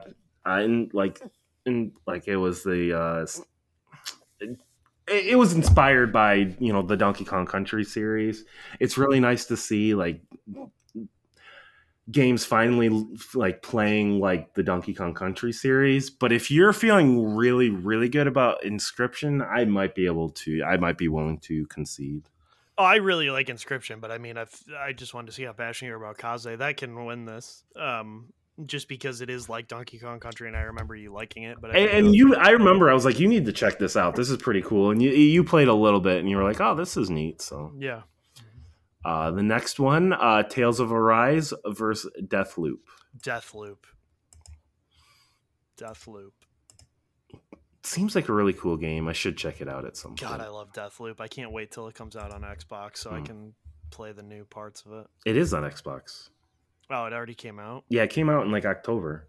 [0.46, 1.20] in like
[1.66, 3.26] in like it was the uh,
[4.40, 4.58] it,
[5.08, 8.44] it was inspired by you know the Donkey Kong Country series.
[8.80, 10.22] It's really nice to see like
[12.10, 16.10] games finally like playing like the Donkey Kong Country series.
[16.10, 20.62] But if you're feeling really really good about Inscryption, I might be able to.
[20.64, 22.28] I might be willing to concede.
[22.78, 25.52] Oh, I really like Inscription, but I mean, I've, I just wanted to see how
[25.52, 26.58] passionate you are about Kaze.
[26.58, 28.32] That can win this, um,
[28.66, 31.60] just because it is like Donkey Kong Country, and I remember you liking it.
[31.60, 33.96] But I And, and you, I remember, I was like, "You need to check this
[33.96, 34.16] out.
[34.16, 36.60] This is pretty cool." And you, you played a little bit, and you were like,
[36.60, 38.02] "Oh, this is neat." So, yeah,
[39.04, 42.78] uh, the next one, uh, Tales of Arise versus Deathloop.
[43.20, 43.86] Death Loop.
[45.78, 46.32] Deathloop.
[47.84, 49.08] Seems like a really cool game.
[49.08, 50.42] I should check it out at some God, point.
[50.42, 51.20] I love Deathloop.
[51.20, 53.24] I can't wait till it comes out on Xbox so I Hmm.
[53.24, 53.54] can
[53.90, 55.06] play the new parts of it.
[55.26, 56.28] It is on Xbox.
[56.90, 57.84] Oh, it already came out.
[57.88, 59.28] Yeah, it came out in like October.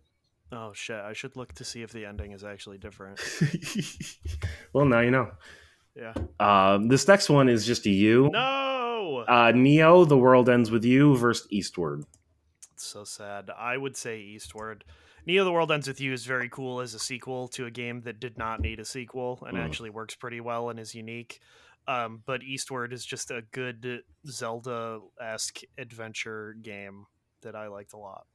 [0.52, 0.98] Oh shit!
[0.98, 3.20] I should look to see if the ending is actually different.
[4.74, 5.32] well, now you know.
[5.96, 6.14] Yeah.
[6.40, 8.30] Um, this next one is just a you.
[8.34, 9.24] No.
[9.28, 12.04] Uh, Neo, The World Ends with You versus Eastward.
[12.74, 13.52] It's so sad.
[13.58, 14.84] I would say Eastward.
[15.26, 18.02] Neo: The World Ends with You is very cool as a sequel to a game
[18.02, 19.64] that did not need a sequel and Mm.
[19.66, 21.40] actually works pretty well and is unique.
[21.88, 27.06] Um, but Eastward is just a good Zelda-esque adventure game
[27.44, 28.26] that I liked a lot.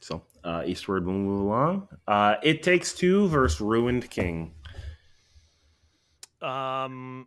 [0.00, 1.88] So, uh, Eastward will move along.
[2.06, 4.52] Uh, it Takes Two versus Ruined King.
[6.42, 7.26] Um,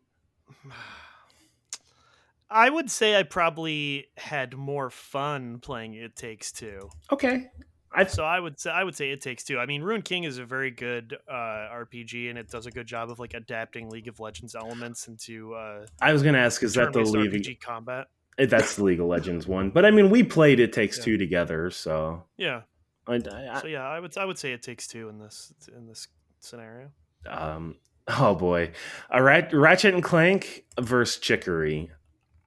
[2.49, 6.89] I would say I probably had more fun playing It Takes Two.
[7.11, 7.49] Okay.
[7.91, 9.57] I So I would say I would say It Takes Two.
[9.57, 12.85] I mean, Ruined King is a very good uh, RPG, and it does a good
[12.85, 16.73] job of like adapting League of Legends elements into uh, I was gonna ask, is
[16.75, 17.31] that the League?
[17.31, 18.07] RPG combat.
[18.38, 21.03] Eh, That's the League of Legends one, but I mean, we played It Takes Yeah.
[21.05, 22.61] Two together, so Yeah.
[23.07, 25.88] I, I, So yeah, I would I would say It Takes Two in this in
[25.88, 26.07] this
[26.39, 26.91] scenario.
[27.30, 27.76] um,
[28.07, 28.72] oh boy,
[29.09, 31.91] a Rat, Ratchet and Clank versus Chicory.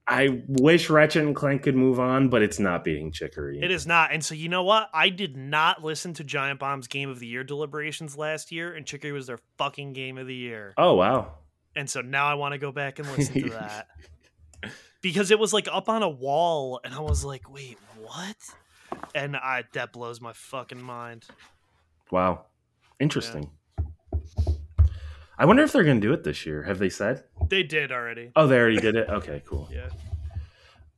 [0.07, 3.61] I wish Ratchet and Clank could move on, but it's not beating Chicory.
[3.62, 4.12] It is not.
[4.12, 4.89] And so you know what?
[4.93, 8.85] I did not listen to Giant Bomb's Game of the Year deliberations last year, and
[8.85, 10.75] Chicory was their fucking Game of the Year.
[10.77, 11.35] Oh wow,
[11.77, 13.87] And so now I want to go back and listen to that.
[15.02, 18.36] Because it was like up on a wall, and I was like, wait, what?
[19.14, 21.27] And I that blows my fucking mind.
[22.10, 22.44] wow,
[22.98, 23.51] interesting.
[25.39, 26.64] I wonder if they're gonna do it this year.
[26.64, 27.24] Have they said?
[27.48, 28.31] They did already.
[28.36, 29.09] Oh, they already did it.
[29.09, 29.68] Okay, cool.
[29.74, 29.89] Yeah.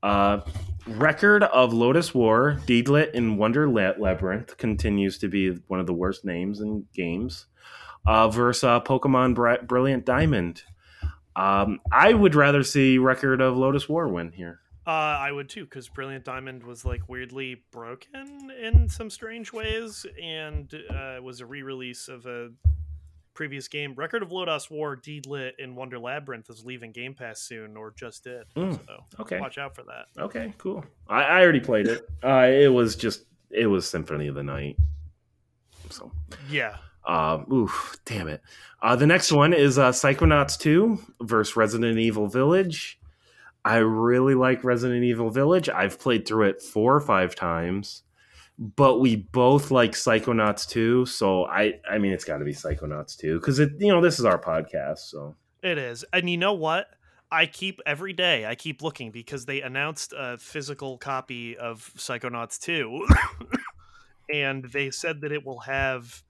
[0.03, 0.41] Uh,
[0.89, 6.25] record of Lodoss War, Deedlit in Wonder Labyrinth continues to be one of the worst
[6.25, 7.47] names in games.
[8.05, 10.65] Uh, versus uh, Pokemon Bri- Brilliant Diamond.
[11.37, 14.61] Um, I would rather see record of Lodoss War win here.
[14.87, 20.05] Uh, I would too, because Brilliant Diamond was like weirdly broken in some strange ways,
[20.21, 22.51] and uh, was a re-release of a
[23.35, 23.95] previous game.
[23.95, 28.25] Record of Lodoss War, Deedlit, and Wonder Labyrinth is leaving Game Pass soon, or just
[28.25, 28.45] did.
[28.57, 29.39] Mm, so okay.
[29.39, 30.07] watch out for that.
[30.19, 30.85] Okay, cool.
[31.09, 32.09] I, I already played it.
[32.23, 34.77] Uh, it was just it was Symphony of the Night.
[35.91, 36.11] So
[36.51, 38.43] Yeah, Uh, oof, damn it.
[38.81, 42.99] Uh, the next one is uh, Psychonauts 2 versus Resident Evil Village.
[43.65, 45.69] I really like Resident Evil Village.
[45.69, 48.03] I've played through it four or five times,
[48.59, 51.07] but we both like Psychonauts 2.
[51.07, 54.19] So I, I mean, it's got to be Psychonauts 2 because it, you know, this
[54.19, 54.99] is our podcast.
[54.99, 56.05] So it is.
[56.13, 56.89] And you know what?
[57.31, 58.45] I keep every day.
[58.45, 63.07] I keep looking because they announced a physical copy of Psychonauts 2,
[64.35, 66.23] and they said that it will have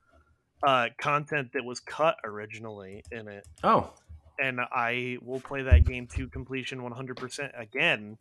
[0.64, 3.46] uh, content that was cut originally in it.
[3.64, 3.92] oh,
[4.40, 8.18] and I will play that game to completion 100% again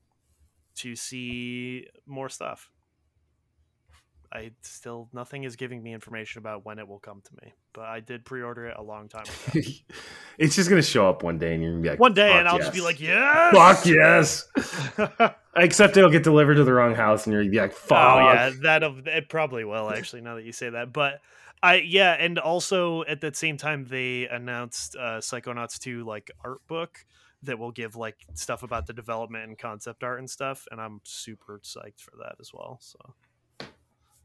[0.75, 2.69] to see more stuff.
[4.33, 7.83] I still nothing is giving me information about when it will come to me, but
[7.83, 9.59] I did pre-order it a long time ago.
[10.37, 12.39] it's just gonna show up one day and you're gonna be like, One day, "Fuck
[12.39, 12.65] and I'll yes.
[12.67, 15.33] just be like, "Yes, fuck yes.
[15.57, 17.97] Except it'll get delivered to the wrong house and you're gonna be like, fuck.
[17.97, 20.21] Oh yeah, that it probably will actually.
[20.21, 21.19] Now that you say that, but
[21.63, 26.65] I yeah, and also at that same time they announced uh, Psychonauts 2 like art
[26.67, 27.05] book
[27.43, 31.01] that will give like stuff about the development and concept art and stuff, and I'm
[31.03, 32.79] super psyched for that as well.
[32.81, 32.99] So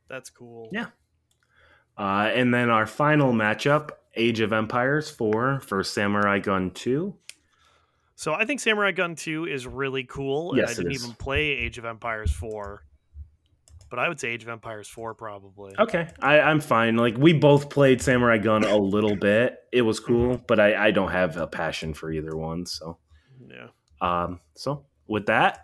[0.08, 0.68] that's cool.
[0.72, 0.86] Yeah.
[1.98, 7.14] Uh, and then our final matchup, Age of Empires 4 for Samurai Gunn 2.
[8.16, 10.50] So I think Samurai Gunn 2 is really cool.
[10.50, 12.82] and Yes, I didn't even play Age of Empires 4.
[13.88, 15.74] But I would say Age of Empires 4 probably.
[15.78, 16.96] Okay, I, I'm fine.
[16.96, 19.58] Like we both played Samurai Gunn a little bit.
[19.72, 22.66] It was cool, but I, I don't have a passion for either one.
[22.66, 22.98] So,
[23.48, 23.68] Yeah.
[24.00, 25.62] um, so with that,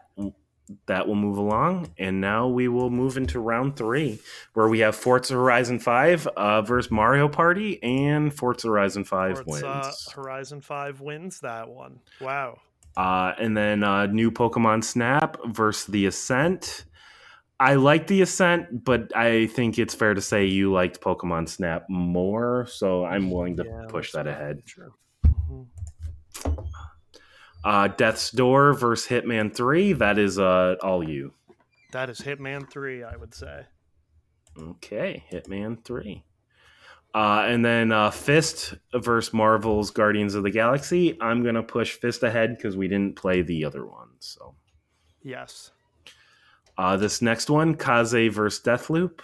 [0.86, 4.20] that will move along, and now we will move into round three,
[4.54, 9.82] where we have Forza Horizon Five uh, versus Mario Party, and Forza Horizon Five Forza
[9.84, 10.08] wins.
[10.14, 11.98] Horizon 5 wins that one.
[12.20, 12.60] Wow.
[12.96, 16.84] Uh, and then uh, new Pokemon Snap versus the Ascent.
[17.62, 21.84] I like the Ascent, but I think it's fair to say you liked Pokemon Snap
[21.88, 24.62] more, so I'm willing to Yeah, push that ahead.
[24.64, 24.90] Sure.
[25.24, 25.66] Mhm.
[27.64, 29.92] Uh, Death's Door versus Hitman 3.
[29.92, 31.32] That is uh, all you.
[31.92, 33.66] That is Hitman 3, I would say.
[34.60, 36.24] Okay, Hitman 3.
[37.14, 41.16] Uh, and then uh, Fist versus Marvel's Guardians of the Galaxy.
[41.20, 44.08] I'm going to push Fist ahead because we didn't play the other one.
[44.18, 44.56] So
[45.22, 45.70] Yes.
[46.78, 49.20] Uh, this next one, Kaze versus Deathloop.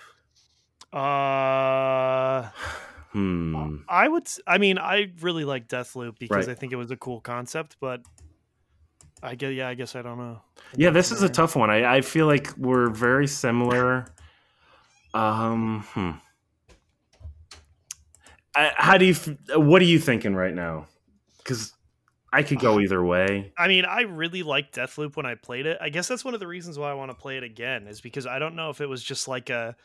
[0.93, 2.49] Uh
[3.13, 3.77] Hmm.
[3.89, 6.49] I would I mean I really like Deathloop because Right.
[6.51, 8.03] I think it was a cool concept, but
[9.23, 9.55] I get.
[9.55, 10.43] yeah, I guess I don't know.
[10.77, 11.71] Yeah, this is a tough one.
[11.71, 14.07] I, I feel like we're very similar.
[15.15, 16.11] Um, hmm.
[18.55, 19.15] I, how do you?
[19.59, 20.87] What are you thinking right now?
[21.39, 21.73] Because
[22.33, 23.53] I could go either way.
[23.57, 25.79] I mean, I really liked Deathloop when I played it.
[25.81, 28.01] I guess that's one of the reasons why I want to play it again is
[28.01, 29.77] because I don't know if it was just like a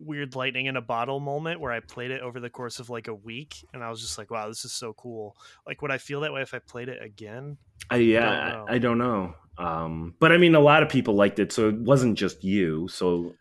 [0.00, 3.06] weird lightning in a bottle moment where I played it over the course of like
[3.06, 5.36] a week and I was just like, wow, this is so cool.
[5.66, 7.56] Like, would I feel that way if I played it again?
[7.90, 8.66] I, yeah, Don't know.
[8.68, 9.34] I, I don't know.
[9.58, 12.88] Um, but I mean, a lot of people liked it, so it wasn't just you.
[12.88, 13.34] So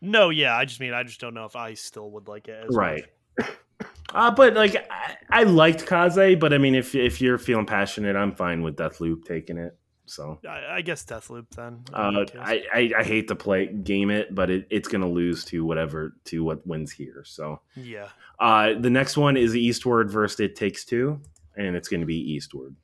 [0.00, 2.66] No, yeah, I just mean I just don't know if I still would like it
[2.68, 3.04] as right.
[3.38, 3.50] much.
[4.12, 8.16] Uh, but like I, I liked Kaze, but I mean, if if you're feeling passionate,
[8.16, 9.76] I'm fine with Deathloop taking it.
[10.06, 11.82] So I, I guess Deathloop then.
[11.92, 12.24] Uh.
[12.38, 15.64] I, I, I hate to play game it, but it, it's going to lose to
[15.64, 17.22] whatever to what wins here.
[17.26, 18.08] So yeah.
[18.38, 21.20] uh, the next one is Eastward versus It Takes Two,
[21.56, 22.76] and it's going to be Eastward.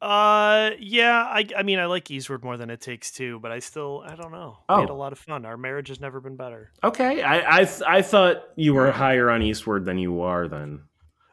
[0.00, 1.24] Uh, yeah.
[1.24, 4.14] I, I mean, I like Eastward more than it takes two, but I still, I
[4.14, 4.58] don't know.
[4.68, 4.94] We had Oh.
[4.94, 5.44] a lot of fun.
[5.44, 6.70] Our marriage has never been better.
[6.84, 10.46] Okay, I I, th- I thought you were higher on Eastward than you are.
[10.46, 10.82] Then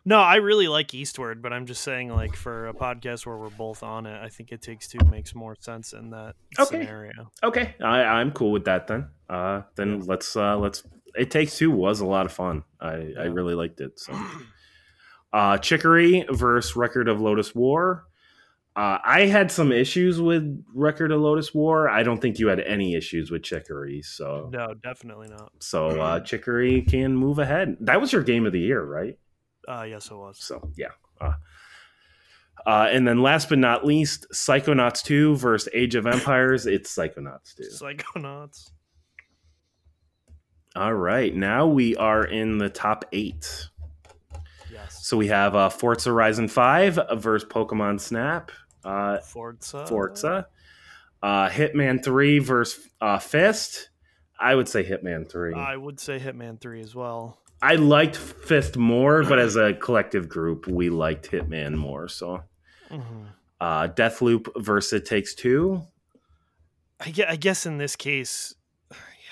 [0.03, 3.49] No, I really like Eastward, but I'm just saying, like, for a podcast where we're
[3.49, 6.81] both on it, I think it takes two makes more sense in that Okay.
[6.81, 7.31] scenario.
[7.43, 8.87] okay, I, I'm cool with that.
[8.87, 10.83] Then uh, then let's uh, let's.
[11.17, 12.63] It Takes Two was a lot of fun.
[12.81, 13.97] I, I really liked it.
[13.99, 14.11] So
[15.33, 18.05] uh, Chicory versus Record of Lodoss War.
[18.75, 20.43] Uh, I had some issues with
[20.73, 21.87] Record of Lodoss War.
[21.89, 24.01] I don't think you had any issues with Chicory.
[24.01, 25.51] So, No, definitely not.
[25.61, 27.77] so uh, Chicory can move ahead.
[27.79, 29.17] That was your game of the year, right?
[29.67, 30.37] Uh, yes, it was.
[30.43, 30.89] So, yeah.
[31.21, 31.33] Uh,
[32.67, 36.65] uh, and then last but not least, Psychonauts 2 versus Age of Empires.
[36.75, 37.63] It's Psychonauts 2.
[37.81, 38.71] Psychonauts.
[40.75, 41.33] All right.
[41.33, 43.69] Now we are in the top eight.
[44.69, 45.07] Yes.
[45.07, 48.51] So we have uh, Forza Horizon 5 versus Pokemon Snap.
[48.85, 49.85] Uh, Forza.
[49.87, 50.47] Forza.
[51.23, 53.89] Uh, Hitman Three versus uh, Fist.
[54.39, 55.53] I would say Hitman Three.
[55.55, 57.39] I would say Hitman Three as well.
[57.61, 62.07] I liked Fist more, but as a collective group, we liked Hitman more.
[62.07, 62.43] So,
[62.91, 63.27] Mhm.
[63.59, 65.81] uh, Deathloop versus Takes Two.
[66.99, 68.53] I, guess in this case,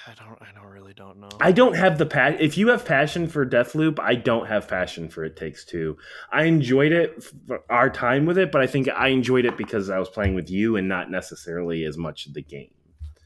[0.05, 0.37] I don't.
[0.41, 1.29] I don't really don't know.
[1.39, 5.07] I don't have the pa- If you have passion for Deathloop, I don't have passion
[5.09, 5.97] for It Takes Two.
[6.31, 7.23] I enjoyed it,
[7.69, 10.49] our time with it, but I think I enjoyed it because I was playing with
[10.49, 12.71] you and not necessarily as much the game.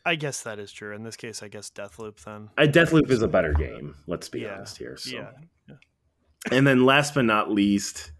[0.05, 0.95] I guess that is true.
[0.95, 2.49] In this case, I guess Deathloop then.
[2.57, 3.95] Uh, Deathloop is a better game.
[4.05, 4.95] Let's be Yeah, honest here.
[4.97, 5.09] So.
[5.17, 5.31] Yeah.
[6.51, 8.11] And then last but not least,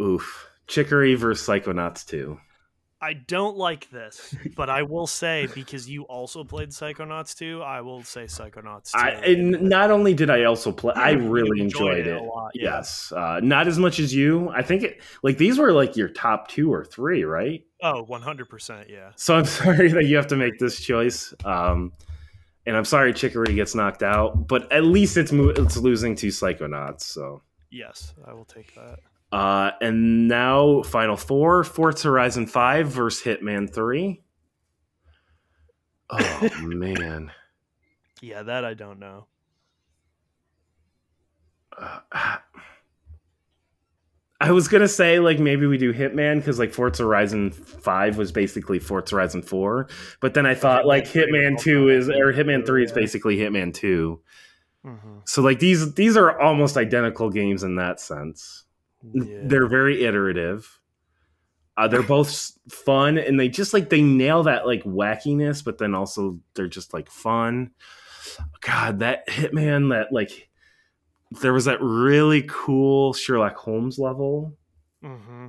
[0.00, 2.38] oof, Chicory versus Psychonauts 2.
[3.00, 7.82] I don't like this, but I will say because you also played Psychonauts 2, I
[7.82, 8.98] will say Psychonauts 2.
[8.98, 12.22] I, and not only did I also play, I really enjoyed enjoyed it it.
[12.22, 12.76] a lot, yeah.
[12.76, 14.48] Yes, uh, not as much as you.
[14.50, 17.62] I think it like these were like your top two or three, right?
[17.82, 19.10] oh, 100%, yeah.
[19.16, 21.34] So I'm sorry that you have to make this choice.
[21.44, 21.92] Um,
[22.64, 26.28] and I'm sorry Chicory gets knocked out, but at least it's mo- it's losing to
[26.28, 27.02] Psychonauts.
[27.02, 29.00] So, Yes, I will take that.
[29.32, 34.22] Uh, and now Final Four: Forza Horizon Five versus Hitman Three.
[36.10, 37.32] Oh man.
[38.22, 39.26] Yeah, that I don't know.
[41.76, 41.98] Uh,
[44.38, 48.32] I was gonna say like maybe we do Hitman because like Forza Horizon Five was
[48.32, 49.88] basically Forza Horizon Four,
[50.20, 54.20] but then I thought like Hitman Two is or Hitman Three is basically Hitman Two.
[54.84, 58.65] hmm So like these these are almost identical games in that sense.
[59.02, 59.40] Yeah.
[59.42, 60.80] They're very iterative.
[61.76, 65.94] Uh, they're both fun and they just like they nail that like wackiness, but then
[65.94, 67.72] also they're just like fun.
[68.60, 70.48] God, that Hitman that like
[71.42, 74.56] there was that really cool Sherlock Holmes level,
[75.02, 75.48] hmm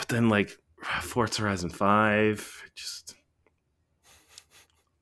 [0.00, 0.56] but then like
[1.02, 3.14] Forza Horizon Five, just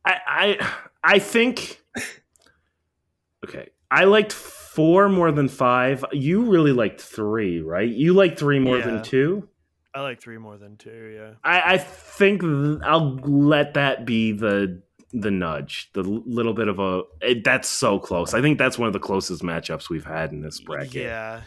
[0.05, 1.81] I I I think
[3.45, 3.69] okay.
[3.91, 4.33] I liked
[4.79, 6.05] four more than five.
[6.13, 7.89] You really liked three, right?
[7.89, 8.87] You like three more Yeah.
[8.87, 9.49] than two.
[9.95, 11.31] I like 3 more than 2, yeah.
[11.43, 14.81] I, I think th- I'll let that be the
[15.13, 17.03] the nudge, the little bit of a.
[17.23, 18.33] It, that's so close.
[18.35, 20.93] I think that's one of the closest matchups we've had in this bracket.
[21.03, 21.41] Yeah.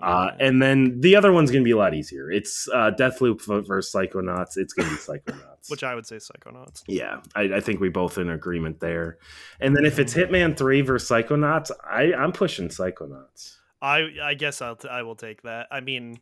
[0.00, 2.30] Uh, and then the other one's gonna be a lot easier.
[2.30, 4.56] It's uh, Deathloop versus Psychonauts.
[4.56, 5.70] It's gonna be Psychonauts.
[5.70, 6.82] Which I would say Psychonauts.
[6.88, 9.18] yeah, I, I think we both in agreement there.
[9.60, 13.56] And then if it's Hitman Three versus Psychonauts, I, I'm pushing Psychonauts.
[13.80, 15.68] I I guess I'll t- I will take that.
[15.70, 16.18] I mean,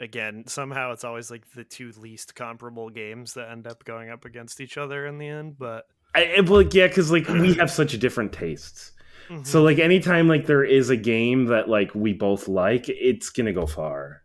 [0.00, 4.24] again, somehow it's always like the two least comparable games that end up going up
[4.24, 5.58] against each other in the end.
[5.58, 8.92] But I, it- well, yeah, because like we have such different tastes.
[9.28, 9.46] Mhm.
[9.46, 13.52] So like anytime like there is a game that like we both like, it's gonna
[13.52, 14.22] go far.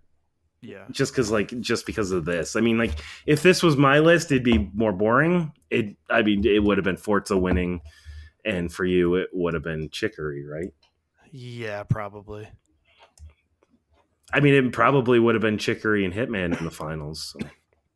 [0.62, 2.56] yeah, Just because like just because of this.
[2.56, 2.92] I mean, like
[3.26, 5.52] if this was my list, it'd be more boring.
[5.70, 7.82] It I mean it would have been Forza winning,
[8.46, 10.74] and for you it would have been Chicory, right?
[11.32, 12.48] yeah, probably.
[14.32, 17.36] I mean, it probably would have been Chicory and Hitman in the finals.
[17.40, 17.48] so.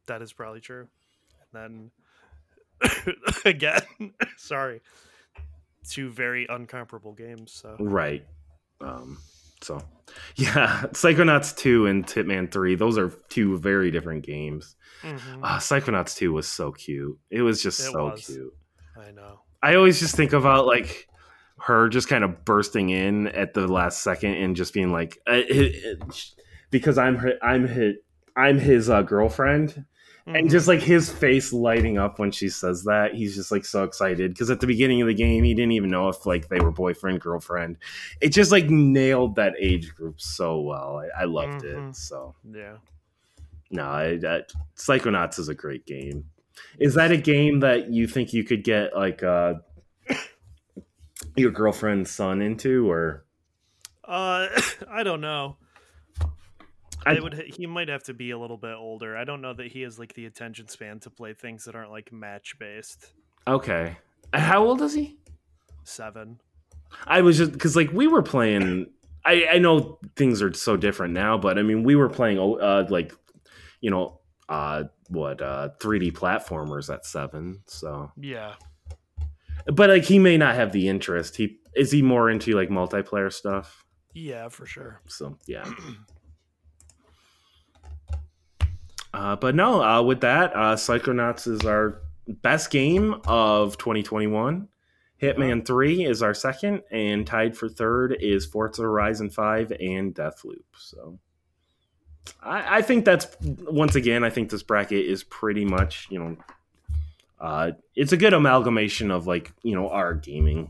[0.07, 0.87] That is probably true.
[1.53, 1.91] And
[2.81, 3.13] then
[3.45, 3.81] again,
[4.37, 4.81] sorry,
[5.89, 7.53] two very uncomparable games.
[7.53, 8.25] So Right.
[8.81, 9.17] Um,
[9.61, 9.81] so,
[10.35, 14.75] yeah, Psychonauts 2 and Hitman 3, those are two very different games.
[15.01, 15.39] Mhm.
[15.43, 17.17] Uh, Psychonauts 2 was so cute.
[17.31, 18.25] It was just It so was.
[18.25, 18.53] cute.
[18.97, 19.41] I know.
[19.63, 21.07] I always just think about like
[21.59, 25.33] her just kind of bursting in at the last second and just being like, uh,
[25.33, 26.33] it, it-
[26.69, 27.95] because I'm her, I'm his,
[28.35, 29.85] I'm his uh, girlfriend,
[30.27, 30.51] and Mhm.
[30.51, 34.33] just like his face lighting up when she says that he's just like so excited
[34.33, 36.71] because at the beginning of the game he didn't even know if like they were
[36.71, 37.77] boyfriend girlfriend
[38.21, 41.89] it just like nailed that age group so well i, I loved Mhm.
[41.91, 42.75] it so yeah.
[43.71, 46.25] no I, that psychonauts is a great game
[46.77, 49.55] is that a game that you think you could get like uh
[51.35, 53.23] your girlfriend's son into or
[54.03, 54.47] Uh,
[54.89, 55.57] I don't know.
[57.15, 57.33] I- would.
[57.55, 59.15] He might have to be a little bit older.
[59.17, 61.91] I don't know that he has like the attention span to play things that aren't
[61.91, 63.11] like match based.
[63.47, 63.97] okay
[64.33, 65.17] how old is he
[65.85, 66.39] Seven.
[67.05, 68.87] I was just because like we were playing.
[69.25, 72.85] I I know things are so different now, but I mean we were playing uh
[72.89, 73.13] like
[73.81, 74.19] you know
[74.49, 77.61] uh what uh 3D platformers at seven.
[77.67, 78.55] So, Yeah.
[79.65, 81.37] but like he may not have the interest.
[81.37, 83.85] He is he more into like multiplayer stuff.
[84.13, 85.01] Yeah, for sure.
[85.07, 85.69] So yeah.
[89.17, 94.67] Uh, but no, uh, with that, uh, Psychonauts is our best game of 2021.
[95.19, 100.61] Hitman 3 is our second, and tied for third is Forza Horizon 5 and Deathloop.
[100.77, 101.17] So
[102.43, 104.23] I, I think that's once again.
[104.23, 106.37] I think this bracket is pretty much you know,
[107.39, 110.69] uh, it's a good amalgamation of like you know our gaming.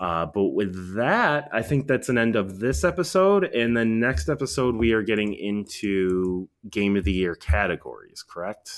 [0.00, 3.44] Uh, but with that, I think that's an end of this episode.
[3.44, 8.24] And then next episode, we are getting into game of the year categories.
[8.26, 8.70] Correct?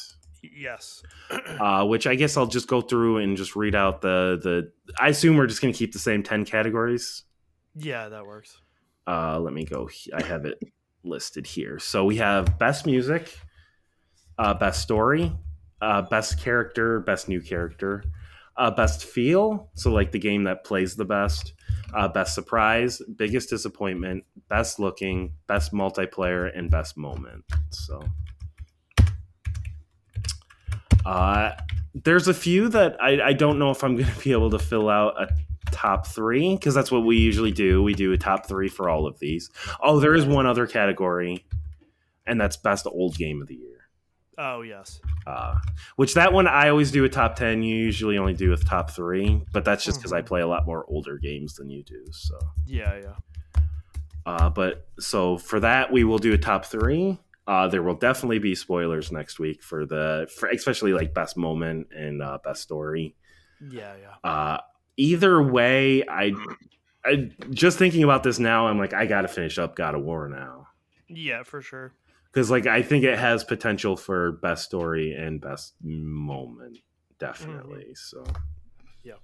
[0.43, 1.05] Yes.
[1.61, 4.73] uh, which I guess I'll just go through and just read out the the.
[5.01, 7.23] I assume we're just going to keep the same ten categories.
[7.77, 8.61] Yeah, that works.
[9.07, 9.89] Uh, let me go.
[10.13, 10.61] I have it
[11.05, 11.79] listed here.
[11.79, 13.37] So we have best music,
[14.39, 15.33] uh, best story,
[15.81, 18.05] uh, best character, best new character,
[18.57, 19.71] uh, best feel.
[19.75, 21.55] So like the game that plays the best,
[21.95, 27.45] uh, best surprise, biggest disappointment, best looking, best multiplayer, and best moment.
[27.71, 28.03] So.
[31.05, 31.53] Uh,
[31.95, 34.59] there's a few that I, I don't know if I'm going to be able to
[34.59, 35.29] fill out a
[35.71, 37.83] top three because that's what we usually do.
[37.83, 39.51] We do a top three for all of these.
[39.81, 41.45] Oh, there is one other category,
[42.27, 43.72] and that's best old game of the year.
[44.45, 45.01] Oh yes.
[45.25, 45.55] Uh,
[45.95, 47.63] which that one I always do a top ten.
[47.63, 50.67] You usually only do a top three, but that's just because I play a lot
[50.67, 52.05] more older games than you do.
[52.11, 52.37] So
[52.67, 53.63] Yeah, yeah.
[54.27, 57.19] uh, but so for that we will do a top three.
[57.47, 61.89] Uh, there will definitely be spoilers next week for the for especially like best moment
[61.97, 63.15] and uh, best story.
[63.61, 64.29] Yeah, yeah.
[64.29, 64.59] Uh,
[64.97, 66.33] either way, I,
[67.05, 68.67] I just thinking about this now.
[68.67, 70.67] I'm like, I got to finish up God of War now
[71.09, 71.93] Yeah, for sure.
[72.33, 76.79] Because like I think it has potential for best story and best moment,
[77.19, 77.95] definitely.
[77.95, 78.25] So
[79.05, 79.15] Yeah.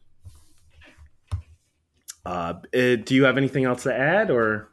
[2.27, 4.69] Uh, eh, do you have anything else to add or?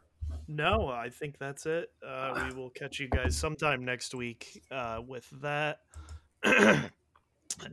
[0.47, 1.91] No, I think that's it.
[2.05, 5.79] Uh, we will catch you guys sometime next week uh, with that.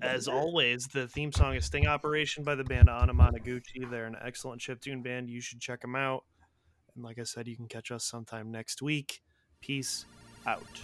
[0.00, 3.90] As always, the theme song is Sting Operation by the band Anamanaguchi.
[3.90, 5.28] They're an excellent chiptune band.
[5.28, 6.24] You should check them out.
[6.94, 9.22] And like I said, you can catch us sometime next week.
[9.60, 10.06] Peace
[10.46, 10.80] out.